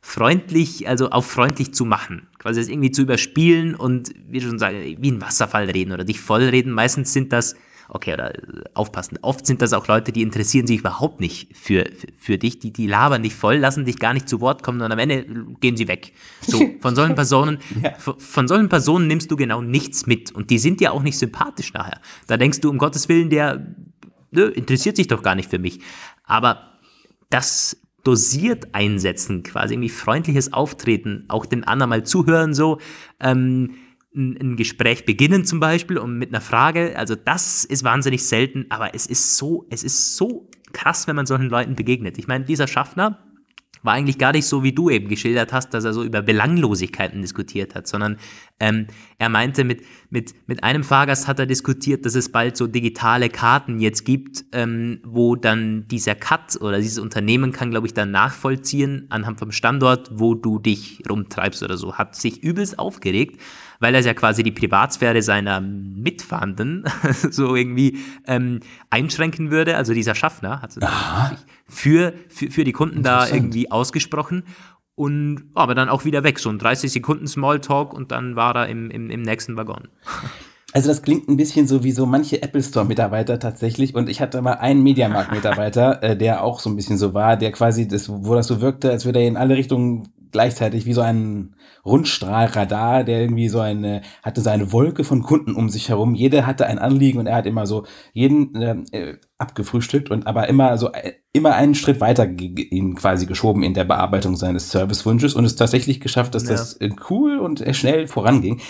freundlich, 0.00 0.86
also 0.86 1.10
auf 1.10 1.26
freundlich 1.26 1.74
zu 1.74 1.84
machen. 1.84 2.28
Quasi 2.44 2.60
das 2.60 2.68
irgendwie 2.68 2.90
zu 2.90 3.00
überspielen 3.00 3.74
und, 3.74 4.10
wie 4.28 4.38
schon 4.38 4.58
sagen, 4.58 4.76
wie 4.98 5.10
ein 5.10 5.22
Wasserfall 5.22 5.70
reden 5.70 5.92
oder 5.92 6.04
dich 6.04 6.20
vollreden. 6.20 6.72
Meistens 6.72 7.14
sind 7.14 7.32
das, 7.32 7.56
okay, 7.88 8.12
oder 8.12 8.34
äh, 8.34 8.64
aufpassen, 8.74 9.18
oft 9.22 9.46
sind 9.46 9.62
das 9.62 9.72
auch 9.72 9.88
Leute, 9.88 10.12
die 10.12 10.20
interessieren 10.20 10.66
sich 10.66 10.80
überhaupt 10.80 11.20
nicht 11.20 11.56
für, 11.56 11.86
für, 11.96 12.08
für 12.14 12.36
dich, 12.36 12.58
die, 12.58 12.70
die 12.70 12.86
labern 12.86 13.22
dich 13.22 13.34
voll, 13.34 13.56
lassen 13.56 13.86
dich 13.86 13.98
gar 13.98 14.12
nicht 14.12 14.28
zu 14.28 14.42
Wort 14.42 14.62
kommen 14.62 14.82
und 14.82 14.92
am 14.92 14.98
Ende 14.98 15.24
gehen 15.60 15.78
sie 15.78 15.88
weg. 15.88 16.12
So, 16.42 16.60
von 16.82 16.94
solchen 16.94 17.14
Personen, 17.14 17.60
ja. 17.82 17.94
von, 17.94 18.20
von 18.20 18.46
solchen 18.46 18.68
Personen 18.68 19.06
nimmst 19.06 19.30
du 19.30 19.36
genau 19.36 19.62
nichts 19.62 20.04
mit 20.04 20.30
und 20.30 20.50
die 20.50 20.58
sind 20.58 20.82
ja 20.82 20.90
auch 20.90 21.02
nicht 21.02 21.16
sympathisch 21.16 21.72
nachher. 21.72 21.98
Da 22.26 22.36
denkst 22.36 22.60
du, 22.60 22.68
um 22.68 22.76
Gottes 22.76 23.08
Willen, 23.08 23.30
der 23.30 23.74
nö, 24.32 24.48
interessiert 24.48 24.96
sich 24.96 25.06
doch 25.06 25.22
gar 25.22 25.34
nicht 25.34 25.48
für 25.48 25.58
mich. 25.58 25.80
Aber 26.24 26.74
das 27.30 27.78
dosiert 28.04 28.74
einsetzen, 28.74 29.42
quasi 29.42 29.74
irgendwie 29.74 29.88
freundliches 29.88 30.52
Auftreten, 30.52 31.24
auch 31.28 31.46
den 31.46 31.64
anderen 31.64 31.90
mal 31.90 32.04
zuhören, 32.04 32.54
so 32.54 32.78
ähm, 33.20 33.74
ein, 34.14 34.36
ein 34.40 34.56
Gespräch 34.56 35.04
beginnen 35.04 35.44
zum 35.44 35.58
Beispiel 35.58 35.98
und 35.98 36.18
mit 36.18 36.28
einer 36.28 36.40
Frage. 36.40 36.96
Also 36.96 37.16
das 37.16 37.64
ist 37.64 37.82
wahnsinnig 37.82 38.24
selten, 38.24 38.66
aber 38.68 38.94
es 38.94 39.06
ist 39.06 39.36
so, 39.36 39.66
es 39.70 39.82
ist 39.82 40.16
so 40.16 40.48
krass, 40.72 41.08
wenn 41.08 41.16
man 41.16 41.26
solchen 41.26 41.48
Leuten 41.48 41.74
begegnet. 41.74 42.18
Ich 42.18 42.28
meine, 42.28 42.44
dieser 42.44 42.68
Schaffner, 42.68 43.18
war 43.84 43.92
eigentlich 43.92 44.18
gar 44.18 44.32
nicht 44.32 44.46
so, 44.46 44.62
wie 44.62 44.72
du 44.72 44.88
eben 44.90 45.08
geschildert 45.08 45.52
hast, 45.52 45.74
dass 45.74 45.84
er 45.84 45.92
so 45.92 46.02
über 46.02 46.22
Belanglosigkeiten 46.22 47.20
diskutiert 47.20 47.74
hat, 47.74 47.86
sondern 47.86 48.16
ähm, 48.58 48.86
er 49.18 49.28
meinte, 49.28 49.62
mit, 49.62 49.82
mit, 50.08 50.34
mit 50.46 50.64
einem 50.64 50.82
Fahrgast 50.82 51.28
hat 51.28 51.38
er 51.38 51.46
diskutiert, 51.46 52.06
dass 52.06 52.14
es 52.14 52.32
bald 52.32 52.56
so 52.56 52.66
digitale 52.66 53.28
Karten 53.28 53.80
jetzt 53.80 54.04
gibt, 54.04 54.44
ähm, 54.52 55.00
wo 55.04 55.36
dann 55.36 55.86
dieser 55.86 56.14
Cut 56.14 56.60
oder 56.60 56.78
dieses 56.78 56.98
Unternehmen 56.98 57.52
kann, 57.52 57.70
glaube 57.70 57.86
ich, 57.86 57.92
dann 57.92 58.10
nachvollziehen 58.10 59.06
anhand 59.10 59.38
vom 59.38 59.52
Standort, 59.52 60.10
wo 60.14 60.34
du 60.34 60.58
dich 60.58 61.02
rumtreibst 61.08 61.62
oder 61.62 61.76
so. 61.76 61.94
Hat 61.94 62.16
sich 62.16 62.42
übelst 62.42 62.78
aufgeregt, 62.78 63.40
weil 63.80 63.92
das 63.92 64.04
ja 64.06 64.14
quasi 64.14 64.42
die 64.42 64.52
Privatsphäre 64.52 65.22
seiner 65.22 65.60
Mitfahrenden 65.60 66.84
so 67.30 67.54
irgendwie 67.54 67.98
ähm, 68.26 68.60
einschränken 68.90 69.50
würde. 69.50 69.76
Also 69.76 69.94
dieser 69.94 70.14
Schaffner 70.14 70.62
hat 70.62 70.72
sich 70.72 70.84
für, 71.66 72.12
für, 72.28 72.50
für 72.50 72.64
die 72.64 72.72
Kunden 72.72 73.02
da 73.02 73.28
irgendwie 73.28 73.70
ausgesprochen 73.70 74.44
und 74.94 75.50
aber 75.54 75.74
dann 75.74 75.88
auch 75.88 76.04
wieder 76.04 76.24
weg. 76.24 76.38
So 76.38 76.50
ein 76.50 76.58
30 76.58 76.92
Sekunden 76.92 77.26
Smalltalk 77.26 77.92
und 77.92 78.12
dann 78.12 78.36
war 78.36 78.54
er 78.54 78.68
im, 78.68 78.90
im, 78.90 79.10
im 79.10 79.22
nächsten 79.22 79.56
Waggon. 79.56 79.88
Also 80.72 80.88
das 80.88 81.02
klingt 81.02 81.28
ein 81.28 81.36
bisschen 81.36 81.68
so 81.68 81.84
wie 81.84 81.92
so 81.92 82.04
manche 82.04 82.42
Apple 82.42 82.62
Store 82.62 82.84
Mitarbeiter 82.84 83.38
tatsächlich 83.38 83.94
und 83.94 84.08
ich 84.08 84.20
hatte 84.20 84.42
mal 84.42 84.54
einen 84.54 84.82
Mediamarkt 84.82 85.30
Mitarbeiter, 85.30 86.02
äh, 86.02 86.16
der 86.16 86.42
auch 86.42 86.58
so 86.58 86.68
ein 86.68 86.74
bisschen 86.74 86.98
so 86.98 87.14
war, 87.14 87.36
der 87.36 87.52
quasi 87.52 87.86
das 87.86 88.08
wo 88.08 88.34
das 88.34 88.48
so 88.48 88.60
wirkte, 88.60 88.90
als 88.90 89.04
würde 89.04 89.20
er 89.20 89.28
in 89.28 89.36
alle 89.36 89.56
Richtungen 89.56 90.08
gleichzeitig 90.34 90.84
wie 90.84 90.92
so 90.92 91.00
ein 91.00 91.54
Rundstrahlradar, 91.86 93.04
der 93.04 93.20
irgendwie 93.20 93.48
so 93.48 93.60
eine, 93.60 94.02
hatte 94.20 94.40
so 94.40 94.50
eine 94.50 94.72
Wolke 94.72 95.04
von 95.04 95.22
Kunden 95.22 95.54
um 95.54 95.68
sich 95.68 95.88
herum. 95.88 96.16
Jeder 96.16 96.44
hatte 96.44 96.66
ein 96.66 96.80
Anliegen 96.80 97.20
und 97.20 97.28
er 97.28 97.36
hat 97.36 97.46
immer 97.46 97.66
so 97.66 97.86
jeden 98.12 98.60
äh, 98.92 99.16
abgefrühstückt 99.38 100.10
und 100.10 100.26
aber 100.26 100.48
immer 100.48 100.76
so 100.76 100.90
äh, 100.90 101.12
immer 101.32 101.54
einen 101.54 101.76
Schritt 101.76 102.00
weiter 102.00 102.28
ihn 102.28 102.96
quasi 102.96 103.26
geschoben 103.26 103.62
in 103.62 103.74
der 103.74 103.84
Bearbeitung 103.84 104.34
seines 104.34 104.70
Servicewunsches 104.70 105.34
und 105.34 105.44
es 105.44 105.54
tatsächlich 105.54 106.00
geschafft, 106.00 106.34
dass 106.34 106.44
ja. 106.44 106.50
das 106.50 106.74
äh, 106.80 106.90
cool 107.10 107.38
und 107.38 107.60
äh, 107.60 107.72
schnell 107.72 108.08
voranging. 108.08 108.60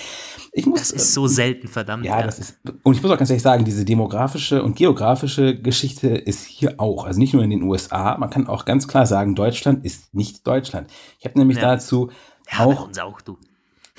Ich 0.56 0.66
muss, 0.66 0.78
das 0.78 0.92
ist 0.92 1.14
so 1.14 1.26
selten, 1.26 1.66
verdammt. 1.66 2.04
Ja, 2.04 2.20
ja, 2.20 2.26
das 2.26 2.38
ist, 2.38 2.58
und 2.84 2.94
ich 2.94 3.02
muss 3.02 3.10
auch 3.10 3.18
ganz 3.18 3.28
ehrlich 3.28 3.42
sagen, 3.42 3.64
diese 3.64 3.84
demografische 3.84 4.62
und 4.62 4.76
geografische 4.76 5.58
Geschichte 5.58 6.08
ist 6.10 6.44
hier 6.46 6.74
auch, 6.78 7.06
also 7.06 7.18
nicht 7.18 7.34
nur 7.34 7.42
in 7.42 7.50
den 7.50 7.64
USA, 7.64 8.16
man 8.18 8.30
kann 8.30 8.46
auch 8.46 8.64
ganz 8.64 8.86
klar 8.86 9.04
sagen, 9.04 9.34
Deutschland 9.34 9.84
ist 9.84 10.14
nicht 10.14 10.46
Deutschland. 10.46 10.92
Ich 11.18 11.24
habe 11.24 11.36
nämlich 11.40 11.58
ja. 11.58 11.74
dazu 11.74 12.10
ja, 12.52 12.64
auch, 12.66 12.86
uns 12.86 13.00
auch, 13.00 13.20
du. 13.20 13.36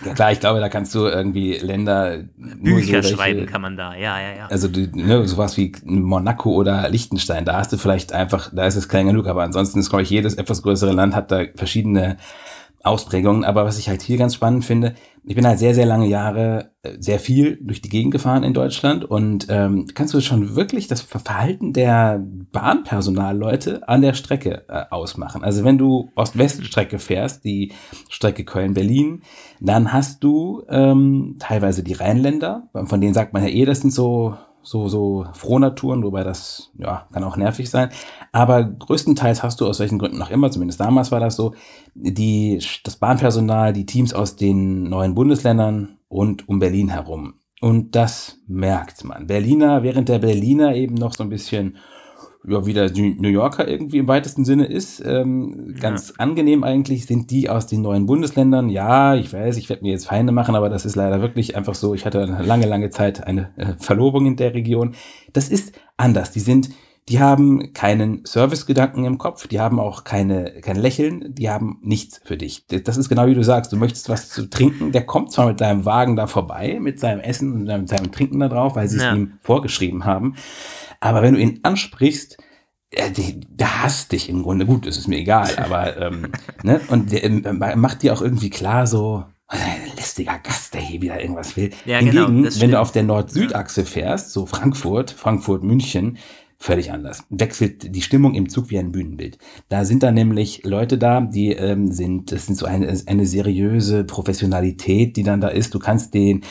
Ja 0.06 0.14
klar, 0.14 0.32
ich 0.32 0.40
glaube, 0.40 0.62
da 0.62 0.70
kannst 0.70 0.96
du 0.96 1.08
irgendwie 1.08 1.58
Länder 1.58 2.24
Bücher 2.38 3.04
so 3.04 3.16
schreiben 3.16 3.46
kann 3.48 3.62
man 3.62 3.76
da, 3.76 3.94
ja, 3.94 4.20
ja, 4.22 4.36
ja. 4.36 4.48
Also 4.48 4.70
ne, 4.70 5.28
sowas 5.28 5.58
wie 5.58 5.74
Monaco 5.84 6.52
oder 6.52 6.90
Liechtenstein, 6.90 7.44
da 7.44 7.58
hast 7.58 7.74
du 7.74 7.78
vielleicht 7.78 8.14
einfach, 8.14 8.50
da 8.54 8.66
ist 8.66 8.78
es 8.78 8.88
klein 8.88 9.08
genug, 9.08 9.28
aber 9.28 9.44
ansonsten 9.44 9.80
ist, 9.80 9.90
glaube 9.90 10.04
ich, 10.04 10.10
jedes 10.10 10.36
etwas 10.36 10.62
größere 10.62 10.94
Land 10.94 11.16
hat 11.16 11.32
da 11.32 11.44
verschiedene 11.56 12.16
Ausprägungen. 12.86 13.44
Aber 13.44 13.66
was 13.66 13.80
ich 13.80 13.90
halt 13.90 14.02
hier 14.02 14.18
ganz 14.18 14.36
spannend 14.36 14.66
finde, 14.66 14.96
ich 15.24 15.36
bin 15.36 15.48
halt 15.48 15.58
sehr, 15.58 15.74
sehr 15.74 15.86
lange 15.88 16.08
Jahre 16.08 16.72
äh, 16.84 16.92
sehr 17.00 17.20
viel 17.20 17.58
durch 17.62 17.82
die 17.82 17.90
Gegend 17.90 18.12
gefahren 18.12 18.44
in 18.44 18.54
Deutschland 18.54 19.04
und 19.04 19.48
ähm, 19.50 19.88
kannst 19.94 20.14
du 20.14 20.22
schon 20.22 20.56
wirklich 20.56 20.88
das 20.88 21.02
Verhalten 21.02 21.74
der 21.74 22.24
Bahnpersonalleute 22.52 23.88
an 23.88 24.02
der 24.02 24.14
Strecke 24.14 24.66
äh, 24.68 24.84
ausmachen. 24.92 25.44
Also 25.44 25.64
wenn 25.64 25.78
du 25.78 26.12
Ost-West-Strecke 26.16 27.00
fährst, 27.00 27.44
die 27.44 27.74
Strecke 28.10 28.46
Köln-Berlin, 28.46 29.24
dann 29.60 29.92
hast 29.92 30.24
du 30.24 30.64
ähm, 30.70 31.38
teilweise 31.40 31.84
die 31.84 31.94
Rheinländer, 31.94 32.70
von 32.86 33.02
denen 33.02 33.14
sagt 33.14 33.34
man 33.34 33.44
ja 33.44 33.50
eh, 33.50 33.66
das 33.66 33.82
sind 33.82 33.92
so 33.92 34.36
so, 34.66 34.90
so 34.90 35.26
Frohnaturen, 35.34 36.04
wobei 36.04 36.24
das, 36.24 36.72
ja, 36.78 37.08
kann 37.14 37.24
auch 37.24 37.38
nervig 37.38 37.70
sein. 37.70 37.90
Aber 38.32 38.64
größtenteils 38.64 39.44
hast 39.44 39.62
du 39.62 39.68
aus 39.68 39.80
welchen 39.80 40.00
Gründen 40.00 40.22
auch 40.22 40.32
immer, 40.32 40.52
zumindest 40.52 40.80
damals 40.80 41.12
war 41.12 41.20
das 41.20 41.36
so, 41.36 41.54
die, 41.94 42.62
das 42.84 42.98
Bahnpersonal, 42.98 43.74
die 43.74 43.86
Teams 43.86 44.14
aus 44.14 44.36
den 44.36 44.84
neuen 44.84 45.14
Bundesländern 45.14 45.98
und 46.08 46.50
um 46.50 46.60
Berlin 46.60 46.90
herum. 46.90 47.36
Und 47.62 47.96
das 47.96 48.40
merkt 48.48 49.04
man. 49.04 49.28
Berliner, 49.28 49.84
während 49.84 50.10
der 50.10 50.20
Berliner 50.20 50.76
eben 50.76 50.96
noch 50.96 51.14
so 51.14 51.24
ein 51.24 51.30
bisschen 51.30 51.78
ja, 52.48 52.66
wie 52.66 52.74
der 52.74 52.92
New 52.92 53.30
Yorker 53.30 53.68
irgendwie 53.68 53.98
im 53.98 54.08
weitesten 54.08 54.46
Sinne 54.46 54.66
ist. 54.66 55.04
Ähm, 55.06 55.76
ganz 55.80 56.10
ja. 56.10 56.16
angenehm 56.20 56.64
eigentlich 56.64 57.06
sind 57.06 57.32
die 57.32 57.50
aus 57.50 57.68
den 57.68 57.82
neuen 57.82 58.06
Bundesländern. 58.06 58.70
Ja, 58.70 59.16
ich 59.16 59.32
weiß, 59.32 59.58
ich 59.58 59.70
werde 59.70 59.84
mir 59.84 59.92
jetzt 59.92 60.08
Feinde 60.08 60.32
machen, 60.32 60.56
aber 60.56 60.70
das 60.70 60.86
ist 60.86 60.96
leider 60.96 61.22
wirklich 61.22 61.56
einfach 61.56 61.76
so. 61.76 61.94
Ich 61.94 62.06
hatte 62.06 62.22
eine 62.22 62.44
lange, 62.44 62.66
lange 62.66 62.90
Zeit 62.90 63.26
eine 63.26 63.50
äh, 63.58 63.74
Verlobung 63.80 64.26
in 64.26 64.36
der 64.36 64.54
Region. 64.54 64.96
Das 65.34 65.50
ist 65.50 65.80
anders. 65.98 66.32
Die 66.32 66.40
sind, 66.40 66.70
die 67.08 67.20
haben 67.20 67.74
keinen 67.74 68.26
Servicegedanken 68.26 69.06
im 69.06 69.20
Kopf, 69.20 69.48
die 69.48 69.60
haben 69.60 69.80
auch 69.80 70.04
keine, 70.04 70.60
kein 70.62 70.76
Lächeln, 70.76 71.36
die 71.36 71.50
haben 71.50 71.78
nichts 71.82 72.20
für 72.24 72.36
dich. 72.36 72.66
Das 72.68 72.98
ist 72.98 73.10
genau 73.10 73.28
wie 73.28 73.36
du 73.36 73.44
sagst, 73.44 73.72
du 73.72 73.78
möchtest 73.78 74.10
was 74.10 74.30
zu 74.30 74.50
trinken, 74.50 74.92
der 74.92 75.06
kommt 75.06 75.32
zwar 75.32 75.48
mit 75.48 75.62
deinem 75.62 75.86
Wagen 75.86 76.16
da 76.16 76.26
vorbei, 76.26 76.80
mit 76.82 77.00
seinem 77.00 77.20
Essen 77.20 77.54
und 77.54 77.64
mit 77.66 77.90
seinem 77.90 78.12
Trinken 78.12 78.40
da 78.40 78.50
drauf, 78.50 78.76
weil 78.76 78.88
sie 78.88 78.98
ja. 78.98 79.12
es 79.12 79.18
ihm 79.18 79.34
vorgeschrieben 79.42 80.06
haben. 80.06 80.36
Aber 81.00 81.22
wenn 81.22 81.36
du 81.36 81.40
ihn 81.40 81.60
ansprichst, 81.62 82.38
äh, 82.90 83.12
der 83.12 83.84
hasst 83.84 84.12
dich 84.12 84.28
im 84.30 84.42
Grunde. 84.42 84.66
Gut, 84.66 84.88
das 84.88 84.98
ist 84.98 85.08
mir 85.08 85.18
egal, 85.18 85.56
aber 85.58 85.98
ähm, 85.98 86.32
ne? 86.64 86.82
und 86.88 87.12
der 87.12 87.24
äh, 87.24 87.76
macht 87.76 88.02
dir 88.02 88.14
auch 88.14 88.22
irgendwie 88.22 88.50
klar 88.50 88.88
so, 88.88 89.26
ein 89.48 89.60
lästiger 89.96 90.40
Gast, 90.40 90.74
der 90.74 90.82
hier 90.82 91.04
wieder 91.04 91.22
irgendwas 91.22 91.56
will. 91.56 91.70
Ja, 91.86 92.00
genau, 92.00 92.26
Hingegen, 92.26 92.44
genau, 92.44 92.62
wenn 92.62 92.72
du 92.72 92.80
auf 92.80 92.92
der 92.92 93.04
Nord-Süd-Achse 93.04 93.86
fährst, 93.86 94.32
so 94.32 94.48
Frankfurt, 94.48 95.12
Frankfurt, 95.12 95.64
München, 95.64 96.18
völlig 96.66 96.92
anders. 96.92 97.24
Wechselt 97.30 97.96
die 97.96 98.02
Stimmung 98.02 98.34
im 98.34 98.50
Zug 98.50 98.72
wie 98.72 98.80
ein 98.80 98.92
Bühnenbild. 98.92 99.38
Da 99.70 99.86
sind 99.86 100.02
dann 100.02 100.16
nämlich 100.16 100.64
Leute 100.64 100.98
da, 100.98 101.22
die 101.22 101.52
ähm, 101.52 101.92
sind, 101.92 102.32
das 102.32 102.48
sind 102.48 102.56
so 102.56 102.66
eine, 102.66 102.92
eine 103.06 103.28
seriöse 103.28 104.04
Professionalität, 104.04 105.16
die 105.16 105.24
dann 105.24 105.42
da 105.42 105.50
ist. 105.50 105.76
Du 105.76 105.80
kannst 105.80 106.14
den 106.14 106.42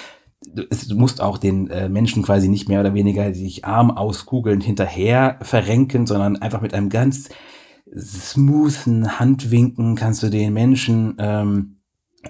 du 0.46 0.94
musst 0.94 1.22
auch 1.22 1.38
den 1.38 1.68
äh, 1.70 1.88
Menschen 1.88 2.22
quasi 2.22 2.48
nicht 2.48 2.68
mehr 2.68 2.80
oder 2.80 2.92
weniger 2.92 3.32
sich 3.32 3.64
arm 3.64 3.90
auskugeln 3.90 4.60
hinterher 4.60 5.38
verrenken, 5.40 6.06
sondern 6.06 6.36
einfach 6.36 6.60
mit 6.60 6.74
einem 6.74 6.90
ganz 6.90 7.30
smoothen 7.98 9.18
Handwinken 9.18 9.96
kannst 9.96 10.22
du 10.22 10.28
den 10.28 10.52
Menschen 10.52 11.16
ähm, 11.18 11.76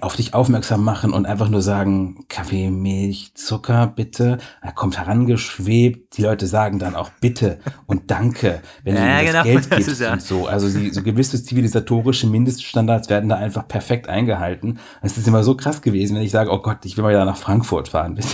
auf 0.01 0.15
dich 0.15 0.33
aufmerksam 0.33 0.83
machen 0.83 1.13
und 1.13 1.25
einfach 1.25 1.49
nur 1.49 1.61
sagen, 1.61 2.25
Kaffee, 2.29 2.69
Milch, 2.69 3.31
Zucker, 3.35 3.87
bitte. 3.87 4.37
Er 4.61 4.71
kommt 4.71 4.97
herangeschwebt. 4.97 6.17
Die 6.17 6.23
Leute 6.23 6.47
sagen 6.47 6.79
dann 6.79 6.95
auch 6.95 7.09
bitte 7.21 7.59
und 7.85 8.11
danke, 8.11 8.61
wenn 8.83 8.95
ja, 8.95 9.01
du 9.01 9.07
ihm 9.07 9.25
das 9.25 9.31
genau. 9.31 9.43
Geld 9.43 9.69
gibst 9.85 10.01
ja. 10.01 10.13
und 10.13 10.21
so. 10.21 10.47
Also 10.47 10.69
die, 10.69 10.89
so 10.91 11.03
gewisse 11.03 11.43
zivilisatorische 11.43 12.27
Mindeststandards 12.27 13.09
werden 13.09 13.29
da 13.29 13.35
einfach 13.35 13.67
perfekt 13.67 14.09
eingehalten. 14.09 14.79
Es 15.01 15.17
ist 15.17 15.27
immer 15.27 15.43
so 15.43 15.55
krass 15.55 15.81
gewesen, 15.81 16.15
wenn 16.15 16.23
ich 16.23 16.31
sage, 16.31 16.51
oh 16.51 16.61
Gott, 16.61 16.85
ich 16.85 16.97
will 16.97 17.03
mal 17.03 17.09
wieder 17.09 17.25
nach 17.25 17.37
Frankfurt 17.37 17.89
fahren. 17.89 18.19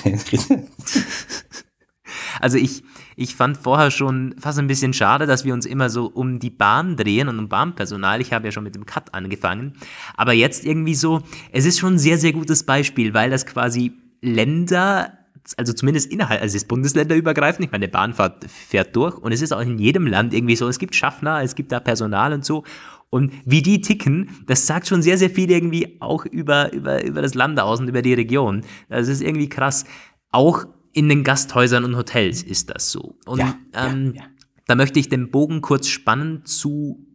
Also 2.40 2.58
ich, 2.58 2.84
ich 3.16 3.36
fand 3.36 3.58
vorher 3.58 3.92
schon 3.92 4.36
fast 4.38 4.60
ein 4.60 4.68
bisschen 4.68 4.94
schade, 4.94 5.26
dass 5.26 5.46
wir 5.46 5.54
uns 5.54 5.66
immer 5.66 5.90
so 5.90 6.08
um 6.08 6.40
die 6.40 6.50
Bahn 6.50 6.96
drehen 6.96 7.28
und 7.28 7.40
um 7.40 7.50
Bahnpersonal. 7.50 8.22
Ich 8.22 8.34
habe 8.34 8.46
ja 8.46 8.52
schon 8.52 8.64
mit 8.64 8.76
dem 8.76 8.86
Cut 8.86 9.14
angefangen. 9.14 9.74
Aber 10.16 10.34
jetzt 10.34 10.66
irgendwie 10.66 10.96
so, 10.96 11.22
es 11.52 11.66
ist 11.66 11.80
schon 11.80 11.94
ein 11.96 12.00
sehr, 12.00 12.18
sehr 12.18 12.34
gutes 12.34 12.64
Beispiel, 12.64 13.14
weil 13.14 13.30
das 13.30 13.46
quasi 13.46 13.94
Länder 14.22 15.18
also 15.58 15.74
zumindest 15.74 16.12
innerhalb, 16.12 16.40
also 16.40 16.56
es 16.56 16.64
ist 16.64 16.68
bundesländerübergreifend, 16.68 17.66
ich 17.66 17.72
meine, 17.72 17.88
der 17.88 17.92
Bahnfahrt 17.92 18.46
fährt 18.46 18.96
durch 18.96 19.18
und 19.18 19.32
es 19.32 19.42
ist 19.42 19.52
auch 19.52 19.60
in 19.60 19.80
jedem 19.80 20.06
Land 20.06 20.36
irgendwie 20.36 20.56
so, 20.56 20.68
es 20.68 20.78
gibt 20.78 20.94
Schaffner, 20.94 21.42
es 21.42 21.56
gibt 21.56 21.72
da 21.72 21.80
Personal 21.80 22.32
und 22.32 22.46
so 22.46 22.64
und 23.12 23.34
wie 23.44 23.62
die 23.62 23.82
ticken, 23.82 24.30
das 24.48 24.66
sagt 24.66 24.88
schon 24.88 25.02
sehr, 25.02 25.18
sehr 25.18 25.30
viel 25.30 25.52
irgendwie 25.52 25.98
auch 26.00 26.26
über, 26.26 26.72
über, 26.72 27.04
über 27.04 27.22
das 27.22 27.36
Land 27.36 27.60
aus 27.60 27.82
und 27.82 27.90
über 27.90 28.02
die 28.02 28.14
Region. 28.14 28.62
Das 28.88 29.10
ist 29.10 29.22
irgendwie 29.22 29.50
krass. 29.50 29.84
Auch 30.32 30.66
in 30.94 31.10
den 31.10 31.24
Gasthäusern 31.24 31.84
und 31.84 31.96
Hotels 31.96 32.44
ist 32.44 32.70
das 32.70 32.92
so. 32.92 33.16
Und 33.26 33.40
ja, 33.40 33.58
ähm, 33.74 34.14
ja, 34.16 34.24
ja. 34.24 34.30
da 34.68 34.76
möchte 34.76 35.00
ich 35.00 35.10
den 35.10 35.32
Bogen 35.32 35.62
kurz 35.62 35.88
spannen 35.88 36.46
zu 36.46 37.06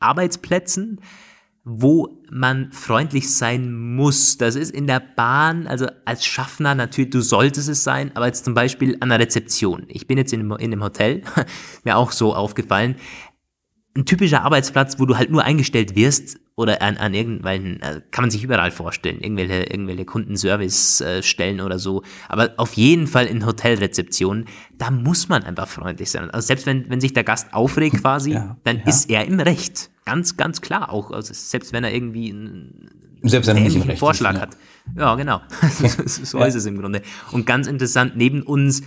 Arbeitsplätzen, 0.00 1.00
wo 1.64 2.22
man 2.30 2.72
freundlich 2.72 3.34
sein 3.34 3.94
muss. 3.94 4.38
Das 4.38 4.54
ist 4.54 4.70
in 4.70 4.86
der 4.86 5.00
Bahn, 5.00 5.66
also 5.66 5.86
als 6.06 6.24
Schaffner 6.24 6.74
natürlich, 6.74 7.10
du 7.10 7.20
solltest 7.20 7.68
es 7.68 7.84
sein, 7.84 8.10
aber 8.14 8.26
jetzt 8.26 8.44
zum 8.44 8.54
Beispiel 8.54 8.96
an 9.00 9.10
der 9.10 9.18
Rezeption. 9.18 9.84
Ich 9.88 10.06
bin 10.06 10.16
jetzt 10.16 10.32
in, 10.32 10.40
in 10.40 10.52
einem 10.52 10.82
Hotel, 10.82 11.22
mir 11.84 11.98
auch 11.98 12.12
so 12.12 12.34
aufgefallen, 12.34 12.96
ein 13.98 14.04
typischer 14.04 14.42
Arbeitsplatz, 14.42 14.98
wo 14.98 15.06
du 15.06 15.18
halt 15.18 15.30
nur 15.30 15.42
eingestellt 15.42 15.96
wirst 15.96 16.38
oder 16.54 16.80
an, 16.82 16.96
an 16.96 17.14
irgendwelchen, 17.14 17.82
äh, 17.82 18.00
kann 18.10 18.24
man 18.24 18.30
sich 18.30 18.44
überall 18.44 18.70
vorstellen, 18.70 19.20
irgendwelche, 19.20 19.64
irgendwelche 19.64 20.04
Kundenservice-Stellen 20.04 21.60
oder 21.60 21.78
so. 21.78 22.02
Aber 22.28 22.52
auf 22.56 22.74
jeden 22.74 23.06
Fall 23.06 23.26
in 23.26 23.44
Hotelrezeptionen, 23.44 24.46
da 24.78 24.90
muss 24.90 25.28
man 25.28 25.42
einfach 25.42 25.68
freundlich 25.68 26.10
sein. 26.10 26.30
Also 26.30 26.46
selbst 26.46 26.66
wenn, 26.66 26.88
wenn 26.88 27.00
sich 27.00 27.12
der 27.12 27.24
Gast 27.24 27.52
aufregt 27.52 27.96
quasi, 28.00 28.32
ja, 28.32 28.56
dann 28.64 28.78
ja. 28.78 28.84
ist 28.86 29.10
er 29.10 29.26
im 29.26 29.40
Recht. 29.40 29.90
Ganz, 30.04 30.36
ganz 30.36 30.60
klar. 30.60 30.92
Auch 30.92 31.10
also 31.10 31.34
selbst 31.34 31.72
wenn 31.72 31.84
er 31.84 31.92
irgendwie 31.92 32.30
einen, 32.30 32.90
selbst 33.22 33.48
wenn 33.48 33.56
er 33.56 33.62
nicht 33.64 33.76
im 33.76 33.82
Recht 33.82 33.98
Vorschlag 33.98 34.34
ist, 34.34 34.40
hat. 34.40 34.56
Ja, 34.96 35.14
genau. 35.16 35.40
so 36.06 36.38
ist 36.44 36.54
es 36.54 36.66
im 36.66 36.78
Grunde. 36.78 37.02
Und 37.32 37.46
ganz 37.46 37.66
interessant, 37.66 38.16
neben 38.16 38.42
uns 38.42 38.82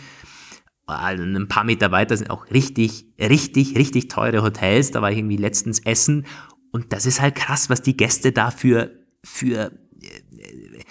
ein 0.99 1.47
paar 1.47 1.63
Meter 1.63 1.91
weiter 1.91 2.17
sind 2.17 2.29
auch 2.29 2.49
richtig, 2.51 3.05
richtig, 3.19 3.77
richtig 3.77 4.07
teure 4.07 4.43
Hotels. 4.43 4.91
Da 4.91 5.01
war 5.01 5.11
ich 5.11 5.17
irgendwie 5.17 5.37
letztens 5.37 5.79
essen. 5.79 6.25
Und 6.71 6.93
das 6.93 7.05
ist 7.05 7.21
halt 7.21 7.35
krass, 7.35 7.69
was 7.69 7.81
die 7.81 7.97
Gäste 7.97 8.31
dafür 8.31 8.91
für 9.23 9.71
äh, 10.01 10.83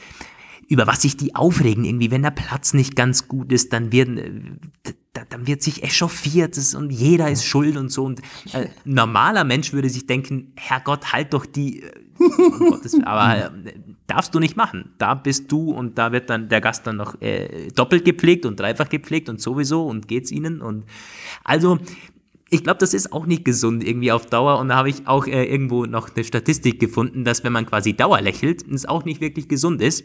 über 0.69 0.87
was 0.87 1.03
sich 1.03 1.17
die 1.17 1.35
aufregen 1.35 1.85
irgendwie, 1.85 2.13
wenn 2.13 2.23
der 2.23 2.31
Platz 2.31 2.75
nicht 2.75 2.95
ganz 2.95 3.27
gut 3.27 3.53
ist, 3.53 3.73
dann 3.73 3.91
werden 3.91 4.61
äh, 4.87 4.93
dann 5.29 5.47
wird 5.47 5.63
sich 5.63 5.83
echauffiert 5.83 6.57
und 6.77 6.91
jeder 6.91 7.29
ist 7.29 7.45
schuld 7.45 7.77
und 7.77 7.91
so 7.91 8.05
und 8.05 8.21
äh, 8.53 8.69
normaler 8.85 9.43
Mensch 9.43 9.73
würde 9.73 9.91
sich 9.91 10.07
denken, 10.07 10.53
Herrgott, 10.57 11.13
halt 11.13 11.35
doch 11.35 11.45
die 11.45 11.83
äh, 11.83 11.91
Gottes, 12.59 12.97
aber 13.03 13.47
äh, 13.47 13.73
darfst 14.11 14.35
du 14.35 14.39
nicht 14.39 14.57
machen. 14.57 14.93
Da 14.99 15.15
bist 15.15 15.51
du 15.53 15.71
und 15.71 15.99
da 15.99 16.13
wird 16.13 16.29
dann 16.31 16.49
der 16.49 16.61
Gast 16.61 16.87
dann 16.87 16.97
noch 16.97 17.21
äh, 17.21 17.69
doppelt 17.75 18.05
gepflegt 18.05 18.45
und 18.47 18.59
dreifach 18.59 18.89
gepflegt 18.89 19.29
und 19.29 19.41
sowieso 19.41 19.87
und 19.87 20.09
geht's 20.09 20.31
ihnen 20.31 20.61
und 20.61 20.85
also 21.45 21.79
ich 22.53 22.65
glaube, 22.65 22.79
das 22.79 22.95
ist 22.95 23.13
auch 23.13 23.27
nicht 23.27 23.45
gesund 23.45 23.87
irgendwie 23.87 24.11
auf 24.11 24.27
Dauer. 24.27 24.59
Und 24.59 24.71
da 24.71 24.75
habe 24.75 24.91
ich 24.91 25.07
auch 25.07 25.29
äh, 25.29 25.45
irgendwo 25.45 25.87
noch 25.87 26.13
eine 26.13 26.25
Statistik 26.25 26.81
gefunden, 26.81 27.25
dass 27.25 27.45
wenn 27.45 27.53
man 27.53 27.65
quasi 27.65 27.93
Dauer 27.93 28.21
lächelt, 28.21 28.69
es 28.69 28.87
auch 28.87 29.05
nicht 29.05 29.21
wirklich 29.21 29.47
gesund 29.47 29.81
ist 29.81 30.05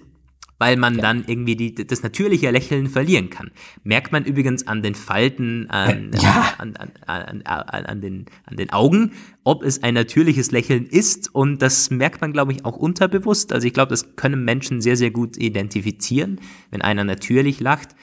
weil 0.58 0.78
man 0.78 0.95
ja. 0.95 1.01
dann 1.01 1.26
irgendwie 1.28 1.56
die, 1.56 1.76
das 1.76 2.03
natürliche 2.03 2.49
Lächeln 2.51 2.88
verlieren 2.88 3.30
kann. 3.30 3.51
Merkt 3.84 4.12
man 4.12 4.26
übrigens 4.26 4.68
an 4.68 4.82
den 4.82 4.95
Falten, 4.95 5.70
an, 5.70 6.14
äh, 6.14 6.18
ja. 6.22 6.53
an, 6.58 6.76
an, 7.06 7.41
an, 7.43 8.01
den, 8.01 8.26
an 8.45 8.56
den 8.56 8.72
Augen, 8.72 9.12
ob 9.43 9.64
es 9.64 9.84
ein 9.84 9.93
natürliches 9.93 10.51
Lächeln 10.51 10.86
ist. 10.86 11.34
Und 11.34 11.62
das 11.62 11.89
merkt 11.89 12.22
man, 12.22 12.34
glaube 12.34 12.53
ich, 12.53 12.66
auch 12.66 12.78
unterbewusst. 12.78 13.51
Also 13.51 13.68
ich 13.68 13.74
glaube, 13.74 13.89
das 13.89 14.16
können 14.16 14.43
Menschen 14.43 14.82
sehr, 14.82 14.97
sehr 14.97 15.12
gut 15.12 15.38
identifizieren, 15.38 16.39
wenn 16.72 16.82
einer 16.82 17.03
natürlich 17.03 17.60
lacht. 17.60 17.95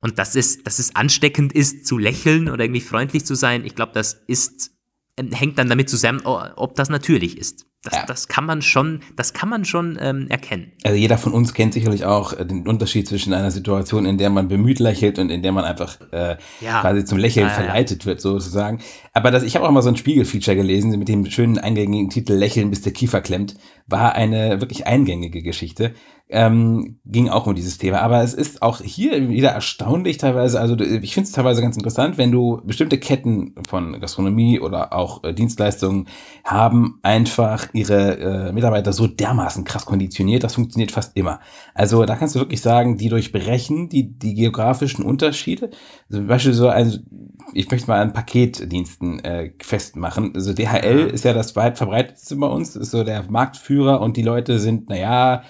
Und 0.00 0.18
dass 0.18 0.34
es, 0.34 0.64
dass 0.64 0.80
es 0.80 0.96
ansteckend 0.96 1.52
ist, 1.52 1.86
zu 1.86 1.96
lächeln 1.96 2.48
oder 2.48 2.64
irgendwie 2.64 2.80
freundlich 2.80 3.24
zu 3.24 3.36
sein, 3.36 3.64
ich 3.64 3.76
glaube, 3.76 3.92
das 3.94 4.24
ist, 4.26 4.72
ähm, 5.16 5.30
hängt 5.30 5.58
dann 5.58 5.68
damit 5.68 5.88
zusammen, 5.88 6.22
ob 6.24 6.74
das 6.74 6.88
natürlich 6.88 7.38
ist. 7.38 7.66
Das, 7.84 7.96
ja. 7.96 8.06
das 8.06 8.28
kann 8.28 8.46
man 8.46 8.62
schon, 8.62 9.00
das 9.16 9.32
kann 9.32 9.48
man 9.48 9.64
schon 9.64 9.98
ähm, 10.00 10.28
erkennen. 10.28 10.70
Also 10.84 10.96
jeder 10.96 11.18
von 11.18 11.32
uns 11.32 11.52
kennt 11.52 11.74
sicherlich 11.74 12.04
auch 12.04 12.32
äh, 12.32 12.46
den 12.46 12.68
Unterschied 12.68 13.08
zwischen 13.08 13.32
einer 13.32 13.50
Situation, 13.50 14.06
in 14.06 14.18
der 14.18 14.30
man 14.30 14.46
bemüht 14.46 14.78
lächelt 14.78 15.18
und 15.18 15.30
in 15.30 15.42
der 15.42 15.50
man 15.50 15.64
einfach 15.64 15.98
äh, 16.12 16.36
ja. 16.60 16.80
quasi 16.80 17.04
zum 17.04 17.18
Lächeln 17.18 17.48
ja, 17.48 17.52
verleitet 17.52 18.06
wird, 18.06 18.20
sozusagen. 18.20 18.78
Aber 19.12 19.32
das, 19.32 19.42
ich 19.42 19.56
habe 19.56 19.66
auch 19.66 19.72
mal 19.72 19.82
so 19.82 19.88
ein 19.88 19.96
Spiegel-Feature 19.96 20.56
gelesen 20.56 20.96
mit 20.96 21.08
dem 21.08 21.26
schönen 21.26 21.58
eingängigen 21.58 22.08
Titel 22.08 22.34
Lächeln, 22.34 22.70
bis 22.70 22.82
der 22.82 22.92
Kiefer 22.92 23.20
klemmt. 23.20 23.56
War 23.88 24.14
eine 24.14 24.60
wirklich 24.60 24.86
eingängige 24.86 25.42
Geschichte 25.42 25.92
ähm, 26.32 26.98
ging 27.04 27.28
auch 27.28 27.46
um 27.46 27.54
dieses 27.54 27.76
Thema. 27.76 28.00
Aber 28.00 28.22
es 28.22 28.32
ist 28.32 28.62
auch 28.62 28.80
hier 28.80 29.28
wieder 29.28 29.50
erstaunlich 29.50 30.16
teilweise, 30.16 30.58
also 30.58 30.78
ich 30.78 31.12
finde 31.12 31.26
es 31.28 31.32
teilweise 31.32 31.60
ganz 31.60 31.76
interessant, 31.76 32.16
wenn 32.16 32.32
du 32.32 32.62
bestimmte 32.64 32.98
Ketten 32.98 33.54
von 33.68 34.00
Gastronomie 34.00 34.58
oder 34.58 34.94
auch 34.94 35.22
äh, 35.24 35.34
Dienstleistungen 35.34 36.08
haben 36.44 36.98
einfach 37.02 37.68
ihre 37.74 38.18
äh, 38.18 38.52
Mitarbeiter 38.52 38.94
so 38.94 39.06
dermaßen 39.06 39.64
krass 39.64 39.84
konditioniert, 39.84 40.42
das 40.42 40.54
funktioniert 40.54 40.90
fast 40.90 41.16
immer. 41.16 41.40
Also 41.74 42.04
da 42.06 42.16
kannst 42.16 42.34
du 42.34 42.40
wirklich 42.40 42.62
sagen, 42.62 42.96
die 42.96 43.10
durchbrechen 43.10 43.90
die, 43.90 44.18
die 44.18 44.34
geografischen 44.34 45.04
Unterschiede. 45.04 45.70
Also 46.08 46.20
zum 46.20 46.26
Beispiel 46.26 46.54
so 46.54 46.68
ein, 46.68 47.06
ich 47.52 47.70
möchte 47.70 47.88
mal 47.88 48.00
an 48.00 48.14
Paketdiensten 48.14 49.22
äh, 49.22 49.52
festmachen. 49.60 50.32
Also 50.34 50.54
DHL 50.54 51.10
ist 51.12 51.24
ja 51.26 51.34
das 51.34 51.54
weit 51.56 51.76
verbreitetste 51.76 52.36
bei 52.36 52.46
uns, 52.46 52.74
ist 52.74 52.90
so 52.90 53.04
der 53.04 53.30
Marktführer 53.30 54.00
und 54.00 54.16
die 54.16 54.22
Leute 54.22 54.58
sind, 54.58 54.88
naja, 54.88 55.42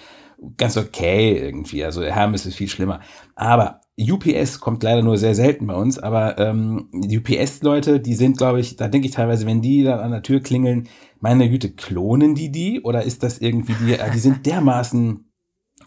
ganz 0.57 0.77
okay 0.77 1.39
irgendwie. 1.39 1.85
Also 1.85 2.03
Hermes 2.03 2.47
ist 2.47 2.57
viel 2.57 2.69
schlimmer. 2.69 3.01
Aber 3.35 3.81
UPS 3.99 4.61
kommt 4.61 4.83
leider 4.83 5.03
nur 5.03 5.19
sehr 5.19 5.35
selten 5.35 5.67
bei 5.67 5.75
uns, 5.75 5.99
aber 5.99 6.39
ähm, 6.39 6.89
UPS-Leute, 6.93 8.01
die 8.01 8.15
sind, 8.15 8.39
glaube 8.39 8.61
ich, 8.61 8.77
da 8.77 8.89
denke 8.89 9.07
ich 9.07 9.15
teilweise, 9.15 9.47
wenn 9.47 9.61
die 9.61 9.85
dann 9.85 10.01
an 10.01 10.11
der 10.11 10.23
Tür 10.23 10.41
klingeln, 10.41 10.89
meine 11.21 11.49
Güte, 11.51 11.73
klonen 11.73 12.35
die 12.35 12.51
die? 12.51 12.81
Oder 12.83 13.03
ist 13.03 13.23
das 13.23 13.39
irgendwie 13.39 13.75
die, 13.75 13.93
äh, 13.93 14.11
die 14.11 14.19
sind 14.19 14.47
dermaßen 14.47 15.32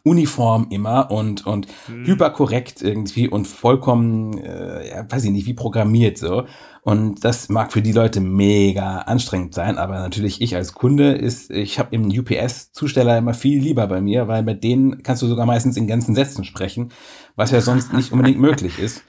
uniform 0.05 0.67
immer 0.69 1.09
und, 1.09 1.45
und 1.47 1.67
hm. 1.87 2.05
hyperkorrekt 2.05 2.81
irgendwie 2.83 3.27
und 3.27 3.47
vollkommen, 3.47 4.37
äh, 4.37 4.87
ja, 4.89 5.05
weiß 5.09 5.25
ich 5.25 5.31
nicht, 5.31 5.47
wie 5.47 5.55
programmiert 5.55 6.17
so. 6.19 6.45
Und 6.83 7.25
das 7.25 7.49
mag 7.49 7.73
für 7.73 7.81
die 7.81 7.91
Leute 7.91 8.21
mega 8.21 8.99
anstrengend 8.99 9.55
sein, 9.55 9.79
aber 9.79 9.95
natürlich 9.95 10.39
ich 10.39 10.55
als 10.55 10.73
Kunde 10.75 11.13
ist, 11.13 11.49
ich 11.49 11.79
habe 11.79 11.95
im 11.95 12.05
UPS-Zusteller 12.05 13.17
immer 13.17 13.33
viel 13.33 13.59
lieber 13.59 13.87
bei 13.87 14.01
mir, 14.01 14.27
weil 14.27 14.43
mit 14.43 14.63
denen 14.63 15.01
kannst 15.01 15.23
du 15.23 15.27
sogar 15.27 15.47
meistens 15.47 15.77
in 15.77 15.87
ganzen 15.87 16.13
Sätzen 16.13 16.43
sprechen, 16.43 16.91
was 17.35 17.49
ja 17.49 17.59
sonst 17.59 17.91
nicht 17.91 18.11
unbedingt 18.11 18.39
möglich 18.39 18.77
ist. 18.77 19.03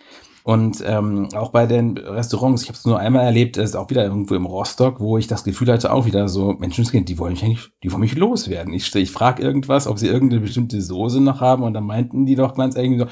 Und 0.47 0.81
ähm, 0.87 1.29
auch 1.35 1.51
bei 1.51 1.67
den 1.67 1.99
Restaurants, 1.99 2.63
ich 2.63 2.69
habe 2.69 2.79
es 2.79 2.85
nur 2.85 3.01
einmal 3.01 3.25
erlebt, 3.25 3.57
ist 3.57 3.75
auch 3.75 3.91
wieder 3.91 4.05
irgendwo 4.05 4.37
im 4.37 4.47
Rostock, 4.47 5.01
wo 5.01 5.19
ich 5.19 5.27
das 5.27 5.43
Gefühl 5.43 5.73
hatte, 5.73 5.93
auch 5.93 6.07
wieder 6.07 6.29
so, 6.29 6.53
Menschenskind, 6.53 7.09
die 7.09 7.19
wollen 7.19 7.33
mich 7.33 7.43
eigentlich, 7.43 7.69
die 7.83 7.91
wollen 7.91 8.03
mich 8.03 8.15
loswerden. 8.15 8.73
Ich, 8.73 8.95
ich 8.95 9.11
frage 9.11 9.43
irgendwas, 9.43 9.89
ob 9.89 9.99
sie 9.99 10.07
irgendeine 10.07 10.43
bestimmte 10.43 10.81
Soße 10.81 11.21
noch 11.21 11.41
haben 11.41 11.65
und 11.65 11.75
dann 11.75 11.83
meinten 11.83 12.27
die 12.27 12.37
doch 12.37 12.55
ganz 12.55 12.77
irgendwie 12.77 13.01
so, 13.01 13.07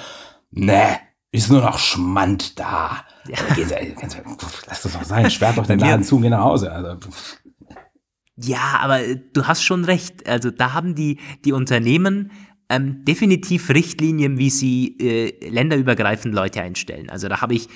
ne, 0.53 1.01
ist 1.33 1.51
nur 1.51 1.61
noch 1.61 1.81
Schmand 1.81 2.57
da. 2.61 2.99
Ja. 3.27 3.39
Lass 4.69 4.83
das 4.83 4.93
doch 4.93 5.03
sein, 5.03 5.29
sperrt 5.29 5.59
doch 5.59 5.67
den 5.67 5.81
Laden 5.81 6.05
zu 6.05 6.15
und 6.15 6.23
geh 6.23 6.31
nach 6.31 6.45
Hause. 6.45 6.71
Also. 6.71 6.99
Ja, 8.37 8.79
aber 8.81 9.01
äh, 9.01 9.21
du 9.33 9.49
hast 9.49 9.65
schon 9.65 9.85
recht. 9.85 10.29
Also 10.29 10.53
da 10.53 10.73
haben 10.73 10.95
die, 10.95 11.19
die 11.45 11.53
Unternehmen 11.53 12.31
ähm, 12.69 13.05
definitiv 13.05 13.71
Richtlinien, 13.71 14.39
wie 14.39 14.51
sie 14.51 14.97
äh, 14.99 15.49
länderübergreifend 15.49 16.35
Leute 16.35 16.63
einstellen. 16.63 17.11
Also 17.11 17.29
da 17.29 17.41
habe 17.41 17.55
ich, 17.55 17.69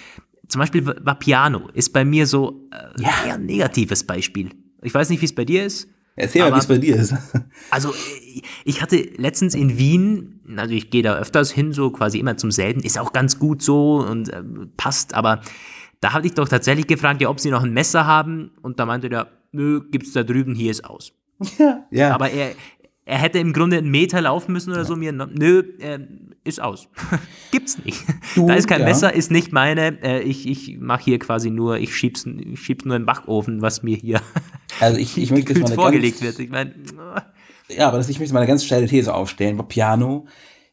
zum 0.49 0.61
Beispiel 0.61 0.87
Vapiano 0.87 1.69
ist 1.75 1.93
bei 1.93 2.05
mir 2.05 2.27
so 2.27 2.69
äh, 2.71 3.03
ja. 3.03 3.11
eher 3.27 3.35
ein 3.35 3.47
negatives 3.47 4.05
Beispiel. 4.05 4.51
Ich 4.83 4.95
weiß 4.95 5.11
nicht, 5.11 5.21
wie 5.21 5.27
es 5.27 5.35
bei 5.35 5.45
dir 5.45 5.65
ist. 5.65 5.89
Erzähl 6.17 6.43
mal, 6.43 6.55
wie 6.55 6.59
es 6.59 6.67
bei 6.67 6.79
dir 6.79 6.97
ist. 6.97 7.15
Also, 7.71 7.93
ich 8.65 8.83
hatte 8.83 8.97
letztens 9.17 9.55
in 9.55 9.79
Wien, 9.79 10.41
also 10.57 10.75
ich 10.75 10.91
gehe 10.91 11.03
da 11.03 11.17
öfters 11.17 11.51
hin, 11.51 11.73
so 11.73 11.91
quasi 11.91 12.19
immer 12.19 12.37
zum 12.37 12.51
selben, 12.51 12.81
ist 12.81 12.99
auch 12.99 13.13
ganz 13.13 13.39
gut 13.39 13.63
so 13.63 13.99
und 13.99 14.31
äh, 14.31 14.43
passt, 14.77 15.15
aber 15.15 15.43
da 16.01 16.13
hatte 16.13 16.27
ich 16.27 16.35
doch 16.35 16.49
tatsächlich 16.49 16.87
gefragt, 16.87 17.21
ja, 17.21 17.29
ob 17.29 17.41
sie 17.41 17.51
noch 17.51 17.63
ein 17.63 17.73
Messer 17.73 18.07
haben 18.07 18.53
und 18.63 18.81
da 18.81 18.87
meinte 18.87 19.09
der, 19.09 19.29
nö, 19.53 19.81
gibt's 19.91 20.13
da 20.13 20.23
drüben, 20.23 20.55
hier 20.55 20.71
ist 20.71 20.85
aus. 20.85 21.13
Ja, 21.59 21.87
ja. 21.91 22.15
Aber 22.15 22.31
er, 22.31 22.55
er 23.09 23.17
hätte 23.17 23.39
im 23.39 23.55
Grunde 23.55 23.79
einen 23.79 23.91
Meter 23.91 24.21
laufen 24.21 24.53
müssen 24.53 24.71
oder 24.71 24.81
ja. 24.81 24.85
so. 24.85 24.95
Mir, 24.95 25.13
nö, 25.13 25.63
äh, 25.81 25.99
ist 26.45 26.61
aus. 26.61 26.89
Gibt's 27.51 27.83
nicht. 27.83 28.05
Du, 28.35 28.47
da 28.47 28.55
ist 28.55 28.69
kein 28.69 28.81
ja. 28.81 28.87
Messer, 28.87 29.15
ist 29.15 29.31
nicht 29.31 29.51
meine. 29.51 30.03
Äh, 30.03 30.21
ich 30.21 30.47
ich 30.47 30.77
mache 30.79 31.05
hier 31.05 31.19
quasi 31.19 31.51
nur, 31.51 31.79
ich 31.79 31.97
schieb's, 31.97 32.27
ich 32.27 32.61
schieb's 32.61 32.85
nur 32.85 32.97
in 32.97 33.03
den 33.03 33.07
Backofen, 33.07 33.63
was 33.63 33.83
mir 33.83 33.97
hier 33.97 34.21
also 34.81 34.99
ich, 34.99 35.17
ich 35.17 35.31
möchte 35.33 35.59
mal 35.59 35.73
vorgelegt 35.73 36.21
ganz, 36.21 36.39
wird. 36.39 36.39
Ich 36.39 36.51
meine. 36.51 36.75
Ja, 37.71 37.89
aber 37.89 37.97
das, 37.97 38.11
ich 38.11 38.19
möchte 38.19 38.35
mal 38.35 38.41
eine 38.41 38.47
ganz 38.47 38.63
steile 38.63 38.87
These 38.87 39.15
aufstellen. 39.15 39.57
Piano 39.69 40.27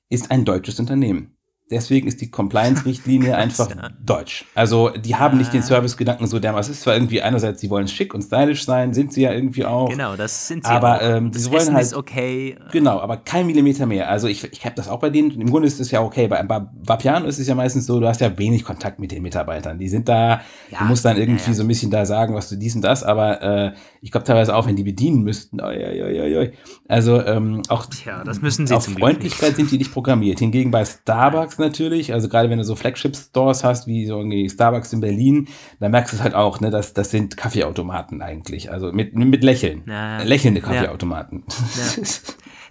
ist 0.10 0.30
ein 0.30 0.44
deutsches 0.44 0.78
Unternehmen. 0.78 1.35
Deswegen 1.72 2.08
ist 2.08 2.22
die 2.22 2.30
Compliance-Richtlinie 2.30 3.36
einfach 3.38 3.70
ja. 3.70 3.90
deutsch. 4.04 4.46
Also 4.54 4.90
die 4.90 5.16
haben 5.16 5.36
ah. 5.36 5.40
nicht 5.40 5.52
den 5.52 5.62
ah. 5.62 5.66
Service-Gedanken 5.66 6.28
so 6.28 6.38
dermaßen. 6.38 6.72
Es 6.72 6.78
ist 6.78 6.84
zwar 6.84 6.94
irgendwie 6.94 7.22
einerseits, 7.22 7.60
sie 7.60 7.72
wollen 7.72 7.88
schick 7.88 8.14
und 8.14 8.22
stylisch 8.22 8.66
sein, 8.66 8.94
sind 8.94 9.14
sie 9.14 9.24
ja 9.24 9.34
irgendwie 9.34 9.66
auch. 9.66 9.90
Genau, 9.90 10.16
das 10.16 10.48
sind 10.48 10.64
sie 10.64 10.70
aber, 10.70 10.98
auch. 10.98 11.02
Ähm, 11.02 11.32
das 11.32 11.44
sie 11.44 11.50
wollen 11.50 11.62
Essen 11.62 11.76
halt, 11.76 11.86
ist 11.86 11.94
okay. 11.96 12.56
Genau, 12.72 13.00
aber 13.00 13.18
kein 13.18 13.48
Millimeter 13.48 13.88
mehr. 13.88 14.10
Also 14.10 14.28
ich, 14.28 14.44
ich 14.52 14.64
habe 14.66 14.76
das 14.76 14.88
auch 14.90 15.00
bei 15.00 15.10
denen. 15.10 15.32
Im 15.32 15.50
Grunde 15.50 15.68
ist 15.68 15.80
es 15.80 15.90
ja 15.90 16.02
okay. 16.02 16.28
Bei, 16.28 16.44
bei 16.44 16.62
Vapiano 16.84 17.26
ist 17.26 17.40
es 17.40 17.48
ja 17.48 17.56
meistens 17.56 17.88
so, 17.88 18.00
du 18.00 18.08
hast 18.08 18.22
ja 18.22 18.38
wenig 18.38 18.64
Kontakt 18.64 19.00
mit 19.00 19.12
den 19.12 19.24
Mitarbeitern. 19.24 19.80
Die 19.80 19.90
sind 19.90 20.08
da, 20.08 20.42
ja, 20.70 20.80
du 20.80 20.86
musst 20.86 21.04
dann 21.04 21.18
irgendwie 21.18 21.50
ja, 21.50 21.54
so 21.56 21.64
ein 21.64 21.68
bisschen 21.68 21.90
da 21.90 22.06
sagen, 22.06 22.36
was 22.36 22.50
du 22.50 22.58
dies 22.58 22.76
und 22.76 22.82
das, 22.82 23.04
aber 23.04 23.42
äh, 23.42 23.74
ich 24.06 24.12
glaube 24.12 24.24
teilweise 24.24 24.56
auch, 24.56 24.68
wenn 24.68 24.76
die 24.76 24.84
bedienen 24.84 25.24
müssten. 25.24 25.60
Oi, 25.60 25.84
oi, 25.84 26.22
oi, 26.22 26.38
oi. 26.38 26.52
Also 26.88 27.26
ähm, 27.26 27.64
auch 27.70 27.88
Tja, 27.88 28.24
das 28.24 28.40
müssen 28.40 28.68
sie 28.68 28.76
auf 28.76 28.86
Freundlichkeit 28.86 29.56
sind 29.56 29.72
die 29.72 29.80
nicht 29.80 29.92
programmiert. 29.92 30.38
Hingegen 30.38 30.70
bei 30.70 30.86
Starbucks 30.86 31.58
natürlich, 31.58 32.14
also 32.14 32.30
gerade 32.30 32.52
wenn 32.52 32.60
du 32.60 32.64
so 32.64 32.76
Flagship-Stores 32.76 33.64
hast, 33.64 33.88
wie 33.88 34.06
so 34.06 34.20
irgendwie 34.20 34.48
Starbucks 34.48 34.94
in 34.94 35.00
Berlin, 35.00 35.48
dann 35.80 35.90
merkst 35.90 36.14
du 36.14 36.18
es 36.18 36.24
halt 36.24 36.36
auch, 36.36 36.60
ne, 36.60 36.70
dass 36.70 36.94
das 36.94 37.10
sind 37.10 37.36
Kaffeeautomaten 37.36 38.22
eigentlich. 38.22 38.72
Also 38.72 38.92
mit, 38.92 39.16
mit 39.16 39.44
Lächeln. 39.44 39.82
Ja. 39.88 40.22
Lächelnde 40.22 40.62
Kaffeeautomaten. 40.62 41.44
Ja. 41.76 42.04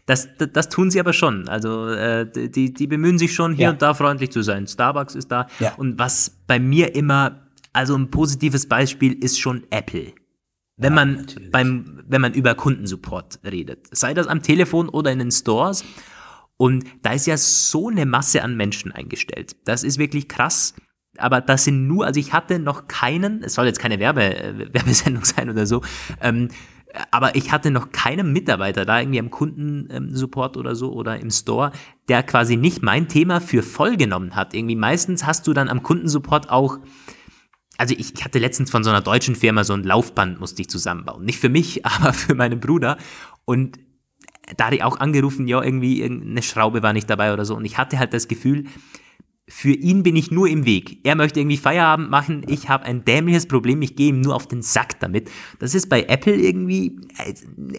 Das, 0.06 0.28
das, 0.36 0.50
das, 0.52 0.68
tun 0.68 0.90
sie 0.90 1.00
aber 1.00 1.14
schon. 1.14 1.48
Also 1.48 1.88
äh, 1.88 2.30
die, 2.30 2.74
die 2.74 2.86
bemühen 2.86 3.16
sich 3.16 3.32
schon, 3.32 3.54
hier 3.54 3.64
ja. 3.64 3.70
und 3.70 3.80
da 3.80 3.94
freundlich 3.94 4.30
zu 4.30 4.42
sein. 4.42 4.66
Starbucks 4.66 5.14
ist 5.14 5.32
da. 5.32 5.46
Ja. 5.60 5.72
Und 5.78 5.98
was 5.98 6.36
bei 6.46 6.58
mir 6.58 6.94
immer, 6.94 7.40
also 7.72 7.96
ein 7.96 8.10
positives 8.10 8.68
Beispiel 8.68 9.14
ist 9.14 9.40
schon 9.40 9.62
Apple. 9.70 10.12
Wenn 10.76 10.92
ja, 10.92 11.04
man 11.04 11.26
beim, 11.52 12.02
wenn 12.06 12.20
man 12.20 12.34
über 12.34 12.54
Kundensupport 12.54 13.40
redet, 13.44 13.86
sei 13.92 14.14
das 14.14 14.26
am 14.26 14.42
Telefon 14.42 14.88
oder 14.88 15.12
in 15.12 15.18
den 15.18 15.30
Stores. 15.30 15.84
Und 16.56 16.84
da 17.02 17.12
ist 17.12 17.26
ja 17.26 17.36
so 17.36 17.88
eine 17.88 18.06
Masse 18.06 18.42
an 18.42 18.56
Menschen 18.56 18.92
eingestellt. 18.92 19.56
Das 19.64 19.82
ist 19.82 19.98
wirklich 19.98 20.28
krass. 20.28 20.74
Aber 21.16 21.40
das 21.40 21.64
sind 21.64 21.86
nur, 21.86 22.06
also 22.06 22.18
ich 22.18 22.32
hatte 22.32 22.58
noch 22.58 22.88
keinen, 22.88 23.42
es 23.44 23.54
soll 23.54 23.66
jetzt 23.66 23.78
keine 23.78 24.00
Werbe, 24.00 24.36
äh, 24.36 24.74
Werbesendung 24.74 25.24
sein 25.24 25.48
oder 25.48 25.66
so, 25.66 25.82
ähm, 26.20 26.48
aber 27.10 27.34
ich 27.34 27.50
hatte 27.50 27.70
noch 27.70 27.90
keinen 27.90 28.32
Mitarbeiter 28.32 28.84
da 28.84 29.00
irgendwie 29.00 29.18
am 29.18 29.30
Kundensupport 29.30 30.56
oder 30.56 30.76
so 30.76 30.92
oder 30.92 31.18
im 31.18 31.30
Store, 31.30 31.72
der 32.08 32.22
quasi 32.22 32.56
nicht 32.56 32.82
mein 32.82 33.08
Thema 33.08 33.40
für 33.40 33.62
voll 33.62 33.96
genommen 33.96 34.36
hat. 34.36 34.54
Irgendwie 34.54 34.76
meistens 34.76 35.26
hast 35.26 35.46
du 35.46 35.52
dann 35.52 35.68
am 35.68 35.82
Kundensupport 35.82 36.50
auch, 36.50 36.78
also 37.78 37.94
ich, 37.96 38.14
ich 38.14 38.24
hatte 38.24 38.38
letztens 38.38 38.70
von 38.70 38.84
so 38.84 38.90
einer 38.90 39.00
deutschen 39.00 39.34
Firma 39.34 39.64
so 39.64 39.72
ein 39.72 39.84
Laufband 39.84 40.40
musste 40.40 40.62
ich 40.62 40.68
zusammenbauen. 40.68 41.24
Nicht 41.24 41.38
für 41.38 41.48
mich, 41.48 41.84
aber 41.86 42.12
für 42.12 42.34
meinen 42.34 42.60
Bruder. 42.60 42.96
Und 43.44 43.78
da 44.56 44.66
hatte 44.66 44.76
ich 44.76 44.84
auch 44.84 44.98
angerufen, 44.98 45.48
ja, 45.48 45.62
irgendwie 45.62 46.04
eine 46.04 46.42
Schraube 46.42 46.82
war 46.82 46.92
nicht 46.92 47.08
dabei 47.08 47.32
oder 47.32 47.44
so. 47.44 47.56
Und 47.56 47.64
ich 47.64 47.78
hatte 47.78 47.98
halt 47.98 48.12
das 48.12 48.28
Gefühl, 48.28 48.64
für 49.46 49.72
ihn 49.72 50.02
bin 50.02 50.16
ich 50.16 50.30
nur 50.30 50.48
im 50.48 50.64
Weg. 50.64 51.00
Er 51.04 51.16
möchte 51.16 51.40
irgendwie 51.40 51.58
Feierabend 51.58 52.10
machen, 52.10 52.46
ich 52.48 52.68
habe 52.68 52.84
ein 52.84 53.04
dämliches 53.04 53.46
Problem, 53.46 53.82
ich 53.82 53.94
gehe 53.94 54.08
ihm 54.08 54.20
nur 54.20 54.34
auf 54.34 54.48
den 54.48 54.62
Sack 54.62 55.00
damit. 55.00 55.30
Das 55.58 55.74
ist 55.74 55.88
bei 55.88 56.04
Apple 56.04 56.34
irgendwie, 56.34 56.98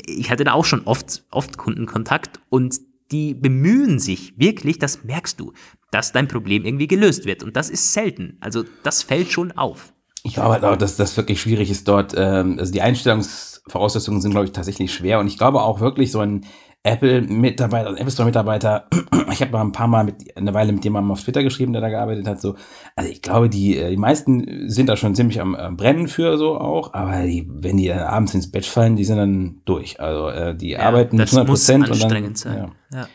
ich 0.06 0.30
hatte 0.30 0.43
da 0.43 0.54
auch 0.54 0.66
schon 0.66 0.82
oft, 0.86 1.24
oft 1.32 1.58
Kundenkontakt 1.58 2.39
und 2.50 2.80
die 3.12 3.34
bemühen 3.34 4.00
sich 4.00 4.38
wirklich, 4.38 4.80
das 4.80 5.04
merkst 5.04 5.39
du, 5.39 5.54
dass 5.96 6.12
dein 6.12 6.28
Problem 6.28 6.66
irgendwie 6.66 6.88
gelöst 6.88 7.26
wird. 7.26 7.41
Und 7.41 7.56
das 7.56 7.70
ist 7.70 7.93
selten. 7.93 8.38
Also 8.41 8.66
das 8.84 9.02
fällt 9.02 9.32
schon 9.32 9.54
auf. 9.54 9.93
Ich 10.24 10.34
glaube 10.34 10.52
halt 10.52 10.66
auch, 10.66 10.76
dass 10.76 10.98
das 10.98 11.16
wirklich 11.16 11.39
schwierig 11.39 11.72
ist 11.72 11.88
dort. 11.88 12.14
Ähm, 12.18 12.58
also 12.60 12.74
die 12.74 12.82
Einstellungsvoraussetzungen 12.82 14.20
sind, 14.20 14.32
glaube 14.32 14.46
ich, 14.46 14.52
tatsächlich 14.52 14.93
schwer. 14.93 15.20
Und 15.20 15.28
ich 15.28 15.38
glaube 15.38 15.62
auch 15.62 15.80
wirklich 15.80 16.12
so 16.12 16.20
ein 16.20 16.46
Apple-Mitarbeiter, 16.84 17.88
also 17.88 17.98
Apple 17.98 18.12
Store-Mitarbeiter, 18.12 18.89
ich 19.32 19.39
habe 19.39 19.54
mal 19.54 19.62
ein 19.62 19.72
paar 19.72 19.88
Mal 19.88 20.04
mit, 20.04 20.36
eine 20.36 20.54
Weile 20.54 20.74
mit 20.74 20.84
jemandem 20.84 21.12
auf 21.12 21.24
Twitter 21.24 21.43
geschrieben, 21.43 21.72
der 21.72 21.82
da 21.82 21.88
gearbeitet 21.88 22.28
hat, 22.28 22.41
so, 22.41 22.56
also 22.98 23.10
ich 23.10 23.22
glaube, 23.22 23.50
die, 23.50 23.78
äh, 23.78 23.89
die 23.89 23.98
meisten 23.98 24.70
sind 24.70 24.89
da 24.89 24.98
schon 24.98 25.16
ziemlich 25.16 25.39
am, 25.39 25.56
am 25.56 25.78
Brennen 25.78 26.10
für 26.10 26.38
so 26.38 26.60
auch, 26.60 26.93
aber 26.93 27.24
die, 27.24 27.50
wenn 27.50 27.78
die 27.78 27.88
dann 27.88 28.00
abends 28.00 28.34
ins 28.34 28.52
Bett 28.52 28.66
fallen, 28.66 28.98
die 28.98 29.06
sind 29.06 29.18
dann 29.18 29.62
durch. 29.64 30.00
Also 30.02 30.28
äh, 30.28 30.56
die 30.56 30.72
ja, 30.72 30.80
arbeiten 30.80 31.18
das 31.18 31.32
100 31.32 31.48
Prozent 31.48 31.89
und 31.89 32.04
dann. 32.04 32.36
Sein. 32.36 32.70
Ja. 32.91 33.00
ja. 33.00 33.08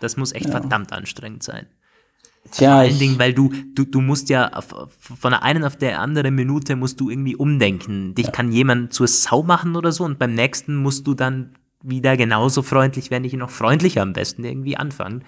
Das 0.00 0.16
muss 0.16 0.32
echt 0.32 0.46
ja. 0.46 0.52
verdammt 0.52 0.90
anstrengend 0.92 1.42
sein. 1.42 1.66
Tja, 2.50 2.70
Vor 2.70 2.78
allen 2.80 2.98
Dingen, 2.98 3.18
weil 3.18 3.32
du, 3.32 3.50
du, 3.74 3.84
du 3.84 4.00
musst 4.00 4.28
ja 4.28 4.60
von 4.60 5.30
der 5.30 5.42
einen 5.42 5.64
auf 5.64 5.76
der 5.76 6.00
anderen 6.00 6.34
Minute 6.34 6.76
musst 6.76 7.00
du 7.00 7.10
irgendwie 7.10 7.34
umdenken. 7.36 8.14
Dich 8.14 8.26
ja. 8.26 8.32
kann 8.32 8.52
jemand 8.52 8.92
zur 8.92 9.08
Sau 9.08 9.42
machen 9.42 9.76
oder 9.76 9.92
so 9.92 10.04
und 10.04 10.18
beim 10.18 10.34
nächsten 10.34 10.76
musst 10.76 11.06
du 11.06 11.14
dann 11.14 11.54
wieder 11.82 12.16
genauso 12.16 12.62
freundlich, 12.62 13.10
wenn 13.10 13.22
nicht 13.22 13.34
noch 13.34 13.50
freundlicher 13.50 14.02
am 14.02 14.12
besten 14.12 14.44
irgendwie 14.44 14.76
anfangen. 14.76 15.24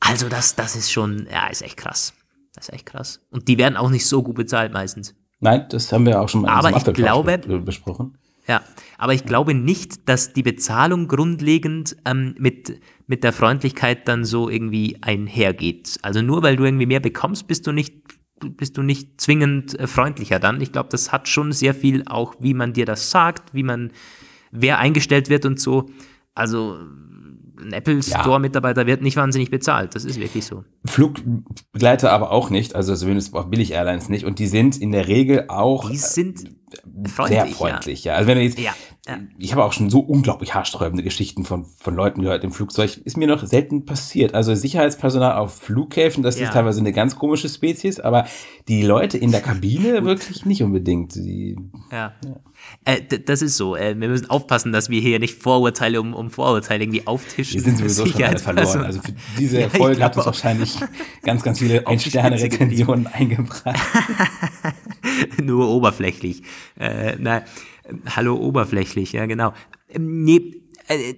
Also 0.00 0.28
das, 0.28 0.56
das 0.56 0.76
ist 0.76 0.90
schon, 0.90 1.26
ja, 1.30 1.46
ist 1.48 1.62
echt 1.62 1.76
krass. 1.76 2.12
Das 2.54 2.68
ist 2.68 2.74
echt 2.74 2.86
krass. 2.86 3.20
Und 3.30 3.48
die 3.48 3.58
werden 3.58 3.76
auch 3.76 3.90
nicht 3.90 4.06
so 4.06 4.22
gut 4.22 4.36
bezahlt 4.36 4.72
meistens. 4.72 5.14
Nein, 5.40 5.66
das 5.68 5.92
haben 5.92 6.06
wir 6.06 6.20
auch 6.20 6.28
schon 6.28 6.42
mal 6.42 6.50
aber 6.50 6.76
ich 6.76 6.84
glaube, 6.94 7.38
besprochen. 7.38 8.16
Ja, 8.48 8.62
aber 8.96 9.12
ich 9.12 9.24
glaube 9.24 9.54
nicht, 9.54 10.08
dass 10.08 10.32
die 10.32 10.42
Bezahlung 10.42 11.08
grundlegend 11.08 11.96
ähm, 12.04 12.34
mit, 12.38 12.80
mit 13.06 13.22
der 13.24 13.32
Freundlichkeit 13.32 14.08
dann 14.08 14.24
so 14.24 14.48
irgendwie 14.48 14.98
einhergeht. 15.00 15.98
Also 16.02 16.22
nur 16.22 16.42
weil 16.42 16.56
du 16.56 16.64
irgendwie 16.64 16.86
mehr 16.86 17.00
bekommst, 17.00 17.46
bist 17.46 17.66
du 17.66 17.72
nicht, 17.72 17.94
bist 18.40 18.76
du 18.76 18.82
nicht 18.82 19.20
zwingend 19.20 19.78
äh, 19.78 19.86
freundlicher 19.86 20.40
dann. 20.40 20.60
Ich 20.60 20.72
glaube, 20.72 20.88
das 20.90 21.12
hat 21.12 21.28
schon 21.28 21.52
sehr 21.52 21.74
viel 21.74 22.02
auch, 22.06 22.34
wie 22.40 22.54
man 22.54 22.72
dir 22.72 22.86
das 22.86 23.10
sagt, 23.10 23.54
wie 23.54 23.62
man, 23.62 23.92
wer 24.50 24.78
eingestellt 24.78 25.28
wird 25.28 25.46
und 25.46 25.60
so. 25.60 25.88
Also 26.34 26.78
ein 27.58 27.72
Apple 27.72 28.02
Store-Mitarbeiter 28.02 28.86
wird 28.86 29.02
nicht 29.02 29.16
wahnsinnig 29.16 29.50
bezahlt. 29.50 29.94
Das 29.94 30.04
ist 30.04 30.20
wirklich 30.20 30.44
so. 30.44 30.64
Flugbegleiter 30.84 32.12
aber 32.12 32.30
auch 32.30 32.50
nicht, 32.50 32.74
also 32.74 32.94
zumindest 32.94 33.34
auch 33.34 33.46
Billig-Airlines 33.46 34.08
nicht. 34.08 34.24
Und 34.24 34.38
die 34.38 34.46
sind 34.46 34.76
in 34.76 34.92
der 34.92 35.08
Regel 35.08 35.46
auch. 35.48 35.90
Die 35.90 35.96
sind 35.96 36.50
freundlich, 37.08 37.38
sehr 37.38 37.46
freundlich, 37.46 38.04
ja. 38.04 38.12
ja. 38.12 38.18
Also 38.18 38.28
wenn 38.28 38.38
du 38.38 38.44
jetzt, 38.44 38.58
ja, 38.58 38.74
ja. 39.08 39.18
ich 39.38 39.52
habe 39.52 39.64
auch 39.64 39.72
schon 39.72 39.88
so 39.88 40.00
unglaublich 40.00 40.54
haarsträubende 40.54 41.02
Geschichten 41.02 41.44
von, 41.44 41.64
von 41.64 41.94
Leuten 41.94 42.22
gehört 42.22 42.42
im 42.42 42.52
Flugzeug. 42.52 42.96
Ist 43.04 43.16
mir 43.16 43.28
noch 43.28 43.44
selten 43.44 43.84
passiert. 43.84 44.34
Also 44.34 44.54
Sicherheitspersonal 44.54 45.36
auf 45.36 45.54
Flughäfen, 45.54 46.22
das 46.22 46.36
ist 46.36 46.52
teilweise 46.52 46.80
eine 46.80 46.92
ganz 46.92 47.16
komische 47.16 47.48
Spezies, 47.48 48.00
aber 48.00 48.26
die 48.68 48.82
Leute 48.82 49.16
in 49.18 49.30
der 49.30 49.42
Kabine 49.42 50.04
wirklich 50.04 50.44
nicht 50.44 50.62
unbedingt. 50.62 51.14
Die, 51.14 51.56
ja. 51.92 52.14
Äh, 52.84 53.02
das 53.02 53.42
ist 53.42 53.56
so. 53.56 53.76
Äh, 53.76 53.98
wir 53.98 54.08
müssen 54.08 54.28
aufpassen, 54.28 54.72
dass 54.72 54.90
wir 54.90 55.00
hier 55.00 55.18
nicht 55.18 55.40
Vorurteile 55.40 56.00
um, 56.00 56.12
um 56.12 56.30
Vorurteile 56.30 56.82
irgendwie 56.82 57.06
auftischen. 57.06 57.54
Wir 57.54 57.62
sind 57.62 57.78
sowieso 57.78 58.06
schon 58.06 58.22
alle 58.24 58.38
verloren. 58.38 58.84
Also 58.84 59.00
für 59.00 59.14
diese 59.38 59.60
ja, 59.62 59.68
Folge 59.68 60.02
hat 60.02 60.16
uns 60.16 60.26
wahrscheinlich 60.26 60.76
ganz, 61.22 61.42
ganz 61.42 61.60
viele 61.60 61.86
Ein-Sterne-Rezensionen 61.86 63.06
eingebracht. 63.06 63.78
Nur 65.40 65.68
oberflächlich. 65.68 66.42
Äh, 66.78 67.16
na, 67.20 67.42
hallo 68.14 68.36
oberflächlich, 68.36 69.12
ja 69.12 69.26
genau. 69.26 69.52
Ähm, 69.88 70.22
nee, 70.24 70.62
äh, 70.88 71.14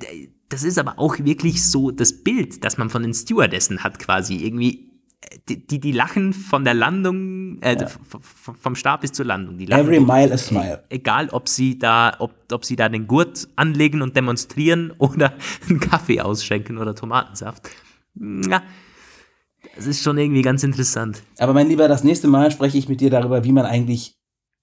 das 0.49 0.63
ist 0.63 0.79
aber 0.79 0.99
auch 0.99 1.19
wirklich 1.19 1.65
so 1.65 1.91
das 1.91 2.25
Bild, 2.25 2.65
das 2.65 2.79
man 2.79 2.91
von 2.91 3.03
den 3.03 3.15
Stewardessen 3.15 3.85
hat 3.85 3.99
quasi. 3.99 4.37
Irgendwie 4.37 4.89
die, 5.49 5.67
die, 5.67 5.81
die 5.81 5.93
lachen 5.93 6.33
von 6.33 6.65
der 6.65 6.75
Landung, 6.75 7.61
äh, 7.61 7.77
ja. 7.79 7.89
vom 8.61 8.75
Start 8.75 9.03
bis 9.03 9.13
zur 9.13 9.27
Landung. 9.27 9.59
Die 9.59 9.67
lachen 9.67 9.87
Every 9.87 10.01
mile 10.01 10.33
a 10.33 10.39
smile. 10.39 10.85
Egal, 10.89 11.29
ob 11.31 11.49
sie 11.49 11.79
da, 11.79 12.15
ob, 12.19 12.33
ob 12.53 12.65
sie 12.65 12.77
da 12.77 12.89
den 12.89 13.07
Gurt 13.07 13.49
anlegen 13.57 14.01
und 14.03 14.17
demonstrieren 14.17 14.93
oder 14.99 15.33
einen 15.69 15.81
Kaffee 15.81 16.21
ausschenken 16.21 16.79
oder 16.79 16.95
Tomatensaft. 16.95 17.69
Ja, 18.15 18.63
das 19.77 19.87
ist 19.87 20.03
schon 20.03 20.19
irgendwie 20.19 20.43
ganz 20.43 20.63
interessant. 20.63 21.23
Aber 21.39 21.53
mein 21.53 21.69
Lieber, 21.69 21.89
das 21.89 22.05
nächste 22.05 22.29
Mal 22.29 22.51
spreche 22.51 22.79
ich 22.79 22.89
mit 22.89 23.01
dir 23.01 23.11
darüber, 23.11 23.45
wie 23.45 23.53
man 23.53 23.67
eigentlich 23.67 24.18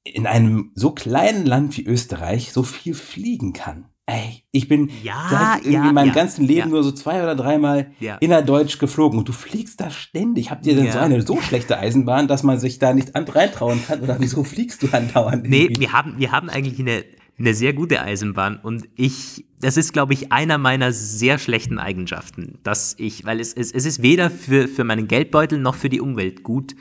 in 0.05 0.27
einem 0.27 0.71
so 0.75 0.91
kleinen 0.91 1.45
Land 1.45 1.77
wie 1.77 1.85
Österreich 1.85 2.53
so 2.53 2.63
viel 2.63 2.93
fliegen 2.93 3.53
kann. 3.53 3.85
Ey, 4.07 4.43
ich 4.51 4.67
bin 4.67 4.91
ja, 5.01 5.55
irgendwie 5.55 5.73
ja, 5.73 5.89
in 5.89 5.95
meinem 5.95 6.09
ja, 6.09 6.13
ganzen 6.13 6.45
Leben 6.45 6.69
nur 6.69 6.83
so 6.83 6.91
zwei 6.91 7.23
oder 7.23 7.35
dreimal 7.35 7.91
ja. 7.99 8.17
innerdeutsch 8.17 8.77
geflogen 8.77 9.17
und 9.17 9.27
du 9.27 9.33
fliegst 9.33 9.81
da 9.81 9.89
ständig. 9.89 10.51
Habt 10.51 10.67
ihr 10.67 10.75
denn 10.75 10.91
so 10.91 10.99
eine 10.99 11.23
so 11.23 11.41
schlechte 11.41 11.79
Eisenbahn, 11.79 12.27
dass 12.27 12.43
man 12.43 12.59
sich 12.59 12.77
da 12.77 12.93
nicht 12.93 13.15
reintrauen 13.15 13.83
kann? 13.83 14.01
Oder 14.01 14.17
wieso 14.19 14.43
fliegst 14.43 14.83
du 14.83 14.89
andauernd? 14.91 15.49
Nee, 15.49 15.69
wir 15.79 15.91
haben, 15.91 16.19
wir 16.19 16.31
haben 16.31 16.51
eigentlich 16.51 16.79
eine, 16.79 17.03
eine 17.39 17.55
sehr 17.55 17.73
gute 17.73 17.99
Eisenbahn 17.99 18.59
und 18.61 18.87
ich, 18.95 19.47
das 19.59 19.75
ist, 19.75 19.91
glaube 19.91 20.13
ich, 20.13 20.31
einer 20.31 20.59
meiner 20.59 20.91
sehr 20.91 21.39
schlechten 21.39 21.79
Eigenschaften, 21.79 22.59
dass 22.61 22.93
ich, 22.99 23.25
weil 23.25 23.39
es, 23.39 23.53
es, 23.53 23.71
es 23.71 23.87
ist 23.87 24.03
weder 24.03 24.29
für, 24.29 24.67
für 24.67 24.83
meinen 24.83 25.07
Geldbeutel 25.07 25.57
noch 25.57 25.73
für 25.73 25.89
die 25.89 25.99
Umwelt 25.99 26.43
gut 26.43 26.75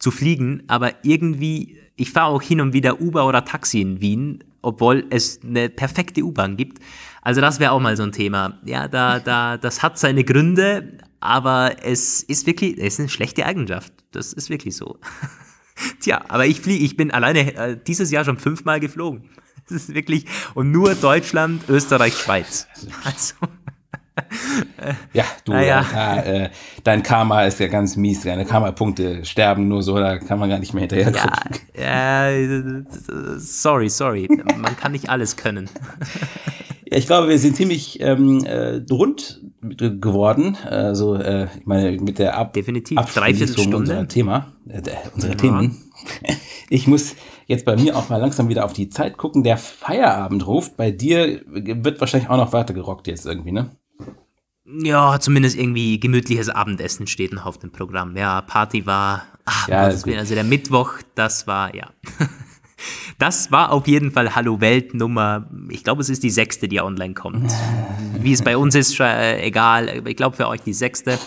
zu 0.00 0.10
fliegen, 0.10 0.64
aber 0.66 0.92
irgendwie, 1.04 1.78
ich 1.96 2.10
fahre 2.10 2.32
auch 2.32 2.42
hin 2.42 2.60
und 2.60 2.72
wieder 2.72 3.00
Uber 3.00 3.26
oder 3.26 3.44
Taxi 3.44 3.80
in 3.80 4.00
Wien 4.00 4.44
obwohl 4.64 5.06
es 5.10 5.40
eine 5.42 5.68
perfekte 5.68 6.22
U-Bahn 6.22 6.56
gibt. 6.56 6.78
Also 7.22 7.40
das 7.40 7.60
wäre 7.60 7.72
auch 7.72 7.80
mal 7.80 7.96
so 7.96 8.02
ein 8.02 8.12
Thema. 8.12 8.58
Ja, 8.64 8.88
da, 8.88 9.20
da, 9.20 9.56
das 9.56 9.82
hat 9.82 9.98
seine 9.98 10.24
Gründe, 10.24 10.98
aber 11.20 11.76
es 11.82 12.22
ist 12.22 12.46
wirklich, 12.46 12.78
es 12.78 12.94
ist 12.94 13.00
eine 13.00 13.08
schlechte 13.08 13.46
Eigenschaft. 13.46 13.92
Das 14.10 14.32
ist 14.32 14.50
wirklich 14.50 14.76
so. 14.76 14.98
Tja, 16.00 16.24
aber 16.28 16.46
ich 16.46 16.60
fliege, 16.60 16.84
ich 16.84 16.96
bin 16.96 17.10
alleine 17.10 17.54
äh, 17.54 17.78
dieses 17.86 18.10
Jahr 18.10 18.24
schon 18.24 18.38
fünfmal 18.38 18.80
geflogen. 18.80 19.28
Das 19.66 19.84
ist 19.84 19.94
wirklich, 19.94 20.26
und 20.52 20.72
nur 20.72 20.94
Deutschland, 20.94 21.70
Österreich, 21.70 22.18
Schweiz. 22.18 22.66
Also. 23.04 23.34
Ja, 25.12 25.24
du, 25.44 25.52
naja. 25.52 25.84
ja, 25.92 26.22
äh, 26.22 26.50
dein 26.84 27.02
Karma 27.02 27.44
ist 27.44 27.58
ja 27.58 27.66
ganz 27.66 27.96
mies. 27.96 28.22
Deine 28.22 28.44
Karma-Punkte 28.44 29.24
sterben 29.24 29.66
nur 29.68 29.82
so, 29.82 29.98
da 29.98 30.18
kann 30.18 30.38
man 30.38 30.48
gar 30.48 30.58
nicht 30.58 30.72
mehr 30.72 30.82
hinterher 30.82 31.12
gucken. 31.12 31.60
Ja, 31.76 32.30
äh, 32.30 32.84
sorry, 33.38 33.88
sorry. 33.88 34.28
Man 34.56 34.76
kann 34.76 34.92
nicht 34.92 35.08
alles 35.10 35.36
können. 35.36 35.68
Ja, 36.86 36.98
ich 36.98 37.06
glaube, 37.06 37.28
wir 37.28 37.38
sind 37.38 37.56
ziemlich 37.56 38.00
ähm, 38.00 38.44
äh, 38.44 38.82
rund 38.90 39.40
geworden. 39.62 40.56
Also, 40.64 41.16
äh, 41.16 41.48
ich 41.58 41.66
meine, 41.66 42.00
mit 42.00 42.18
der 42.18 42.36
Ab 42.36 42.52
Definitiv. 42.52 43.00
Dreiviertelstunde. 43.00 43.76
unserer 43.76 44.06
Thema, 44.06 44.52
äh, 44.68 44.80
unserer 45.14 45.32
ja. 45.32 45.36
Themen. 45.36 45.80
Ich 46.70 46.86
muss 46.86 47.14
jetzt 47.46 47.64
bei 47.64 47.76
mir 47.76 47.96
auch 47.96 48.08
mal 48.08 48.16
langsam 48.16 48.48
wieder 48.48 48.64
auf 48.64 48.72
die 48.72 48.88
Zeit 48.88 49.16
gucken. 49.16 49.42
Der 49.42 49.58
Feierabend 49.58 50.46
ruft. 50.46 50.76
Bei 50.76 50.90
dir 50.90 51.42
wird 51.46 52.00
wahrscheinlich 52.00 52.30
auch 52.30 52.36
noch 52.36 52.52
weiter 52.52 52.74
gerockt 52.74 53.06
jetzt 53.06 53.26
irgendwie, 53.26 53.52
ne? 53.52 53.70
Ja, 54.66 55.20
zumindest 55.20 55.56
irgendwie 55.56 56.00
gemütliches 56.00 56.48
Abendessen 56.48 57.06
steht 57.06 57.32
noch 57.34 57.44
auf 57.44 57.58
dem 57.58 57.70
Programm. 57.70 58.16
Ja, 58.16 58.40
Party 58.40 58.86
war, 58.86 59.24
ach, 59.44 59.68
ja, 59.68 59.82
also 59.82 60.34
der 60.34 60.44
Mittwoch, 60.44 60.94
das 61.14 61.46
war, 61.46 61.74
ja. 61.74 61.90
Das 63.18 63.50
war 63.52 63.70
auf 63.70 63.86
jeden 63.86 64.10
Fall 64.10 64.34
Hallo 64.34 64.60
Welt 64.60 64.92
Nummer, 64.92 65.48
ich 65.70 65.84
glaube, 65.84 66.02
es 66.02 66.10
ist 66.10 66.22
die 66.22 66.30
sechste, 66.30 66.68
die 66.68 66.80
online 66.80 67.14
kommt. 67.14 67.50
Wie 68.18 68.32
es 68.32 68.42
bei 68.42 68.56
uns 68.56 68.74
ist, 68.74 68.98
äh, 69.00 69.40
egal, 69.40 70.02
ich 70.06 70.16
glaube 70.16 70.36
für 70.36 70.48
euch 70.48 70.60
die 70.60 70.74
sechste. 70.74 71.18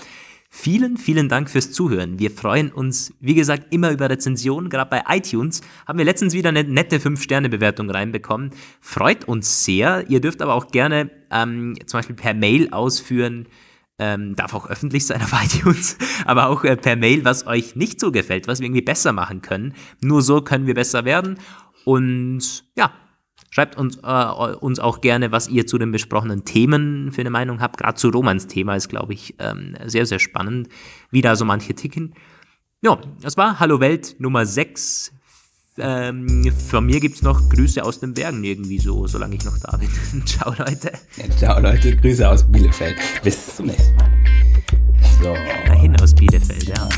Vielen, 0.60 0.98
vielen 0.98 1.30
Dank 1.30 1.52
fürs 1.52 1.72
Zuhören. 1.72 2.18
Wir 2.18 2.32
freuen 2.32 2.72
uns, 2.72 3.14
wie 3.20 3.36
gesagt, 3.36 3.68
immer 3.70 3.92
über 3.92 4.10
Rezensionen. 4.10 4.72
Gerade 4.72 4.90
bei 4.90 5.04
iTunes 5.16 5.62
haben 5.86 6.00
wir 6.00 6.04
letztens 6.04 6.34
wieder 6.34 6.50
eine 6.50 6.64
nette 6.64 6.98
5-Sterne-Bewertung 6.98 7.92
reinbekommen. 7.92 8.50
Freut 8.82 9.26
uns 9.26 9.66
sehr. 9.66 10.10
Ihr 10.10 10.20
dürft 10.20 10.42
aber 10.42 10.56
auch 10.56 10.70
gerne 10.70 11.12
ähm, 11.30 11.76
zum 11.86 12.00
Beispiel 12.00 12.16
per 12.16 12.34
Mail 12.34 12.72
ausführen, 12.72 13.46
ähm, 14.00 14.36
darf 14.36 14.56
auch 14.56 14.68
öffentlich 14.68 15.06
sein 15.06 15.22
auf 15.22 15.32
iTunes, 15.44 15.96
aber 16.26 16.48
auch 16.48 16.64
äh, 16.64 16.76
per 16.76 16.96
Mail, 16.96 17.24
was 17.24 17.46
euch 17.46 17.76
nicht 17.76 18.00
so 18.00 18.12
gefällt, 18.12 18.48
was 18.48 18.60
wir 18.60 18.66
irgendwie 18.66 18.82
besser 18.82 19.14
machen 19.14 19.44
können. 19.44 19.76
Nur 20.02 20.24
so 20.24 20.42
können 20.42 20.66
wir 20.66 20.74
besser 20.74 21.06
werden. 21.06 21.38
Und 21.86 22.66
ja, 22.76 22.92
Schreibt 23.50 23.78
uns, 23.78 23.98
äh, 24.04 24.56
uns 24.60 24.80
auch 24.80 25.02
gerne, 25.02 25.32
was 25.32 25.48
ihr 25.48 25.66
zu 25.66 25.78
den 25.78 25.92
besprochenen 25.92 26.46
Themen 26.46 27.12
für 27.12 27.22
eine 27.22 27.30
Meinung 27.30 27.62
habt. 27.62 27.78
Gerade 27.78 27.96
zu 27.96 28.10
Romans 28.10 28.48
Thema 28.48 28.76
ist, 28.76 28.90
glaube 28.90 29.14
ich, 29.14 29.36
ähm, 29.40 29.76
sehr, 29.86 30.06
sehr 30.06 30.20
spannend, 30.20 30.70
wie 31.12 31.22
da 31.22 31.36
so 31.36 31.46
manche 31.46 31.74
ticken. 31.74 32.14
Ja, 32.82 33.00
das 33.22 33.38
war 33.38 33.60
Hallo 33.60 33.80
Welt 33.80 34.16
Nummer 34.20 34.46
6. 34.46 35.14
Ähm, 35.80 36.52
von 36.52 36.86
mir 36.86 37.00
gibt 37.00 37.18
es 37.18 37.22
noch 37.22 37.50
Grüße 37.50 37.84
aus 37.84 38.00
den 38.00 38.14
Bergen 38.14 38.44
irgendwie 38.44 38.80
so, 38.80 39.08
solange 39.08 39.36
ich 39.36 39.46
noch 39.46 39.58
da 39.60 39.78
bin. 39.78 39.90
ciao, 40.26 40.54
Leute. 40.58 40.92
Ja, 41.18 41.38
ciao, 41.38 41.60
Leute. 41.60 41.96
Grüße 41.96 42.28
aus 42.28 42.44
Bielefeld. 42.44 42.98
Bis 43.24 43.56
zum 43.56 43.68
nächsten 43.68 43.96
Mal. 43.96 44.12
So. 45.22 45.34
Dahin 45.68 46.00
aus 46.02 46.14
Bielefeld, 46.14 46.64
ja. 46.64 46.90